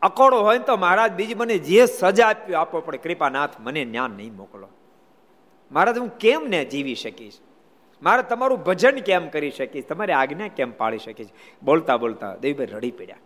અકોડો 0.01 0.37
હોય 0.39 0.59
તો 0.59 0.77
મહારાજ 0.77 1.11
બીજી 1.11 1.35
મને 1.35 1.57
જે 1.57 1.85
સજા 1.85 2.27
આપ્યું 2.27 2.59
આપો 2.61 2.81
પડે 2.81 2.97
કૃપાનાથ 2.97 3.59
મને 3.59 3.85
જ્ઞાન 3.85 4.11
નહીં 4.11 4.35
મોકલો. 4.35 4.69
મહારાજ, 5.71 5.97
હું 5.97 6.09
કેમ 6.17 6.43
ને 6.47 6.65
જીવી 6.65 6.95
શકીશ? 6.95 7.37
મારે 8.01 8.23
તમારું 8.23 8.63
ભજન 8.63 8.99
કેમ 8.99 9.29
કરી 9.29 9.51
શકીશ? 9.51 9.85
તમારી 9.85 10.13
આજ્ઞા 10.13 10.47
કેમ 10.47 10.71
પાળી 10.71 10.97
શકીશ? 10.97 11.31
બોલતા 11.63 11.97
બોલતા 11.97 12.35
દેવીભાઈ 12.35 12.67
રડી 12.67 12.91
પડ્યા. 12.91 13.17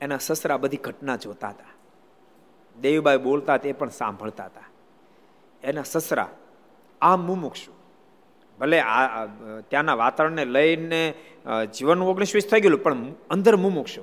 એના 0.00 0.18
સસરા 0.18 0.56
બધી 0.56 0.76
ઘટના 0.76 1.16
જોતા 1.16 1.48
હતા. 1.48 1.72
દેવીબાઈ 2.76 3.18
બોલતા 3.18 3.56
તે 3.56 3.72
પણ 3.72 3.88
સાંભળતા 3.88 4.44
હતા. 4.44 4.68
એના 5.62 5.82
સસરા 5.82 6.28
આમ 7.00 7.20
મુમુક્ષુ. 7.26 7.72
ભલે 8.58 8.80
આ 8.80 9.26
ત્યાંના 9.70 9.94
વાતાવરણને 9.94 10.44
લઈને 10.44 11.02
જીવન 11.74 12.02
ઓગણીસ 12.02 12.34
વીસ 12.34 12.46
થઈ 12.50 12.60
ગયેલું, 12.60 12.82
પણ 12.82 13.10
અંદર 13.30 13.56
મુમુક્ષુ. 13.56 14.02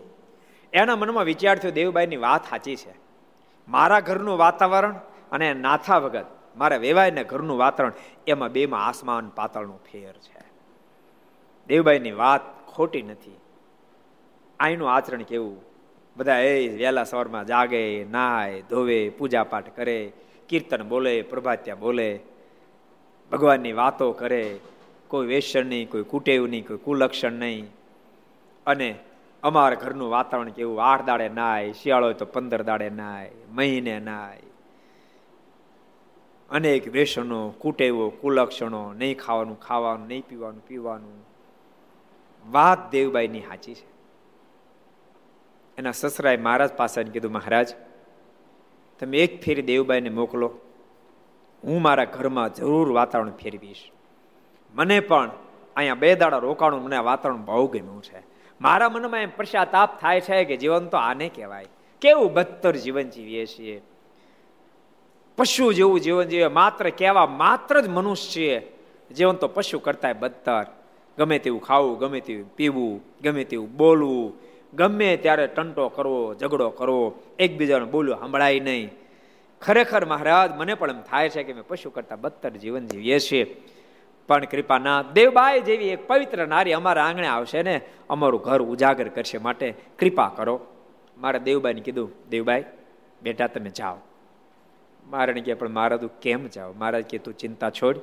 એના 0.73 0.95
મનમાં 0.95 1.23
વિચાર 1.23 1.57
થયો 1.57 1.71
દેવબાઈની 1.71 2.17
વાત 2.17 2.49
સાચી 2.49 2.75
છે. 2.75 2.93
મારા 3.67 3.99
ઘરનું 3.99 4.37
વાતાવરણ 4.37 4.95
અને 5.31 5.53
નાથા 5.53 5.97
વગર 5.97 6.25
મારા 6.57 6.77
વેવાયને 6.77 7.23
ઘરનું 7.23 7.57
વાતાવરણ, 7.57 7.93
એમાં 8.27 8.51
બેમાં 8.51 8.85
આસમાન 8.85 9.29
પાતળનો 9.29 9.79
ફેર 9.91 10.13
છે. 10.13 10.43
દેવબાઈની 11.67 12.11
વાત 12.11 12.67
ખોટી 12.67 13.01
નથી. 13.01 13.39
અહીંનું 14.59 14.93
આચરણ 14.93 15.21
કેવું? 15.21 15.61
બધા 16.17 16.37
એ 16.37 16.77
વહેલા 16.77 17.03
સવારમાં 17.03 17.45
જાગે, 17.45 18.05
નાય, 18.05 18.61
ધોવે 18.61 19.09
પૂજા 19.09 19.43
પાઠ 19.43 19.75
કરે, 19.75 20.11
કીર્તન 20.49 20.83
બોલે, 20.83 21.21
પ્રભાત્યા 21.21 21.75
બોલે, 21.75 22.19
ભગવાનની 23.31 23.73
વાતો 23.73 24.11
કરે. 24.11 24.59
કોઈ 25.07 25.27
વેસણ 25.27 25.65
નહીં 25.65 25.89
કોઈ 25.89 26.03
કુટેવ 26.03 26.47
નહીં 26.47 26.67
કોઈ 26.67 26.77
કુલક્ષણ 26.77 27.31
નહીં 27.31 27.67
અને 28.65 28.95
અમારા 29.43 29.75
ઘરનું 29.75 30.09
વાતાવરણ 30.09 30.49
કેવું? 30.49 30.83
આઠ 30.83 31.05
દાડે 31.05 31.29
નાય, 31.29 31.71
શિયાળો 31.71 32.05
હોય 32.05 32.13
તો 32.13 32.25
પંદર 32.25 32.63
દાડે 32.63 32.89
નાય, 32.89 33.31
મહિને 33.51 33.99
નાય. 33.99 34.39
અનેક 36.49 36.87
વેસણો 36.87 37.49
કુટેવો, 37.49 38.09
કુલક્ષણો, 38.09 38.93
નહીં 38.93 39.17
ખાવાનું 39.17 39.59
ખાવાનું, 39.59 40.07
નહીં 40.07 40.23
પીવાનું 40.27 40.65
પીવાનું. 40.67 41.27
વાત 42.51 42.91
દેવબાઈની 42.91 43.39
સાચી 43.39 43.73
છે. 43.73 43.93
એના 45.77 45.91
સસરાએ 45.91 46.37
મહારાજ 46.37 46.73
પાસે 46.73 47.03
કીધું, 47.03 47.31
મહારાજ, 47.31 47.75
તમે 48.99 49.17
એક 49.17 49.43
ફેરી 49.43 49.61
દેવબાઈને 49.61 50.09
મોકલો. 50.09 50.57
હું 51.63 51.81
મારા 51.81 52.05
ઘરમાં 52.05 52.53
જરૂર 52.53 52.91
વાતાવરણ 52.91 53.31
ફેરવીશ. 53.31 53.91
મને 54.73 54.99
પણ 54.99 55.31
અહીંયા 55.75 55.95
બે 55.95 56.15
દાડા 56.15 56.37
રોકાણું 56.37 56.83
મને 56.83 56.97
વાતાવરણ 56.97 57.45
બહુ 57.45 57.67
ગમ્યું 57.67 58.03
છે. 58.03 58.32
મારા 58.63 58.89
મનમાં 58.89 59.19
એમ 59.19 59.29
પશ્ચાતાપ 59.37 60.01
થાય 60.01 60.21
છે 60.21 60.43
કે 60.43 60.57
જીવન 60.57 60.85
તો 60.85 60.97
આને 60.97 61.29
કહેવાય. 61.35 61.65
કેવું 62.01 62.33
બદતર 62.33 62.75
જીવન 62.75 63.09
જીવીએ 63.09 63.45
છીએ? 63.45 63.81
પશુ 65.37 65.73
જેવું 65.73 65.99
જીવન 65.99 66.23
જીવે 66.23 66.47
માત્ર 66.47 66.89
કહેવા 66.89 67.25
માત્ર 67.25 67.81
જ 67.81 67.87
મનુષ્ય 67.87 68.61
જીવન 69.15 69.35
તો 69.35 69.47
પશુ 69.47 69.79
કરતા 69.79 70.13
બદતર. 70.13 70.65
ગમે 71.17 71.39
તેવું 71.39 71.61
ખાવું, 71.61 71.99
ગમે 71.99 72.21
તેવું 72.21 72.55
પીવું, 72.55 73.01
ગમે 73.23 73.43
તેવું 73.43 73.77
બોલવું, 73.77 74.33
ગમે 74.73 75.17
ત્યારે 75.17 75.47
ટંટો 75.47 75.89
કરવો, 75.89 76.33
ઝઘડો 76.33 76.69
કરવો, 76.69 77.19
એકબીજાને 77.39 77.85
બોલવું 77.85 78.19
સંભળાય 78.19 78.59
નહીં. 78.59 78.89
ખરેખર 79.61 80.05
મહારાજ, 80.05 80.51
મને 80.57 80.73
પણ 80.73 80.89
એમ 80.89 81.01
થાય 81.01 81.29
છે 81.29 81.43
કે 81.43 81.53
મેં 81.53 81.63
પશુ 81.67 81.89
કરતા 81.89 82.15
બદતર 82.15 82.49
જીવન 82.49 82.87
જીવીએ 82.87 83.19
છીએ. 83.19 83.61
પણ 84.27 84.45
કૃપાના 84.45 85.01
દેવબાઈ 85.01 85.61
જેવી 85.61 85.85
એક 85.85 86.07
પવિત્ર 86.07 86.47
નારી 86.47 86.73
અમારા 86.73 87.05
આંગણે 87.05 87.27
આવશે 87.27 87.63
ને, 87.63 87.81
અમારું 88.09 88.41
ઘર 88.41 88.61
ઉજાગર 88.61 89.07
કરશે 89.07 89.37
માટે 89.37 89.73
કૃપા 89.99 90.31
કરો. 90.35 90.59
મારે 91.17 91.39
દેવબાઈને 91.39 91.81
કીધું, 91.81 92.11
દેવબાઈ, 92.29 92.65
બેટા, 93.21 93.47
તમે 93.47 93.69
જાઓ. 93.69 93.95
મારે 95.09 95.33
કે 95.33 95.53
પણ 95.53 95.69
મારા 95.69 95.97
તું 95.97 96.19
કેમ 96.19 96.47
જાઓ 96.47 96.73
મહારાજ 96.73 97.03
કે 97.03 97.17
તું 97.17 97.33
ચિંતા 97.33 97.69
છોડ. 97.69 97.99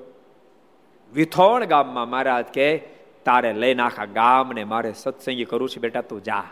વિથોણ 1.13 1.65
ગામમાં 1.65 2.11
મહારાજ 2.11 2.45
કે 2.45 2.79
તારે 3.25 3.53
લઈને 3.53 3.83
આખા 3.83 4.05
ગામને 4.05 4.65
મારે 4.65 4.93
સત્સંગી 4.93 5.45
કરવું 5.45 5.69
છે, 5.69 5.81
બેટા, 5.81 6.01
તું 6.01 6.25
જા. 6.25 6.45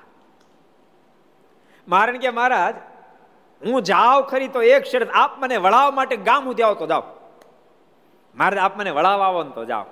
મારણ 1.88 2.18
કે 2.18 2.30
મહારાજ, 2.30 2.74
હું 3.66 3.82
જાઉં 3.82 4.22
ખરી 4.22 4.48
તો 4.48 4.62
એક 4.62 4.84
શરત 4.84 5.10
આપ 5.14 5.38
મને 5.38 5.56
વળાવ 5.56 5.94
માટે 5.94 6.16
ગામ 6.16 6.50
ઉદ્યાવ 6.50 6.74
તો 6.74 6.86
જાઓ. 6.86 7.02
મારે 8.38 8.58
આપ 8.58 8.78
મને 8.78 8.90
વળાવવા 8.90 9.26
આવો 9.26 9.42
ને 9.42 9.50
તો 9.50 9.64
જાઓ. 9.64 9.84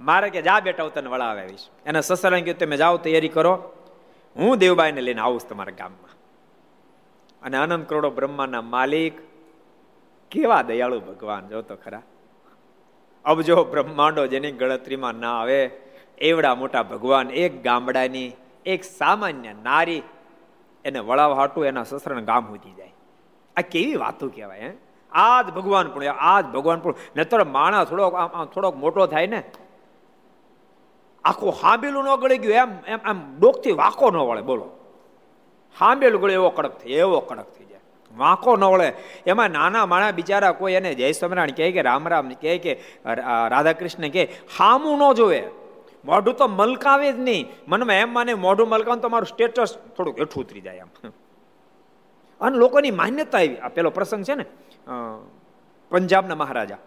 મારે 0.00 0.30
કે 0.30 0.42
જા 0.42 0.60
બેટા, 0.60 0.82
હું 0.82 0.94
તને 0.94 1.10
વળાવે 1.10 1.40
આવીશ. 1.40 1.68
એના 1.86 2.00
સસરાને 2.00 2.40
કહ્યું, 2.40 2.58
તમે 2.58 2.76
જાઓ, 2.76 2.96
તૈયારી 2.96 3.28
કરો. 3.28 3.72
હું 4.36 4.56
દેવબાઈને 4.56 5.00
લઈને 5.00 5.20
આવું 5.20 5.40
તમારા 5.48 5.72
ગામમાં. 5.78 6.10
અને 7.42 7.56
અનંત 7.56 7.88
કરોડો 7.88 8.10
બ્રહ્માના 8.10 8.62
માલિક, 8.62 9.18
કેવા 10.30 10.62
દયાળુ 10.62 11.00
ભગવાન, 11.00 11.48
જો 11.48 11.62
તો 11.62 11.76
ખરા. 11.76 12.02
અબજો 13.24 13.64
બ્રહ્માંડો 13.64 14.26
જેની 14.26 14.52
ગણતરીમાં 14.52 15.14
ના 15.14 15.40
આવે, 15.40 15.66
એવડા 16.18 16.54
મોટા 16.54 16.82
ભગવાન, 16.82 17.30
એક 17.30 17.62
ગામડાની, 17.62 18.32
એક 18.66 18.84
સામાન્ય 18.84 19.52
નારી, 19.52 20.02
એને 20.84 20.98
વળાવ 20.98 21.32
હાટું 21.32 21.66
એના 21.66 21.84
સસરાને 21.84 22.22
ગામ 22.22 22.46
સુધી 22.46 22.74
જાય. 22.74 22.92
આ 23.56 23.60
કેવી 23.60 23.96
વાતો 23.96 24.28
કહેવાય, 24.28 24.60
હે? 24.60 24.72
આ 25.12 25.42
જ 25.42 25.48
ભગવાન 25.56 25.86
પણ 25.94 26.14
આ 26.20 26.40
જ 26.40 26.46
ભગવાન 26.54 26.80
પણ 26.80 26.94
નતર 27.16 27.44
માણસ 27.44 27.88
થોડોક 27.90 28.14
થોડોક 28.54 28.74
મોટો 28.76 29.06
થાય 29.06 29.26
ને, 29.26 29.40
આખું 31.24 31.52
હાંબેલું 31.60 32.04
ન 32.04 32.10
ગળી 32.22 32.38
ગયું, 32.38 32.56
એમ 32.62 32.70
એમ 32.86 33.00
એમ 33.10 33.18
ડોકથી 33.38 33.76
વાંકો 33.82 34.10
ન 34.10 34.18
વળે, 34.28 34.42
બોલો. 34.42 34.66
હાંબેલું 35.76 36.20
ગળે 36.22 36.34
એવો 36.40 36.50
કડક 36.56 36.74
થઈ, 36.80 36.98
એવો 37.04 37.20
કડક 37.20 37.48
થઈ 37.56 37.66
જાય. 37.70 37.82
વાંકો 38.10 38.56
ન 38.56 38.64
વળે. 38.64 38.88
એમાં 39.26 39.50
નાના 39.50 39.86
માણા 39.92 40.16
બિચારા 40.18 40.52
કોઈ 40.60 40.76
એને 40.78 40.90
જય 40.94 41.12
સમરાણ 41.12 41.52
કહે 41.58 41.72
કે, 41.72 41.80
રામ 41.88 42.08
રામ 42.08 42.28
કહે 42.42 42.58
કે 42.58 42.72
રાધાકૃષ્ણ 43.52 44.08
કહે, 44.14 44.24
હામું 44.58 44.98
ન 44.98 45.14
જોવે. 45.14 45.40
મોઢું 46.04 46.34
તો 46.36 46.46
મલકાવે 46.48 47.08
જ 47.12 47.18
નહીં. 47.18 47.44
મનમાં 47.68 47.96
એમ 48.02 48.10
માને, 48.16 48.32
મોઢું 48.46 48.68
મલકાવે 48.68 49.00
તો 49.00 49.08
મારું 49.08 49.28
સ્ટેટસ 49.32 49.72
થોડુંક 49.96 50.16
હેઠું 50.20 50.40
ઉતરી 50.44 50.64
જાય 50.66 50.84
એમ. 50.84 51.12
અને 52.40 52.54
લોકોની 52.56 52.94
માન્યતા 53.00 53.38
આવી 53.38 53.58
આ 53.58 53.70
પેલો 53.76 53.90
પ્રસંગ 53.90 54.24
છે 54.24 54.34
ને 54.40 54.44
પંજાબના 55.88 56.34
મહારાજા. 56.34 56.78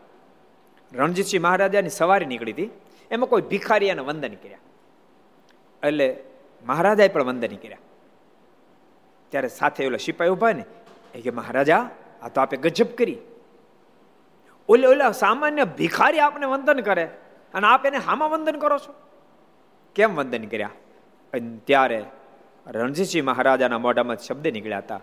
રણજીતસિંહ 0.93 1.43
મહારાજાની 1.43 1.89
સવારી 1.89 2.25
નીકળી 2.25 2.51
હતી. 2.51 2.69
એમાં 3.11 3.29
કોઈ 3.29 3.41
ભિખારીયાને 3.41 4.01
વંદન 4.01 4.33
કર્યા. 4.33 4.57
એટલે 5.87 6.23
મહારાજાએ 6.65 7.07
પણ 7.07 7.23
વંદન 7.23 7.55
કર્યા. 7.55 7.77
ત્યારે 9.29 9.47
સાથે 9.47 9.87
ઓલા 9.87 9.97
સિપાહી 9.97 10.29
ઊભા 10.29 10.51
ને, 10.51 10.65
એ 11.15 11.21
કે, 11.21 11.29
મહારાજા, 11.29 11.89
આ 12.21 12.27
તો 12.27 12.41
આપે 12.41 12.57
ગજબ 12.57 12.87
કરી. 12.97 13.17
ઓલે, 14.69 14.87
ઓલા 14.87 15.11
સામાન્ય 15.11 15.63
ભિખારી 15.63 16.19
આપને 16.19 16.45
વંદન 16.45 16.79
કરે 16.79 17.03
અને 17.53 17.67
આપ 17.67 17.85
એને 17.85 17.97
હામાં 17.97 18.29
વંદન 18.29 18.59
કરો 18.59 18.77
છો? 18.77 18.95
કેમ 19.95 20.15
વંદન 20.15 20.45
કર્યા? 20.45 20.69
અને 21.33 21.57
ત્યારે 21.57 22.05
રણજીતસિંહ 22.67 23.25
મહારાજાના 23.25 23.77
મોઢામાં 23.77 24.17
શબ્દ 24.17 24.47
નીકળ્યા 24.47 24.77
હતા. 24.77 25.01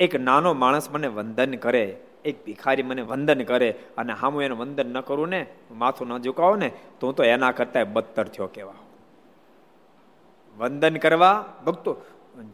એક 0.00 0.16
નાનો 0.16 0.54
માણસ 0.54 0.90
મને 0.90 1.06
વંદન 1.06 1.54
કરે, 1.54 1.96
એક 2.24 2.44
ભિખારી 2.44 2.82
મને 2.82 3.02
વંદન 3.02 3.42
કરે, 3.42 3.74
અને 3.98 4.12
હામું 4.12 4.42
એને 4.42 4.54
વંદન 4.54 4.92
ન 4.92 5.00
કરું 5.00 5.28
ને, 5.28 5.46
માથું 5.72 6.08
ન 6.08 6.18
ઝુકાવો 6.18 6.56
ને, 6.56 6.72
તો 7.00 7.06
હું 7.06 7.14
તો 7.14 7.22
એના 7.24 7.52
કરતા 7.52 7.84
બદતર 7.84 8.24
થયો 8.24 8.46
કેવા 8.46 8.72
વંદન 10.58 10.96
કરવા 10.96 11.44
ભક્તો, 11.66 12.02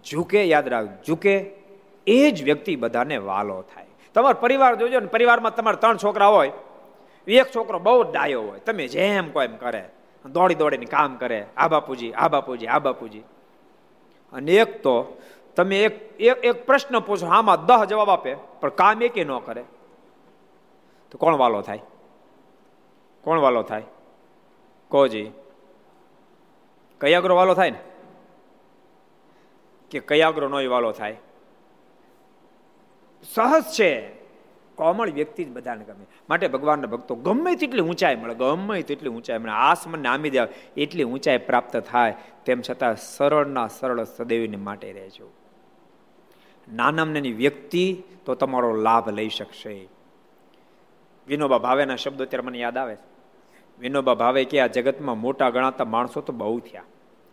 ઝૂકે, 0.05 0.45
યાદ 0.45 0.69
રાખ, 0.69 0.89
ઝૂકે, 1.07 1.51
એ 2.07 2.31
જ 2.31 2.45
વ્યક્તિ 2.45 2.77
બધાને 2.77 3.17
વાલો 3.17 3.63
થાય. 3.63 3.87
તમારો 4.15 4.41
પરિવાર 4.41 4.75
જોજો 4.75 5.01
ને, 5.01 5.07
પરિવારમાં 5.07 5.55
તમારા 5.55 5.77
ત્રણ 5.77 5.97
છોકરા 5.97 6.27
હોય, 6.27 6.53
એક 7.27 7.47
છોકરો 7.57 7.79
બહુ 7.79 8.13
ડાયો 8.13 8.43
હોય, 8.43 8.59
તમે 8.59 8.89
જેમ 8.89 9.31
કોઈ 9.31 9.45
એમ 9.45 9.57
કરે, 9.57 9.85
દોડી 10.27 10.55
દોડીને 10.55 10.85
કામ 10.85 11.17
કરે, 11.17 11.47
આ 11.57 11.69
બાપુજી 11.69 12.13
આ 12.13 12.29
બાપુજી 12.29 12.67
આ 12.67 12.79
બાપુજી. 12.79 13.25
અને 14.33 14.53
એક 14.53 14.83
તો 14.83 15.17
તમે 15.61 15.83
એક 15.83 16.21
એક 16.21 16.67
પ્રશ્ન 16.67 17.01
પૂછો 17.01 17.27
આમાં 17.27 17.67
દહ 17.67 17.85
જવાબ 17.85 18.11
આપે, 18.11 18.35
પણ 18.35 18.69
કામ 18.69 19.03
એકે 19.03 19.25
ન 19.25 19.39
કરે? 19.39 19.65
તો 21.11 21.19
કોણ 21.19 21.37
વાલો 21.37 21.61
થાય? 21.61 21.81
કોણ 23.25 23.39
વાલો 23.39 23.63
થાય? 23.63 23.83
કોજી? 24.89 25.31
કયાગ્રો 27.01 27.37
વાલો 27.37 27.55
થાય 27.55 27.71
ને? 27.71 27.79
કે 29.91 30.01
કયાગ્રો 30.01 30.49
નો 30.49 30.71
વાલો 30.71 30.93
થાય? 30.93 31.17
સહજ 33.35 33.63
છે. 33.63 34.21
કોમળ 34.75 35.11
વ્યક્તિ 35.11 35.45
જ 35.45 35.49
બધાને 35.49 35.85
ગમે. 35.85 36.07
માટે 36.31 36.49
ભગવાનના 36.49 36.87
ભક્તો 36.87 37.15
ગમે 37.15 37.55
તેટલી 37.55 37.81
ઊંચાઈ 37.81 38.17
મળે, 38.17 38.35
ગમે 38.35 38.83
તેટલી 38.83 39.09
ઊંચાઈ 39.09 39.39
મળે 39.39 39.53
આસમાન 39.53 40.07
આમી 40.07 40.31
દેવા, 40.31 40.47
એટલી 40.77 41.05
ઊંચાઈ 41.05 41.39
પ્રાપ્ત 41.39 41.77
થાય, 41.77 42.17
તેમ 42.45 42.61
છતાં 42.71 42.97
સરળના 42.97 43.69
સરળ 43.69 44.05
સદૈવને 44.05 44.57
માટે 44.57 44.93
રહેજો. 44.93 45.31
નાનામની 46.73 47.33
વ્યક્તિ 47.33 48.03
તો 48.25 48.35
તમારો 48.35 48.75
લાભ 48.75 49.09
લઈ 49.09 49.29
શકશે. 49.29 49.89
વિનોબા 51.27 51.59
ભાવેના 51.59 51.97
શબ્દો 51.97 52.25
અત્યારે 52.25 52.47
મને 52.47 52.59
યાદ 52.59 52.79
આવે 52.79 52.97
વિનોબા 53.79 54.15
ભાવે 54.15 54.45
કે 54.45 54.61
આ 54.61 54.67
જગતમાં 54.67 55.19
મોટા 55.19 55.51
ગણાતા 55.51 55.85
માણસો 55.85 56.21
તો 56.21 56.33
બહુ 56.33 56.61
થયા. 56.61 56.83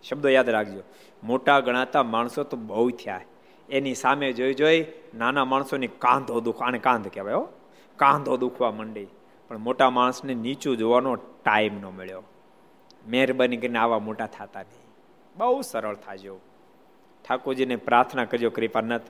શબ્દો 0.04 0.30
યાદ 0.30 0.50
રાખજો. 0.50 0.84
મોટા 1.24 1.60
ગણાતા 1.60 2.04
માણસો 2.04 2.44
તો 2.44 2.58
બહુ 2.58 2.90
થયા. 2.90 3.22
એની 3.70 3.96
સામે 3.96 4.34
જોઈ 4.34 4.54
જોઈ 4.54 4.86
નાના 5.16 5.46
માણસોની 5.46 5.88
કાંધો 5.88 6.40
દુખ 6.40 6.62
આને 6.62 6.80
કાંધ 6.80 7.08
કહેવાય 7.08 7.34
હો. 7.34 7.50
કાંધો 7.96 8.38
દુખવા 8.38 8.72
માંડી. 8.72 9.08
પણ 9.48 9.58
મોટા 9.58 9.90
માણસને 9.90 10.34
નીચું 10.34 10.78
જોવાનો 10.78 11.16
ટાઈમ 11.16 11.82
ન 11.82 11.86
મળ્યો. 11.86 12.24
મહેરબાની 13.08 13.58
કરીને 13.58 13.80
આવા 13.80 14.00
મોટા 14.00 14.26
થતા 14.26 14.62
નહીં. 14.62 14.90
બહુ 15.38 15.62
સરળ 15.62 15.96
થાજો. 15.96 16.40
ઠાકોરજીને 17.28 17.76
પ્રાર્થના 17.76 18.26
કરજો, 18.26 18.50
કૃપાનાથ. 18.50 19.02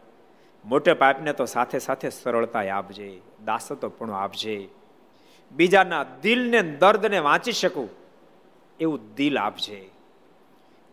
મોટે 0.67 0.93
પાપને 0.93 1.33
તો 1.33 1.45
સાથે 1.45 1.79
સાથે 1.79 2.09
સરળતા 2.09 2.63
આપજે 2.77 3.21
દાસતો 3.45 3.89
પણ 3.89 4.11
આપજે. 4.11 4.67
બીજાના 5.51 6.05
દિલને 6.21 6.61
દર્દને 6.61 7.19
વાંચી 7.19 7.51
શકું, 7.51 7.89
એવું 8.79 9.13
દિલ 9.15 9.39
આપજે. 9.39 9.89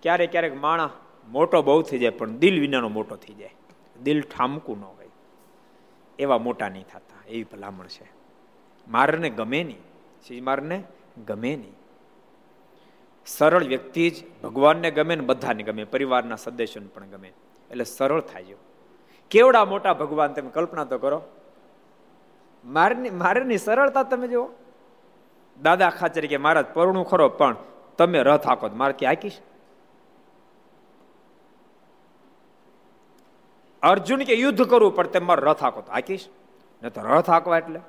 ક્યારેક 0.02 0.30
ક્યારેક 0.30 0.54
માણસ 0.54 0.90
મોટો 1.28 1.62
બહુ 1.62 1.82
થઈ 1.82 1.98
જાય, 1.98 2.10
પણ 2.10 2.30
દિલ 2.30 2.60
વિનાનો 2.60 2.88
મોટો 2.88 3.16
થઈ 3.16 3.34
જાય. 3.34 3.54
દિલ 4.02 4.20
ઠામકું 4.22 4.78
ન 4.80 4.84
હોય. 4.84 5.08
એવા 6.18 6.38
મોટા 6.38 6.68
નહીં 6.68 6.84
થતા, 6.84 7.20
એવી 7.28 7.44
ભલામણ 7.44 7.86
છે. 7.86 8.06
મારને 8.88 9.30
ગમે 9.30 9.64
નહીં 9.64 9.82
શ્રી 10.26 10.40
મારને 10.40 10.82
ગમે 11.26 11.56
નહીં. 11.56 11.76
સરળ 13.26 13.64
વ્યક્તિ 13.64 14.10
જ 14.10 14.14
ભગવાનને 14.42 14.90
ગમે 14.90 15.16
ને 15.16 15.24
બધાને 15.24 15.62
ગમે, 15.62 15.84
પરિવારના 15.84 16.36
સદસ્યોને 16.36 16.88
પણ 16.88 17.06
ગમે. 17.06 17.28
એટલે 17.70 17.84
સરળ 17.84 18.20
થાય 18.20 18.44
કેવડા 19.34 19.64
મોટા 19.64 19.92
ભગવાન 19.92 20.32
તમે 20.32 20.50
કલ્પના 20.50 20.84
તો 20.84 20.98
કરો. 20.98 21.22
મારની 22.64 23.10
મારની 23.10 23.58
સરળતા 23.58 24.02
તમે 24.02 24.28
જુઓ. 24.28 24.46
દાદા 25.62 25.90
ખાચર 25.90 26.26
કે 26.26 26.36
મહારાજ 26.36 26.66
પરણું 26.74 27.06
ખરો, 27.06 27.28
પણ 27.28 27.56
તમે 27.98 28.22
રથ 28.22 28.46
હાકો 28.46 28.68
મારે 28.74 28.92
કે 28.92 29.06
હાકીશ. 29.06 29.38
અર્જુન 33.82 34.18
કે 34.18 34.34
યુદ્ધ 34.34 34.62
કરવું 34.62 34.94
પણ 34.96 35.06
તમે 35.06 35.26
મારો 35.26 35.42
રથ 35.50 35.62
હાકો 35.62 35.80
તો 35.80 35.92
હાકીશ. 35.92 36.28
ન 36.82 36.88
તો 36.88 37.00
રથ 37.00 37.30
હાકવા 37.30 37.58
એટલે 37.58 37.80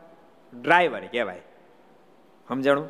ડ્રાઈવર 0.54 1.06
કહેવાય. 1.12 1.42
સમજાણું? 2.48 2.90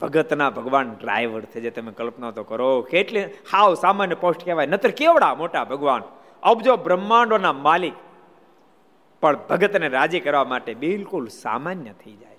ભગતના 0.00 0.50
ભગવાન 0.50 0.94
ડ્રાઈવર 1.00 1.42
છે, 1.42 1.60
જે 1.60 1.70
તમે 1.70 1.92
કલ્પના 1.92 2.30
તો 2.30 2.42
કરો. 2.44 2.70
કેટલી 2.90 3.24
હાવ 3.24 3.74
સામાન્ય 3.74 4.14
પોસ્ટ 4.14 4.44
કહેવાય. 4.44 4.66
નતર 4.66 4.90
કેવડા 4.90 5.34
મોટા 5.34 5.64
ભગવાન 5.64 6.02
અબજો 6.42 6.76
બ્રહ્માંડોના 6.76 7.52
માલિક, 7.52 7.92
પણ 9.20 9.36
ભગતને 9.36 9.88
રાજી 9.88 10.20
કરવા 10.20 10.44
માટે 10.44 10.74
બિલકુલ 10.74 11.28
સામાન્ય 11.28 11.92
થઈ 11.92 12.12
જાય. 12.12 12.36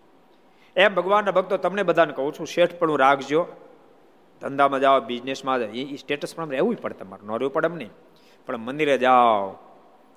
એમ 0.75 0.95
ભગવાનના 0.95 1.31
ભક્તો 1.31 1.57
તમને 1.57 1.83
બધાને 1.83 2.13
કહું 2.13 2.33
છું 2.33 2.47
શેઠ 2.47 2.75
પણ 2.75 2.97
રાખજો. 2.97 3.47
ધંધામાં 4.41 4.79
જાઓ 4.79 4.99
બિઝનેસમાં 4.99 5.59
જાઓ, 5.59 5.69
એ 5.69 5.95
સ્ટેટસ 5.95 6.35
પણ 6.35 6.49
રહેવું 6.49 6.75
પડે 6.75 6.95
તમારે. 6.95 7.27
ન 7.27 7.31
રહેવું 7.31 7.53
પડે 7.53 7.67
એમ 7.67 7.75
નહીં. 7.75 7.89
પણ 8.45 8.57
મંદિરે 8.57 8.97
જાઓ 8.97 9.57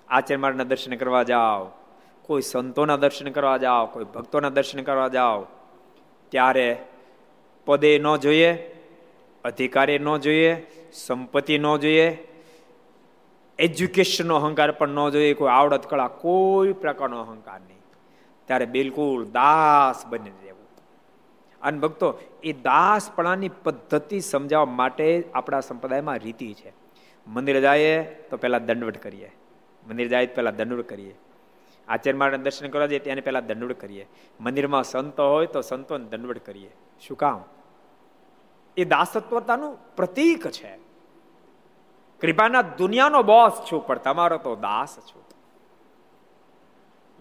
આચાર્ય 0.08 0.52
દર્શન 0.52 0.96
કરવા 0.96 1.22
જાઓ, 1.22 1.64
કોઈ 2.22 2.42
સંતોના 2.42 2.96
દર્શન 2.96 3.30
કરવા 3.30 3.56
જાઓ, 3.56 3.86
કોઈ 3.86 4.04
ભક્તોના 4.04 4.48
દર્શન 4.48 4.82
કરવા 4.82 5.08
જાઓ, 5.08 5.46
ત્યારે 6.28 6.86
પદે 7.64 7.98
ન 7.98 8.16
જોઈએ, 8.16 8.52
અધિકારી 9.44 9.98
ન 9.98 10.16
જોઈએ, 10.16 10.66
સંપત્તિ 10.92 11.58
ન 11.58 11.76
જોઈએ 11.76 12.28
એજ્યુકેશનનો 13.58 14.36
અહંકાર 14.36 14.70
પણ 14.72 14.88
ન 14.88 15.08
જોઈએ, 15.08 15.34
કોઈ 15.34 15.50
આવડત 15.50 15.86
કળા, 15.86 16.08
કોઈ 16.08 16.72
પ્રકારનો 16.72 17.20
અહંકાર 17.20 17.60
નહીં. 17.60 17.78
ત્યારે 18.46 18.66
બિલકુલ 18.66 19.26
દાસ 19.26 20.06
બની 20.06 20.30
રહેવું. 20.30 20.66
અને 21.62 21.78
ભક્તો, 21.78 22.18
એ 22.42 22.52
દાસપણાની 22.52 23.48
પદ્ધતિ 23.48 24.20
સમજાવવા 24.20 24.64
માટે 24.64 25.24
આપણા 25.34 25.60
સંપ્રદાયમાં 25.60 26.18
રીતિ 26.18 26.54
છે. 26.54 26.72
મંદિર 27.26 27.60
જઈએ 27.60 28.02
તો 28.02 28.36
પહેલા 28.36 28.58
દંડવટ 28.58 28.98
કરીએ. 28.98 29.32
મંદિર 29.88 30.08
જાય 30.08 30.26
તો 30.26 30.34
પહેલા 30.34 30.50
દંડવટ 30.50 30.88
કરીએ. 30.88 31.18
આચાર્ય 31.88 32.18
માટે 32.18 32.36
દર્શન 32.36 32.68
કરવા 32.68 32.86
જઈએ 32.86 32.98
ત્યાં 32.98 33.16
પહેલા 33.24 33.40
દંડવટ 33.40 33.80
કરીએ. 33.80 34.08
મંદિરમાં 34.40 34.84
સંતો 34.84 35.30
હોય 35.30 35.46
તો 35.46 35.60
સંતોને 35.60 36.04
દંડવટ 36.04 36.38
કરીએ. 36.38 36.74
શું 37.00 37.16
કામ? 37.16 37.44
એ 38.76 38.84
દાસત્વતાનું 38.84 39.78
પ્રતીક 39.96 40.48
છે. 40.48 40.83
કૃપાના 42.24 42.62
દુનિયાનો 42.62 43.22
બોસ 43.22 43.52
છું, 43.72 43.86
પણ 43.86 43.98
તમારો 43.98 44.38
તો 44.38 44.56
દાસ 44.56 44.98
છું. 44.98 45.22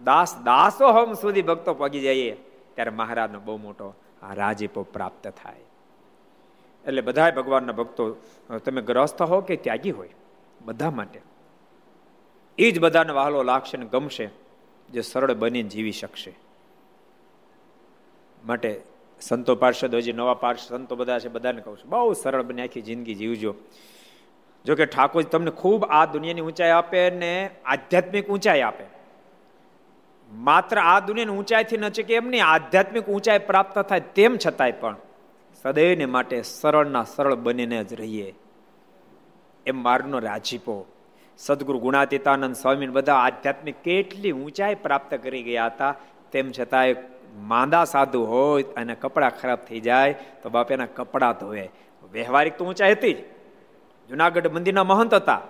દાસ, 0.04 0.36
દાસો 0.44 0.88
હમ 0.88 1.12
સુધી 1.12 1.42
ભક્તો 1.42 1.74
પગી 1.74 2.00
જઈએ, 2.00 2.32
ત્યારે 2.74 2.90
મહારાજનો 2.90 3.40
બહુ 3.40 3.56
મોટો 3.56 3.94
રાજીપો 4.34 4.82
પ્રાપ્ત 4.82 5.28
થાય. 5.28 5.60
એટલે 6.84 7.00
બધા 7.00 7.30
ભગવાનના 7.30 7.72
ભક્તો, 7.72 8.12
તમે 8.64 8.82
ગ્રસ્ત 8.82 9.22
હો 9.22 9.40
કે 9.40 9.56
ત્યાગી 9.56 9.90
હોય, 9.90 10.08
બધા 10.60 10.90
માટે. 10.90 11.20
એ 12.58 12.70
જ 12.70 12.80
બધાને 12.80 13.12
વહાલો 13.12 13.42
લાગશે 13.42 13.78
ને 13.78 13.86
ગમશે, 13.86 14.30
જે 14.90 15.00
સરળ 15.00 15.34
બની 15.34 15.62
જીવી 15.62 15.92
શકશે. 15.92 16.32
માટે 18.46 18.82
સંતો 19.20 19.56
પાર્ષદ 19.56 19.94
હજી 19.94 20.12
નવા 20.12 20.34
પાર્ષદ 20.34 20.68
સંતો 20.68 20.96
બધા 20.96 21.18
છે, 21.18 21.28
બધાને 21.28 21.60
કહું 21.60 21.78
છું, 21.78 21.90
બહુ 21.90 22.12
સરળ 22.12 22.42
બની 22.42 22.62
આખી 22.62 22.82
જિંદગી 22.82 23.14
જીવજો. 23.14 23.54
જો 24.64 24.74
કે 24.74 24.86
તમને 25.32 25.50
ખૂબ 25.50 25.84
આ 25.90 26.04
દુનિયાની 26.06 26.40
ઊંચાઈ 26.40 26.70
આપે 26.70 27.10
ને 27.10 27.50
આધ્યાત્મિક 27.66 28.28
ઊંચાઈ 28.28 28.60
આપે. 28.60 28.84
માત્ર 30.32 30.78
આ 30.78 31.00
દુનિયાની 31.00 31.32
ઊંચાઈથી 31.32 31.76
ન 31.76 31.88
છે 31.88 32.02
કે 32.02 32.14
એમની 32.14 32.40
આધ્યાત્મિક 32.40 33.08
ઊંચાઈ 33.08 33.38
પ્રાપ્ત 33.38 33.78
થાય 33.78 34.00
તેમ 34.14 34.38
છતાંય 34.46 34.72
પણ 34.72 34.96
સદૈવને 35.64 36.06
માટે 36.06 36.42
સરળના 36.42 37.04
સરળ 37.04 37.34
બનીને 37.34 37.84
જ 37.84 37.94
રહીએ. 37.94 38.34
એમ 39.66 39.82
માર્ગનો 39.82 40.18
રાજીપો. 40.18 40.86
સદગુરુ 41.38 41.78
ગુણાતીતાનંદ 41.78 42.54
સ્વામી 42.54 42.86
બધા 42.86 43.14
આધ્યાત્મિક 43.16 43.76
કેટલી 43.82 44.32
ઊંચાઈ 44.32 44.74
પ્રાપ્ત 44.74 45.14
કરી 45.14 45.42
ગયા 45.42 45.66
હતા, 45.66 45.94
તેમ 46.32 46.50
છતાંય 46.60 46.96
માંદા 47.36 47.84
સાધુ 47.84 48.24
હોય 48.24 48.62
અને 48.76 48.94
કપડાં 48.94 49.30
ખરાબ 49.30 49.58
થઈ 49.58 49.80
જાય 49.80 50.12
તો 50.42 50.50
બાપ 50.50 50.72
એના 50.72 50.86
કપડાં 50.86 51.32
ધોવે. 51.32 51.70
વ્યવહારિક 52.12 52.58
તો 52.58 52.64
ઊંચાઈ 52.64 52.92
હતી 52.92 53.12
જ. 53.12 53.16
જુનાગઢ 54.08 54.48
મંદિરના 54.48 54.84
મહંત 54.84 55.14
હતા. 55.14 55.40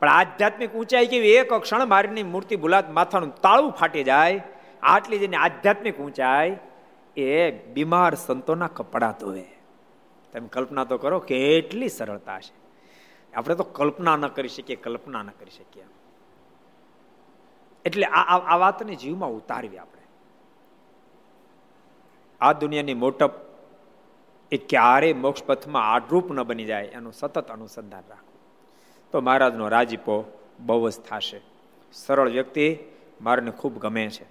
પણ 0.00 0.08
આધ્યાત્મિક 0.08 0.74
ઊંચાઈ 0.74 1.06
કેવી? 1.06 1.28
એક 1.28 1.54
ક્ષણ 1.54 1.86
મારીની 1.86 2.22
મૂર્તિ 2.22 2.56
ભૂલાત 2.56 2.90
માથાનું 2.90 3.34
તાળું 3.34 3.70
ફાટી 3.70 4.04
જાય, 4.04 4.42
આટલી 4.82 5.18
જેની 5.18 5.36
આધ્યાત્મિક 5.36 5.98
ઊંચાઈ 5.98 6.56
એ 7.16 7.50
બીમાર 7.50 8.14
સંતોના 8.14 8.66
કપડાં 8.66 9.12
ધોવે. 9.20 9.44
તમે 10.32 10.48
કલ્પના 10.48 10.84
તો 10.84 10.98
કરો 10.98 11.18
કેટલી 11.18 11.88
સરળતા 11.88 12.40
છે. 12.40 12.62
આપણે 13.34 13.54
તો 13.54 13.64
કલ્પના 13.64 14.16
ન 14.16 14.26
કરી 14.26 14.48
શકીએ, 14.48 14.76
કલ્પના 14.76 15.22
ન 15.22 15.28
કરી 15.28 15.50
શકીએ. 15.50 15.84
એટલે 17.84 18.06
આ 18.06 18.38
આ 18.38 18.56
વાતને 18.56 18.94
જીવમાં 18.94 19.30
ઉતારવી 19.30 19.78
આપણે. 19.78 20.02
આ 22.40 22.52
દુનિયાની 22.52 22.94
મોટપ 22.94 23.51
એ 24.52 24.56
ક્યારેય 24.56 25.12
મોક્ષ 25.12 25.44
પથમાં 25.44 25.92
આડરૂપ 25.92 26.32
ન 26.32 26.42
બની 26.42 26.64
જાય, 26.64 26.84
એનું 26.84 27.12
સતત 27.12 27.50
અનુસંધાન 27.50 28.02
રાખવું. 28.08 28.40
તો 29.12 29.20
મહારાજનો 29.20 29.68
રાજીપો 29.68 30.38
બહુ 30.60 30.90
જ 30.90 30.92
થશે. 30.92 31.40
સરળ 31.92 32.28
વ્યક્તિ 32.28 32.78
મારને 33.20 33.50
ખૂબ 33.50 33.78
ગમે 33.78 34.08
છે. 34.08 34.26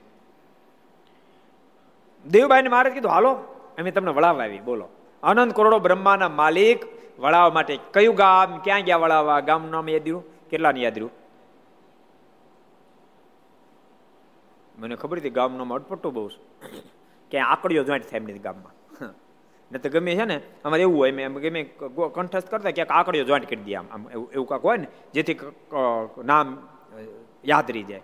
દેવભાઈને 2.29 2.69
મહારાજ 2.69 2.93
કીધું, 2.93 3.11
હાલો, 3.11 3.33
અમે 3.79 3.91
તમને 3.91 4.11
વળાવવા 4.11 4.43
આવી, 4.43 4.59
બોલો. 4.59 4.87
અનંત 5.23 5.55
કરોડો 5.55 5.79
બ્રહ્માના 5.79 6.29
માલિક 6.29 6.79
વળાવવા 7.19 7.49
માટે 7.49 7.79
કયું 7.93 8.15
ગામ, 8.15 8.57
ક્યાં 8.57 8.81
ગયા 8.81 8.97
વળાવવા? 8.97 9.39
ગામ 9.39 9.69
નામ 9.71 9.89
યાદ 9.89 10.01
રહ્યું? 10.01 10.49
કેટલાને 10.49 10.79
યાદ 10.79 10.93
રહ્યું? 10.93 11.11
મને 14.77 14.95
ખબર 14.95 15.17
હતી 15.17 15.29
ગામનો 15.29 15.75
અટપટો 15.75 16.11
બહુ 16.11 16.27
ક્યાંય 17.31 17.45
આકડીઓ 17.45 17.83
જોઈન્ટ 17.83 18.05
થાય 18.05 18.17
એમની 18.17 18.33
ગામમાં. 18.33 18.80
ને 19.71 19.79
તો 19.79 19.89
ગમે 19.89 20.15
છે 20.15 20.25
ને 20.25 20.37
અમારે 20.65 20.83
એવું 20.83 20.97
હોય 20.97 21.11
મેં 21.11 21.33
ગમે 21.43 21.61
કંઠસ્થ 22.15 22.49
કરતા 22.51 22.71
ક્યાંક 22.71 22.91
આંકડીઓ 22.91 23.25
જોઈન્ટ 23.29 23.49
કરી 23.49 23.65
દે 23.67 23.75
આમ 23.75 23.87
આમ 23.91 24.07
એવું 24.09 24.47
કાંક 24.47 24.63
હોય 24.69 24.77
ને 24.77 24.87
જેથી 25.13 25.37
નામ 26.31 26.47
યાદ 27.45 27.71
રહી 27.71 27.83
જાય. 27.83 28.03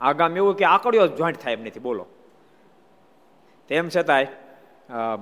આ 0.00 0.12
ગામ 0.12 0.36
એવું 0.36 0.56
કે 0.56 0.64
આંકડીઓ 0.64 1.06
જોઈન્ટ 1.18 1.40
થાય 1.42 1.58
એમ 1.58 1.64
નથી 1.64 1.80
બોલો. 1.80 2.06
તેમ 3.68 3.88
છતાંય 3.88 4.26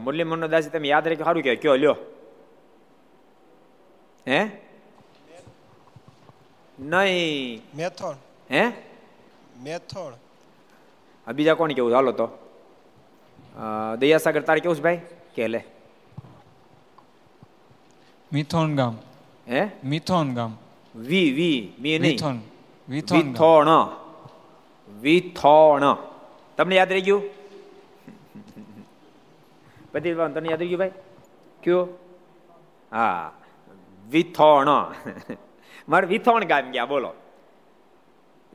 મુરલી 0.05 0.25
મનોદાસી 0.25 0.71
તમે 0.71 0.89
યાદ 0.89 1.09
રાખી 1.09 1.29
સારું 1.29 1.43
કે 1.43 1.57
કયો 1.57 1.77
લ્યો. 1.77 1.97
હે? 4.29 4.41
નહીં. 6.79 7.63
મેથોણ. 7.77 8.17
હે? 8.51 8.63
મેથોણ. 9.63 10.15
બીજા 11.27 11.55
કોણ 11.55 11.73
કેવું? 11.73 11.95
હાલો 11.95 12.13
તો. 12.13 12.27
દયાસાગર 13.99 14.43
તારે 14.43 14.61
કેવું 14.61 14.77
છે 14.77 14.83
ભાઈ? 14.83 15.01
કે 15.37 15.47
લે 15.47 15.61
મિથોન 18.33 18.77
ગામ 18.77 18.99
હે 19.47 19.63
મિથોન 19.85 20.35
ગામ 20.35 20.53
વી 20.95 21.29
વી 21.33 21.61
મી 21.79 21.97
નહીં 21.99 22.11
મિથોન 22.11 22.43
વિથોન 22.89 23.25
વિથોણ 23.25 23.71
વિથોણ 24.89 25.87
તમને 26.59 26.77
યાદ 26.77 26.93
રહી 26.93 27.07
ગયું 27.09 27.25
બધી 29.95 30.15
તને 30.35 30.49
યાદ 30.49 30.63
રહી 30.63 30.71
ગયું 30.71 30.83
ભાઈ 30.83 30.95
કયો 31.63 31.83
હા 32.93 33.33
વિથોણ 34.07 34.71
મારે 35.89 36.07
વિથોણ 36.07 36.47
ગામ 36.47 36.71
ગયા 36.73 36.87
બોલો 36.87 37.11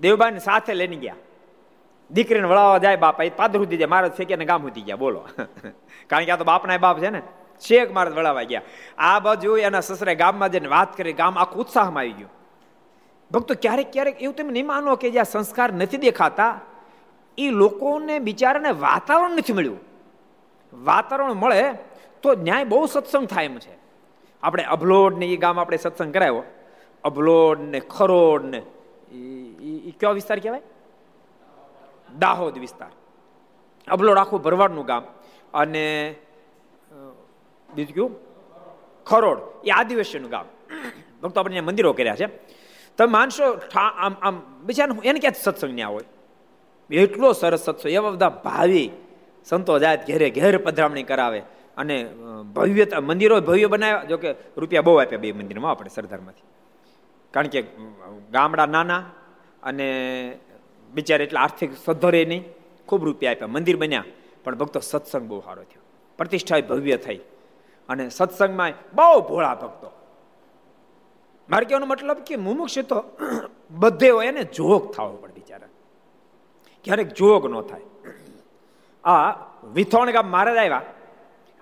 દેવબાન 0.02 0.40
સાથે 0.40 0.74
લઈને 0.74 0.98
ગયા 0.98 1.31
દીકરીને 2.12 2.48
વળાવવા 2.48 2.78
જાય 2.78 2.96
બાપા, 2.96 3.24
એ 3.24 3.30
પાદર 3.30 3.60
સુધી 3.60 3.78
જાય. 3.78 3.86
મારા 3.86 4.10
ફેંકીને 4.10 4.46
ગામ 4.46 4.62
સુધી 4.62 4.82
ગયા. 4.82 4.96
બોલો. 4.96 5.28
કારણ 6.08 6.26
કે 6.26 6.32
આ 6.32 6.36
તો 6.36 6.44
બાપના 6.44 6.78
બાપ 6.78 7.00
છે 7.00 7.10
ને. 7.10 7.22
શેખ 7.62 7.92
મારા 7.92 8.12
વળાવવા 8.12 8.44
ગયા. 8.44 8.62
આ 8.98 9.20
બાજુ 9.20 9.58
એના 9.58 9.80
સસરે 9.80 10.16
ગામમાં 10.16 10.50
જઈને 10.50 10.68
વાત 10.68 10.98
કરી. 10.98 11.14
ગામ 11.14 11.40
આખું 11.40 11.64
ઉત્સાહમાં 11.64 12.02
આવી 12.02 12.12
ગયું. 12.12 12.30
ભક્તો, 13.32 13.54
ક્યારેક 13.62 13.92
ક્યારેક 13.92 14.22
એવું 14.22 14.36
તમે 14.36 14.52
નહીં 14.52 14.68
માનો 14.68 14.96
કે 14.96 15.12
જ્યાં 15.12 15.26
સંસ્કાર 15.26 15.74
નથી 15.74 15.98
દેખાતા 15.98 16.60
એ 17.38 17.50
લોકોને 17.50 18.20
બિચારાને 18.20 18.72
વાતાવરણ 18.72 19.32
નથી 19.32 19.54
મળ્યું. 19.54 19.80
વાતાવરણ 20.74 21.34
મળે 21.34 21.74
તો 22.22 22.34
ન્યાય 22.34 22.64
બહુ 22.64 22.86
સત્સંગ 22.86 23.28
થાય 23.28 23.46
એમ 23.46 23.58
છે. 23.58 23.78
આપણે 24.44 24.64
અભલોડ 24.64 25.18
ને 25.18 25.26
એ 25.26 25.38
ગામ 25.38 25.60
આપણે 25.60 25.78
સત્સંગ 25.78 26.14
કરાયો. 26.14 26.44
અભલોડ 27.04 27.60
ને 27.60 27.80
ખરોડ 27.80 28.46
ને 28.46 28.62
એ 29.88 29.94
કયો 30.00 30.12
વિસ્તાર 30.12 30.40
કહેવાય? 30.40 30.62
દાહોદ 32.20 32.58
વિસ્તાર. 32.58 32.92
અબલોડ 33.88 34.18
આખું 34.18 34.42
ભરવાડનું 34.42 34.86
ગામ. 34.86 35.04
અને 35.54 36.16
બીજું 37.76 37.94
કયું? 37.94 38.12
ખરોડ. 39.06 39.40
એ 39.66 39.72
આદિવાસીનું 39.72 40.30
ગામ. 40.30 40.46
ભક્તો 41.24 41.40
આપણે 41.40 41.62
મંદિરો 41.62 41.94
કર્યા 41.94 42.16
છે. 42.16 42.28
તમે 42.98 43.08
માનશો 43.08 43.60
આમ 43.76 44.16
આમ 44.22 44.42
બીજા 44.64 44.88
એને 45.04 45.20
ક્યાં 45.20 45.34
સત્સંગ 45.34 45.74
ન્યા 45.74 45.88
હોય? 45.88 46.04
એટલો 46.90 47.34
સરસ 47.34 47.60
સત્સંગ, 47.60 47.92
એવા 47.92 48.10
બધા 48.10 48.30
ભાવિ 48.30 48.90
સંતો 49.46 49.80
જાય 49.80 49.98
ઘેરે 49.98 50.30
ઘેર 50.30 50.58
પધરામણી 50.58 51.04
કરાવે. 51.04 51.40
અને 51.78 52.04
ભવ્ય 52.54 52.86
મંદિરો 53.00 53.42
ભવ્ય 53.42 53.68
બનાવ્યા. 53.68 54.04
જો 54.04 54.18
કે 54.18 54.32
રૂપિયા 54.58 54.82
બહુ 54.82 54.96
આપ્યા 54.96 55.20
બે 55.20 55.32
મંદિરમાં 55.32 55.72
આપણે 55.72 55.90
સરદારમાંથી. 55.90 56.44
કારણ 57.32 57.48
કે 57.48 57.62
ગામડા 58.32 58.66
નાના 58.66 59.00
અને 59.64 59.88
બિચારે 60.94 61.24
એટલે 61.24 61.40
આર્થિક 61.40 61.70
સદ્ધરે 61.86 62.26
નહીં, 62.26 62.44
ખૂબ 62.88 63.06
રૂપિયા 63.06 63.32
આપ્યા, 63.32 63.48
મંદિર 63.48 63.78
બન્યા, 63.78 64.04
પણ 64.44 64.56
ભક્તો 64.56 64.80
સત્સંગ 64.80 65.22
બહુ 65.22 65.40
સારો 65.40 65.64
થયો. 65.64 65.82
પ્રતિષ્ઠા 66.18 66.60
ભવ્ય 66.60 66.98
થઈ. 66.98 67.20
અને 67.90 68.10
સત્સંગમાં 68.10 68.74
બહુ 68.94 69.22
ભોળા 69.22 69.56
ભક્તો. 69.56 69.92
મારે 71.50 71.66
કહેવાનો 71.66 71.86
મતલબ 71.86 72.18
કે 72.18 72.36
મુમુક્ષ 72.36 72.80
તો 72.80 73.04
બધે 73.72 74.10
હોય 74.10 74.28
એને 74.28 74.44
જોગ 74.44 74.94
થવો 74.94 75.18
પડે 75.18 75.34
બિચારા. 75.34 75.68
ક્યારેક 76.84 77.08
જોગ 77.08 77.52
ન 77.52 77.62
થાય. 77.62 77.82
આ 79.04 79.32
વિથોણ 79.74 80.12
ગામ 80.12 80.28
મહારાજ 80.28 80.58
આવ્યા. 80.58 80.82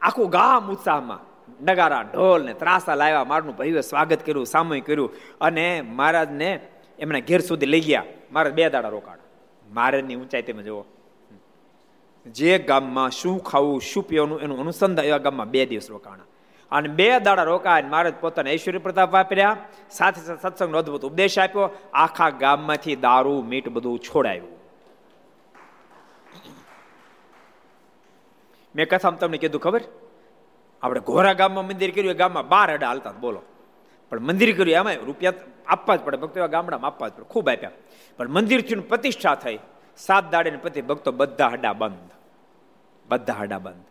આખું 0.02 0.30
ગામ 0.30 0.72
ઉત્સાહમાં. 0.72 1.20
નગારા, 1.66 2.02
ઢોલ 2.02 2.46
ને 2.46 2.54
ત્રાસા 2.54 2.96
લાવ્યા, 2.96 3.24
મારનું 3.24 3.56
ભવ્ય 3.56 3.82
સ્વાગત 3.82 4.26
કર્યું, 4.26 4.46
સામૂહિક 4.46 4.86
કર્યું. 4.86 5.12
અને 5.42 5.82
મહારાજને 5.82 6.68
એમના 7.00 7.20
ઘેર 7.20 7.40
સુધી 7.40 7.66
લઈ 7.66 7.82
ગયા. 7.82 8.04
મારા 8.32 8.50
બે 8.50 8.70
દાડા 8.70 8.90
રોકાણ. 8.90 9.19
મહારાજની 9.70 10.16
ઊંચાઈ 10.16 10.42
તમે 10.42 10.64
જુઓ. 10.64 10.86
જે 12.32 12.58
ગામમાં 12.58 13.10
શું 13.10 13.44
ખાવું, 13.44 13.82
શું 13.82 14.08
પીવાનું, 14.08 14.42
એનું 14.42 14.60
અનુસંધાન 14.60 15.06
એવા 15.06 15.18
ગામમાં 15.18 15.50
બે 15.50 15.66
દિવસ 15.66 15.92
રોકાણા. 15.92 16.24
અને 16.72 16.90
બે 16.90 17.20
દાડા 17.20 17.44
રોકાય 17.44 17.84
મહારાજ 17.84 18.14
પોતાના 18.22 18.52
ઐશ્વર્ય 18.52 18.78
પ્રતાપ 18.78 19.14
વાપર્યા. 19.14 19.58
સાથે 19.90 20.22
સાથે 20.22 20.42
સત્સંગનો 20.42 20.78
અદભુત 20.78 21.06
ઉપદેશ 21.06 21.40
આપ્યો. 21.40 21.70
આખા 21.94 22.30
ગામમાંથી 22.30 22.96
દારૂ, 22.96 23.42
મીટ 23.42 23.70
બધું 23.70 24.00
છોડાયું. 24.00 24.60
મેં 28.76 28.90
કથામાં 28.90 29.20
તમને 29.20 29.38
કીધું 29.38 29.62
ખબર? 29.62 29.82
આપણે 30.82 31.00
ઘોરા 31.00 31.34
ગામમાં 31.34 31.68
મંદિર 31.68 31.92
કર્યું, 31.92 32.12
એ 32.12 32.14
ગામમાં 32.14 32.48
બાર 32.48 32.74
અડા 32.74 32.88
હાલતા 32.88 33.12
બોલો. 33.12 33.42
પણ 34.10 34.20
મંદિર 34.20 34.58
કર્યું 34.58 34.76
એમાં 34.76 35.06
રૂપિયા 35.06 35.34
આપવા 35.70 35.96
જ 35.96 36.00
પડે. 36.00 36.18
ભક્તો 36.18 36.40
એવા 36.40 36.48
ગામડામાં 36.48 36.92
આપવા 36.92 37.08
જ 37.08 37.12
પડે. 37.14 37.24
ખૂબ 37.24 37.50
આપ્યા. 37.50 37.72
પણ 38.18 38.30
મંદિર 38.30 38.62
થયું 38.62 38.88
પ્રતિષ્ઠા 38.88 39.36
થઈ. 39.36 39.60
સાત 39.98 40.32
દાડે 40.32 40.52
પછી 40.52 40.82
ભક્તો 40.82 41.12
બધા 41.12 41.48
હડા 41.48 41.74
બંધ. 41.74 42.12
બધા 43.10 43.34
હડા 43.34 43.60
બંધ. 43.60 43.84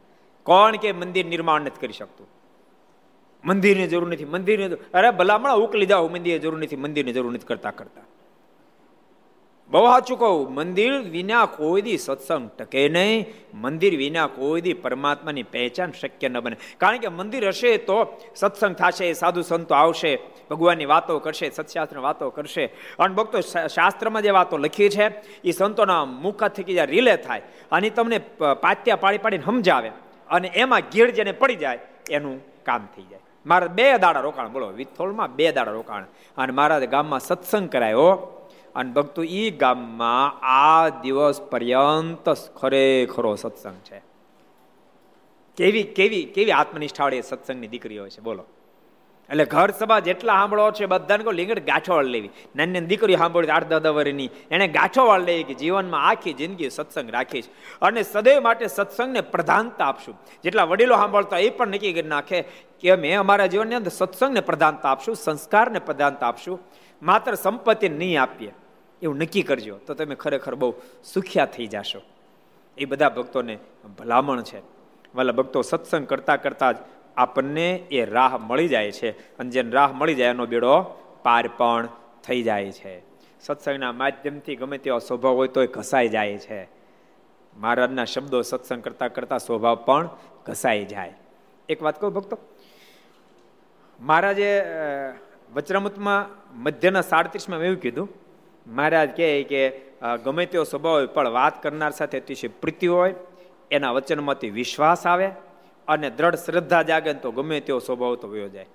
કોણ 0.42 0.76
કે 0.76 0.92
મંદિર 0.92 1.26
નિર્માણ 1.26 1.60
નથી 1.60 1.80
કરી 1.80 1.92
શકતું? 1.92 2.28
મંદિરની 3.44 3.86
જરૂર 3.86 4.12
નથી. 4.12 4.24
મંદિરની 4.24 4.74
અરે 4.74 5.10
ભલામણ 5.10 5.52
ઉકલી 5.52 5.86
જાઓ. 5.86 6.08
મંદિરની 6.08 6.38
જરૂર 6.38 6.62
નથી. 6.62 6.76
મંદિરની 6.76 7.12
જરૂર 7.12 7.32
નથી 7.32 7.46
કરતા 7.46 7.70
કરતા. 7.70 8.00
બહુ 9.70 9.84
સાચું 9.84 10.18
કહું, 10.18 10.54
મંદિર 10.54 10.92
વિના 11.14 11.46
કોઈ 11.46 11.82
દી 11.82 11.98
સત્સંગ 11.98 12.44
ટકે 12.58 12.88
નહીં, 12.88 13.26
મંદિર 13.54 13.94
વિના 13.96 14.26
કોઈ 14.26 14.60
દી 14.60 14.72
પરમાત્માની 14.84 15.42
પહેચાન 15.42 15.92
શક્ય 15.92 16.28
ન 16.28 16.40
બને. 16.40 16.56
કારણ 16.80 16.98
કે 16.98 17.08
મંદિર 17.08 17.48
હશે 17.48 17.76
તો 17.88 17.96
સત્સંગ 18.34 18.74
થશે, 18.74 19.12
સાધુ 19.12 19.42
સંતો 19.42 19.74
આવશે, 19.74 20.12
ભગવાનની 20.50 20.88
વાતો 20.88 21.18
કરશે 21.18 21.50
સત્શાસ્ત્ર 21.50 21.98
વાતો 21.98 22.30
કરશે. 22.30 22.64
અને 22.98 23.14
ભક્તો 23.14 23.40
શાસ્ત્રમાં 23.68 24.22
જે 24.22 24.30
વાતો 24.30 24.56
લખી 24.56 24.88
છે 24.88 25.06
એ 25.44 25.50
સંતોના 25.50 26.04
મુખ 26.04 26.44
થકી 26.44 26.74
જ્યાં 26.74 26.86
રિલે 26.86 27.16
થાય 27.16 27.42
અને 27.72 27.90
તમને 27.90 28.18
પાત્યા 28.64 28.96
પાડી 28.96 29.18
પાડીને 29.18 29.44
સમજાવે 29.44 29.90
અને 30.30 30.48
એમાં 30.54 30.88
ગીર 30.92 31.10
જેને 31.10 31.32
પડી 31.32 31.56
જાય, 31.56 31.78
એનું 32.10 32.40
કામ 32.64 32.88
થઈ 32.96 33.06
જાય. 33.10 33.20
મારા 33.46 33.66
બે 33.66 33.86
દાડા 33.98 34.20
રોકાણ, 34.20 34.48
બોલો, 34.48 34.66
વિથોળમાં 34.80 35.36
બે 35.36 35.52
દાડા 35.52 35.72
રોકાણ. 35.72 36.04
અને 36.38 36.52
મારા 36.52 36.78
ગામમાં 36.78 37.20
સત્સંગ 37.20 37.68
કરાયો. 37.68 38.10
અને 38.74 38.92
ભક્તો 38.92 39.22
એ 39.22 39.50
ગામમાં 39.50 40.40
આ 40.42 40.88
દિવસ 40.88 41.40
પર્યંત 41.40 42.28
ખરેખરો 42.56 43.34
સત્સંગ 43.34 43.76
છે. 43.84 44.02
કેવી 45.56 45.82
કેવી 45.82 46.24
કેવી 46.24 46.52
આત્મનિષ્ઠાવાળી 46.52 47.22
સત્સંગની 47.22 47.66
દીકરીઓ 47.66 48.08
છે, 48.08 48.20
બોલો. 48.20 48.44
એટલે 49.30 49.44
ઘર 49.44 49.70
સભા 49.70 49.98
જેટલા 49.98 50.32
સાંભળો 50.32 50.70
છે 50.70 50.86
બધાને 50.86 51.24
કહો, 51.24 51.30
લીંગડ 51.30 51.58
ગાંઠોવાળ 51.58 52.04
લેવી. 52.04 52.30
નાની 52.56 52.80
દીકરી 52.80 53.16
સાંભળી 53.16 53.48
આઠ 53.48 53.64
દસ 53.64 53.90
વર્ષની 53.90 54.30
એને 54.50 54.68
ગાંઠોવાળ 54.68 55.20
લેવી 55.20 55.42
કે 55.42 55.54
જીવનમાં 55.54 56.08
આખી 56.08 56.32
જિંદગી 56.32 56.70
સત્સંગ 56.70 57.10
રાખીશ 57.10 57.44
અને 57.82 58.02
સદૈવ 58.02 58.42
માટે 58.42 58.66
સત્સંગને 58.66 59.20
પ્રધાનતા 59.20 59.84
આપશું. 59.84 60.18
જેટલા 60.42 60.64
વડીલો 60.64 60.96
સાંભળતા 60.96 61.38
એ 61.38 61.50
પણ 61.50 61.68
નક્કી 61.68 61.92
કરી 61.92 62.08
નાખે 62.08 62.42
કે 62.80 62.90
અમે 62.90 63.12
અમારા 63.12 63.46
જીવનની 63.46 63.74
અંદર 63.74 63.90
સત્સંગને 63.90 64.40
પ્રધાનતા 64.40 64.88
આપશું, 64.88 65.16
સંસ્કારને 65.16 65.78
પ્રધાનતા 65.78 66.28
આપશું. 66.28 66.60
માત્ર 67.02 67.34
સંપત્તિ 67.34 67.88
નહીં 67.88 68.22
આપીએ, 68.22 68.52
એવું 69.02 69.16
નક્કી 69.16 69.42
કરજો. 69.42 69.76
તો 69.76 69.94
તમે 69.94 70.14
ખરેખર 70.14 70.54
બહુ 70.54 70.74
સુખ્યા 71.04 71.46
થઈ 71.46 71.66
જશો. 71.66 72.00
એ 72.78 72.84
બધા 72.84 73.08
ભક્તોને 73.08 73.58
ભલામણ 73.98 74.42
છે. 74.42 74.60
વાલા 75.14 75.32
ભક્તો 75.32 75.62
સત્સંગ 75.62 76.06
કરતા 76.06 76.36
કરતા 76.36 76.72
જ 76.72 76.76
આપણને 77.16 77.74
એ 77.90 78.04
રાહ 78.04 78.38
મળી 78.38 78.68
જાય 78.68 78.92
છે. 78.92 79.38
અને 79.38 79.50
જેને 79.50 79.70
રાહ 79.70 79.92
મળી 79.92 80.14
જાય 80.14 80.30
એનો 80.30 80.46
બેડો 80.46 80.80
પાર 81.22 81.48
પણ 81.48 81.88
થઈ 82.24 82.42
જાય 82.42 82.72
છે. 82.72 83.02
સત્સંગના 83.40 83.92
માધ્યમથી 83.92 84.56
ગમે 84.56 84.78
તેવો 84.78 84.98
સ્વભાવ 84.98 85.34
હોય 85.34 85.48
તો 85.48 85.62
એ 85.62 85.66
ઘસાઈ 85.66 86.08
જાય 86.08 86.38
છે. 86.38 86.68
મહારાજના 87.56 88.04
શબ્દો 88.04 88.42
સત્સંગ 88.42 88.82
કરતા 88.82 89.08
કરતા 89.08 89.38
સ્વભાવ 89.38 89.74
પણ 89.74 90.10
ઘસાઈ 90.46 90.84
જાય. 90.84 91.14
એક 91.68 91.82
વાત 91.82 92.00
કહું 92.00 92.12
ભક્તો? 92.12 92.38
મહારાજે 94.00 94.62
વચરામૃતમાં 95.54 96.37
મધ્યના 96.50 97.00
સાડત્રીસમાં 97.00 97.60
એવું 97.60 97.80
કીધું, 97.80 98.08
મહારાજ 98.66 99.10
કહે 99.16 99.42
કે 99.42 99.62
ગમે 100.24 100.46
તેવો 100.46 100.64
સ્વભાવ 100.64 100.94
હોય, 100.94 101.06
પણ 101.06 101.28
વાત 101.30 101.62
કરનાર 101.62 101.90
સાથે 101.90 102.16
અતિશય 102.20 102.48
પ્રીતિ 102.48 102.86
હોય, 102.86 103.14
એના 103.70 103.92
વચનમાંથી 103.92 104.50
વિશ્વાસ 104.50 105.06
આવે 105.06 105.28
અને 105.88 106.10
દ્રઢ 106.10 106.34
શ્રદ્ધા 106.36 106.82
જાગે 106.82 107.12
તો 107.14 107.30
ગમે 107.32 107.60
તેવો 107.60 107.78
સ્વભાવ 107.78 108.14
તો 108.14 108.28
વયો 108.28 108.48
જાય. 108.48 108.66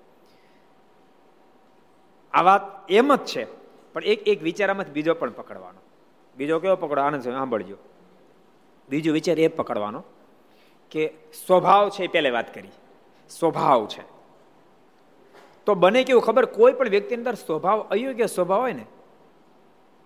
આ 2.34 2.41
વાત 2.41 2.63
એમ 2.89 3.15
જ 3.15 3.26
છે, 3.26 3.43
પણ 3.93 4.03
એક 4.03 4.28
એક 4.28 4.39
વિચારામાંથી 4.43 4.91
બીજો 4.91 5.13
પણ 5.13 5.30
પકડવાનો. 5.30 5.80
બીજો 6.38 6.59
કેવો 6.59 6.76
પકડો? 6.76 7.01
આનંદ 7.01 7.24
સાંભળજો. 7.24 7.78
બીજો 8.89 9.13
વિચાર 9.13 9.39
એ 9.39 9.47
પકડવાનો 9.47 10.03
કે 10.91 11.03
સ્વભાવ 11.45 11.89
છે 11.89 12.03
એ 12.03 12.07
પહેલે 12.07 12.30
વાત 12.30 12.53
કરી. 12.53 12.74
સ્વભાવ 13.30 13.88
છે. 13.88 14.12
તો 15.66 15.76
બને 15.76 16.03
કેવું 16.03 16.24
ખબર 16.24 16.45
કોઈ 16.45 16.74
પણ 16.74 16.89
વ્યક્તિની 16.89 17.22
અંદર 17.22 17.34
સ્વભાવ 17.34 17.82
અયોગ્ય 17.91 18.26
સ્વભાવ 18.26 18.61
હોય 18.61 18.74
ને, 18.74 18.86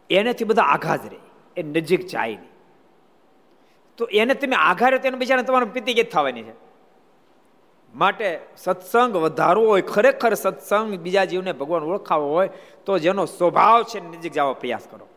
એનેથી 0.09 0.45
બધા 0.45 0.61
આઘાત 0.61 1.05
રહે. 1.05 1.19
એ 1.57 1.63
નજીક 1.63 2.05
જાય 2.05 2.29
નહીં. 2.29 2.53
તો 3.97 4.05
એને 4.05 4.33
તમે 4.33 4.55
આઘારે 4.55 4.97
તેને 4.97 5.17
બિચારા 5.17 5.41
તમારું 5.41 5.73
કે 5.73 6.03
થવાની 6.03 6.43
છે. 6.43 6.55
માટે 7.95 8.39
સત્સંગ 8.57 9.15
વધારવો 9.15 9.67
હોય, 9.67 9.81
ખરેખર 9.81 10.33
સત્સંગ 10.33 10.95
બીજા 10.95 11.25
જીવને 11.25 11.53
ભગવાન 11.53 11.83
ઓળખાવો 11.83 12.29
હોય, 12.29 12.49
તો 12.85 12.97
જેનો 12.97 13.25
સ્વભાવ 13.25 13.83
છે 13.83 13.99
નજીક 13.99 14.33
જવા 14.33 14.53
પ્રયાસ 14.53 14.87
કરો. 14.91 15.07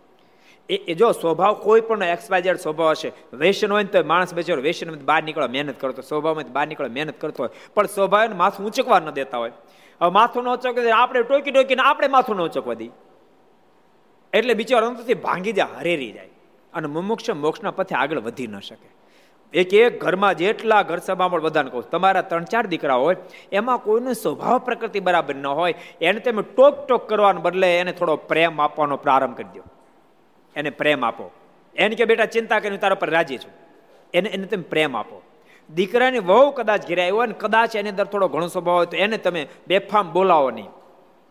એ 0.68 0.94
જો 0.94 1.12
સ્વભાવ 1.12 1.54
કોઈ 1.54 1.80
પણ 1.80 2.02
એક્સવાઇઝેડ 2.02 2.56
સ્વભાવ 2.56 2.90
હશે, 2.90 3.12
વેસન 3.32 3.72
હોય 3.72 3.82
ને 3.82 3.88
તો 3.88 4.04
માણસ 4.04 4.34
બેચારો 4.34 4.62
વેસન 4.62 4.94
બહાર 5.04 5.22
નીકળવા 5.22 5.46
મહેનત 5.46 5.80
કરતો 5.80 6.02
સ્વભાવમાં 6.02 6.52
બહાર 6.52 6.66
નીકળો, 6.66 6.88
મહેનત 6.88 7.20
કરતો 7.20 7.42
હોય. 7.42 7.50
પણ 7.74 7.86
સ્વભાવ 7.86 8.34
માથું 8.34 8.66
ઊંચકવા 8.66 9.00
ન 9.00 9.10
દેતા 9.10 9.38
હોય. 9.38 9.52
હવે 10.00 10.10
માથું 10.10 10.44
ન 10.44 10.48
ઉચકવા 10.48 10.96
આપણે 10.96 11.22
ટોકી 11.22 11.50
ટોકીને 11.50 11.82
આપણે 11.82 12.08
માથું 12.08 12.36
ન 12.36 12.40
ઉચકવા 12.40 12.74
દઈએ. 12.74 12.90
એટલે 14.32 14.54
બિચારો 14.54 14.86
અંતથી 14.86 15.14
ભાંગી 15.14 15.52
જાય, 15.52 15.66
હરેરી 15.78 16.12
જાય. 16.12 16.28
અને 16.74 16.88
મુમુક્ષ 16.88 17.30
મોક્ષના 17.30 17.70
પથે 17.70 17.94
આગળ 17.94 18.18
વધી 18.18 18.46
ન 18.46 18.58
શકે. 18.58 19.00
એક 19.52 19.74
એક 19.74 20.00
ઘરમાં 20.00 20.34
જેટલા 20.34 20.82
ઘર 20.82 20.98
સભામાં 20.98 21.40
બધાને 21.40 21.70
કહું 21.70 21.90
તમારા 21.90 22.22
ત્રણ 22.22 22.44
ચાર 22.44 22.66
દીકરા 22.66 22.94
હોય, 22.94 23.16
એમાં 23.52 23.78
કોઈનો 23.78 24.12
સ્વભાવ 24.12 24.58
પ્રકૃતિ 24.58 25.00
બરાબર 25.00 25.34
ન 25.34 25.46
હોય, 25.46 25.74
એને 26.00 26.20
તમે 26.20 26.42
ટોક 26.42 26.86
ટોક 26.86 27.08
કરવાને 27.08 27.40
બદલે 27.40 27.78
એને 27.78 27.92
થોડો 27.92 28.16
પ્રેમ 28.16 28.60
આપવાનો 28.60 28.96
પ્રારંભ 28.96 29.36
કરી 29.36 29.58
દો. 29.58 29.62
એને 30.56 30.70
પ્રેમ 30.70 31.04
આપો. 31.04 31.30
એને 31.76 31.96
કે 31.96 32.04
બેટા, 32.04 32.26
ચિંતા 32.26 32.60
કરીને 32.60 32.76
તારા 32.76 32.94
પર 32.94 33.10
રાજી 33.10 33.38
છું. 33.38 33.52
એને 34.14 34.28
એને 34.28 34.46
તમે 34.46 34.62
પ્રેમ 34.62 34.96
આપો. 34.96 35.22
દીકરાની 35.74 36.18
વહુ 36.18 36.50
કદાચ 36.50 36.86
ઘેરે 36.88 37.02
આવ્યો 37.02 37.18
અને 37.18 37.32
કદાચ 37.32 37.76
એની 37.76 37.88
અંદર 37.88 38.04
થોડો 38.04 38.28
ઘણો 38.28 38.46
સ્વભાવ 38.46 38.76
હોય 38.76 38.86
તો 38.86 38.96
એને 38.96 39.16
તમે 39.16 39.46
બેફામ 39.68 40.12
બોલાવો 40.12 40.50
નહીં. 40.50 40.68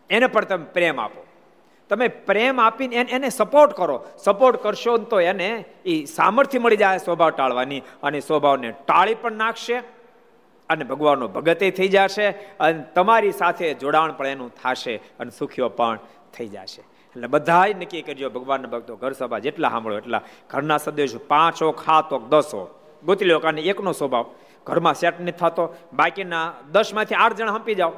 એને 0.10 0.28
પણ 0.28 0.46
તમે 0.46 0.66
પ્રેમ 0.66 1.00
આપો. 1.00 1.26
તમે 1.90 2.08
પ્રેમ 2.08 2.62
આપીને 2.62 2.96
એને 2.96 3.30
સપોર્ટ 3.30 3.74
કરો. 3.74 4.06
સપોર્ટ 4.18 4.64
કરશો 4.64 4.98
તો 4.98 5.20
એને 5.20 5.66
એ 5.86 6.06
સામર્થ્ય 6.06 6.60
મળી 6.60 6.78
જાય 6.78 6.98
સ્વભાવ 6.98 7.30
ટાળવાની 7.30 7.82
અને 8.04 8.20
સ્વભાવને 8.20 8.72
ટાળી 8.72 9.16
પણ 9.16 9.32
નાખશે 9.32 9.78
અને 10.70 10.84
ભગવાનનો 10.84 11.28
ભગતે 11.28 11.72
થઈ 11.72 11.88
જશે 11.88 12.30
અને 12.60 12.84
તમારી 12.96 13.32
સાથે 13.32 13.74
જોડાણ 13.74 14.12
પણ 14.12 14.28
એનું 14.28 14.54
થશે 14.56 14.96
અને 14.96 15.32
સુખીઓ 15.40 15.70
પણ 15.70 16.00
થઈ 16.34 16.48
જશે. 16.48 16.82
એટલે 16.82 17.28
બધા 17.28 17.66
નક્કી 17.66 18.02
કરજો 18.02 18.30
ભગવાનના 18.30 18.68
ભક્તો 18.68 18.96
ઘર 18.96 19.12
સભા 19.12 19.40
જેટલા 19.40 19.70
સાંભળો 19.70 19.98
એટલા. 19.98 20.22
ઘરના 20.50 20.78
સદસ્યો 20.78 21.22
પાંચો 21.28 21.72
દસ 22.30 22.46
દસો. 22.46 22.79
ગોતી 23.06 23.26
લો 23.26 23.40
કારણ 23.40 23.60
એકનો 23.60 23.92
સ્વભાવ. 23.92 24.26
ઘરમાં 24.66 24.94
સેટ 24.94 25.22
નથી 25.22 25.32
થતો. 25.32 25.76
બાકીના 25.94 26.54
દસમાંથી 26.72 27.16
આઠ 27.16 27.34
જણા 27.34 27.52
હંપી 27.52 27.76
જાઓ. 27.76 27.94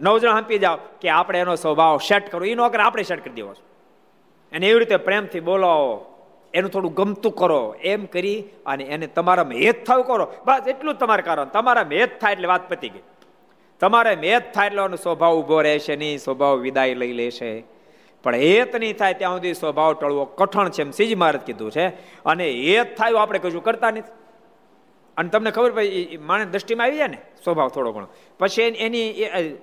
નવ 0.00 0.18
જણા 0.18 0.36
હંપી 0.36 0.58
જાઓ 0.58 0.78
કે 1.00 1.08
આપણે 1.08 1.38
એનો 1.38 1.54
સ્વભાવ 1.56 1.98
સેટ 1.98 2.32
કરો 2.32 2.44
એ 2.44 2.54
નો 2.54 2.64
આપણે 2.64 3.02
સેટ 3.02 3.24
કરી 3.24 3.34
દેવો 3.34 3.54
એને 4.52 4.66
એવી 4.68 4.78
રીતે 4.78 4.96
પ્રેમથી 4.96 5.40
બોલાવો 5.40 5.92
એનું 6.54 6.70
થોડું 6.70 6.94
ગમતું 6.94 7.32
કરો. 7.32 7.76
એમ 7.80 8.04
કરી 8.04 8.44
અને 8.66 8.84
એને 8.84 9.06
તમારા 9.06 9.42
હેત 9.42 9.84
થવું 9.86 10.04
કરો. 10.04 10.26
બસ 10.44 10.68
એટલું 10.68 10.94
તમારે 10.94 11.22
કારણ 11.22 11.44
તમારા 11.44 11.84
હેત 11.92 12.20
થાય 12.20 12.32
એટલે 12.32 12.48
વાત 12.48 12.68
પતી 12.68 12.88
ગઈ. 12.88 13.02
તમારે 13.80 14.16
મેદ 14.16 14.42
થાય 14.54 14.66
એટલે 14.66 14.82
એનો 14.82 14.96
સ્વભાવ 14.96 15.34
ઊભો 15.34 15.60
રહેશે 15.62 15.96
નહીં. 15.96 16.18
સ્વભાવ 16.18 16.56
વિદાય 16.56 16.94
લઈ 16.94 17.12
લેશે. 17.12 17.64
પણ 18.24 18.34
હેત 18.34 18.76
નહીં 18.76 18.96
થાય 18.96 19.14
ત્યાં 19.14 19.36
સુધી 19.36 19.54
સ્વભાવ 19.54 19.92
ટળવો 19.94 20.24
કઠણ 20.24 20.68
છે 20.68 20.82
એમ 20.82 20.90
સીજ 20.90 21.14
મહારાજ 21.16 21.42
કીધું 21.42 21.70
છે. 21.70 21.86
અને 22.24 22.44
હેત 22.50 22.96
થાય 22.98 23.14
આપણે 23.14 23.38
કશું 23.38 23.64
કરતા 23.64 23.90
નથી. 23.90 24.12
અને 25.16 25.28
તમને 25.28 25.50
ખબર 25.50 25.72
પડે 25.72 26.18
માણસ 26.20 26.46
દ્રષ્ટિમાં 26.46 26.86
આવી 26.86 26.96
જાય 26.96 27.08
ને, 27.08 27.18
સ્વભાવ 27.44 27.68
થોડો 27.68 27.92
ઘણો. 27.92 28.08
પછી 28.38 28.62
એની 28.62 29.08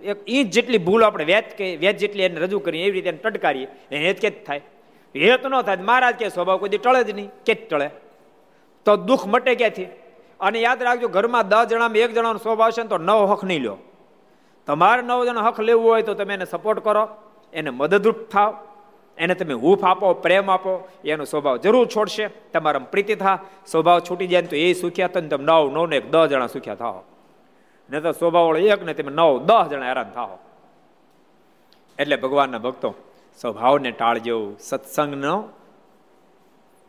એક 0.04 0.18
ઇંચ 0.28 0.52
જેટલી 0.54 0.78
ભૂલ 0.78 1.04
આપણે 1.04 1.26
વેત 1.26 1.56
કે 1.58 1.76
વેત 1.76 1.98
જેટલી 1.98 2.24
એને 2.24 2.40
રજૂ 2.40 2.60
કરીએ, 2.60 2.84
એવી 2.84 2.92
રીતે 2.92 3.10
એને 3.10 3.18
ટટકારીએ, 3.18 3.68
એને 3.92 4.04
હેત 4.08 4.20
કે 4.22 4.30
થાય. 4.30 4.62
હેત 5.16 5.46
ન 5.46 5.62
થાય 5.62 5.78
મહારાજ 5.78 6.16
કે 6.16 6.30
સ્વભાવ 6.30 6.58
કોઈ 6.58 6.70
ટળે 6.70 7.04
જ 7.04 7.12
નહીં, 7.12 7.30
કે 7.46 7.54
ટળે. 7.54 7.90
તો 8.86 8.96
દુઃખ 8.96 9.26
મટે 9.28 9.56
ક્યાંથી? 9.56 9.88
અને 10.40 10.60
યાદ 10.60 10.84
રાખજો, 10.84 11.08
ઘરમાં 11.08 11.48
દસ 11.48 11.66
જણામાં 11.70 11.98
એક 11.98 12.12
જણાનો 12.14 12.40
સ્વભાવ 12.40 12.70
છે 12.72 12.84
તો 12.84 12.98
નવ 12.98 13.32
હક 13.32 13.44
નહીં 13.44 13.64
લો 13.64 13.76
તમારે 14.68 15.02
નવ 15.02 15.26
જણા 15.26 15.48
હક 15.48 15.60
લેવું 15.60 15.86
હોય 15.86 16.02
તો 16.02 16.14
તમે 16.14 16.34
એને 16.34 16.46
સપોર્ટ 16.46 16.84
કરો. 16.84 17.04
એને 17.54 17.70
મદદરૂપ 17.70 18.30
થાવ, 18.30 18.52
એને 19.18 19.36
તમે 19.36 19.54
હૂફ 19.54 19.84
આપો, 19.84 20.14
પ્રેમ 20.14 20.50
આપો, 20.52 20.88
એનો 21.06 21.26
સ્વભાવ 21.26 21.58
જરૂર 21.58 21.88
છોડશે. 21.88 22.28
તમારા 22.54 22.80
પ્રીતિ 22.80 23.16
થા, 23.16 23.40
સ્વભાવ 23.68 24.00
છૂટી 24.00 24.28
જાય 24.28 24.42
તો 24.42 24.56
એ 24.56 24.74
સુખ્યા 24.74 25.08
તો 25.08 25.22
તમે 25.22 25.46
નવ 25.46 25.72
નવ 25.74 25.88
ને 25.88 25.96
એક 25.98 26.12
દસ 26.12 26.28
જણા 26.28 26.48
સુખ્યા 26.48 26.76
થાવ 26.76 27.04
ને 27.90 28.02
તો 28.02 28.12
સ્વભાવ 28.12 28.58
એક 28.58 28.84
ને 28.84 28.94
તમે 28.94 29.12
નવ, 29.12 29.40
દસ 29.46 29.70
જણા 29.70 29.86
હેરાન 29.86 30.10
થાવ 30.10 30.38
એટલે 32.00 32.16
ભગવાનના 32.16 32.58
ભક્તો, 32.58 32.96
સ્વભાવને 33.42 33.92
ટાળજો, 33.92 34.56
સત્સંગનો 34.60 35.50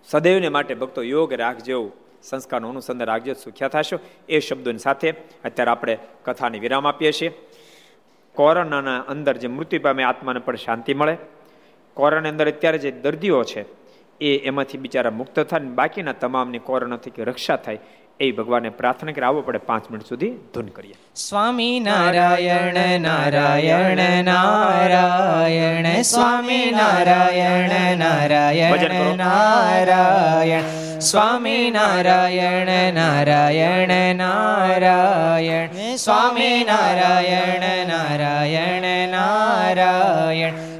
સદૈવને 0.08 0.48
માટે 0.48 0.74
ભક્તો 0.74 1.02
યોગ 1.02 1.32
રાખજો, 1.32 1.90
સંસ્કારનું 2.22 2.70
અનુસંધાન 2.70 3.06
રાખજો, 3.06 3.32
સુખ્યા 3.34 3.68
થશો. 3.68 3.98
એ 4.28 4.40
શબ્દોની 4.40 4.78
સાથે 4.78 5.10
અત્યારે 5.44 5.70
આપણે 5.70 5.98
કથાની 6.24 6.58
વિરામ 6.58 6.86
આપીએ 6.86 7.12
છીએ. 7.12 7.30
કોરોનાના 8.40 9.00
અંદર 9.12 9.36
જે 9.36 9.48
મૃત્યુ 9.48 9.80
પામે 9.82 10.02
આત્માને 10.04 10.40
પણ 10.46 10.64
શાંતિ 10.66 10.94
મળે. 10.94 11.14
કોરોનાની 11.96 12.28
અંદર 12.28 12.48
અત્યારે 12.48 12.78
જે 12.78 12.90
દર્દીઓ 13.04 13.40
છે, 13.44 13.62
એ 14.20 14.30
એમાંથી 14.48 14.78
બિચારા 14.78 15.10
મુક્ત 15.10 15.36
થાય 15.40 15.72
બાકીના 15.78 16.12
તમામની 16.22 16.62
કોરોનાથી 16.68 17.26
રક્ષા 17.30 17.56
થાય 17.56 17.78
એ 18.20 18.32
ભગવાનને 18.32 18.70
પ્રાર્થના 18.70 19.12
કરી 19.12 19.24
આવો 19.24 19.40
પડે 19.40 19.58
પાંચ 19.58 19.90
મિનિટ 19.90 20.08
સુધી 20.08 20.30
ધૂન 20.54 20.66
કરીએ. 20.66 20.94
સ્વામી 21.16 21.80
નારાયણ 21.80 23.00
નારાયણ 23.00 24.24
નારાયણ 24.24 26.02
સ્વામી 26.02 26.70
નારાયણ 26.70 27.98
નારાયણ 27.98 29.16
નારાયણ 29.16 30.62
સ્વામી 30.98 31.70
નારાયણ 31.70 32.94
નારાયણ 32.94 34.16
નારાયણ 34.16 35.96
સ્વામી 35.96 36.64
નારાયણ 36.64 37.88
નારાયણ 37.88 39.08
નારાયણ 39.08 40.79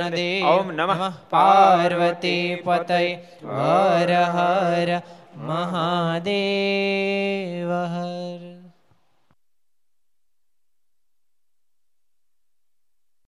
દેવ 0.09 0.45
ઓમ 0.45 0.71
નમઃ. 0.71 1.11
પાર્વતી 1.29 2.55
પતય. 2.55 3.17
હર 3.43 4.23
હર 4.23 5.01
મહાદેવ 5.35 7.71
હર. 7.71 8.50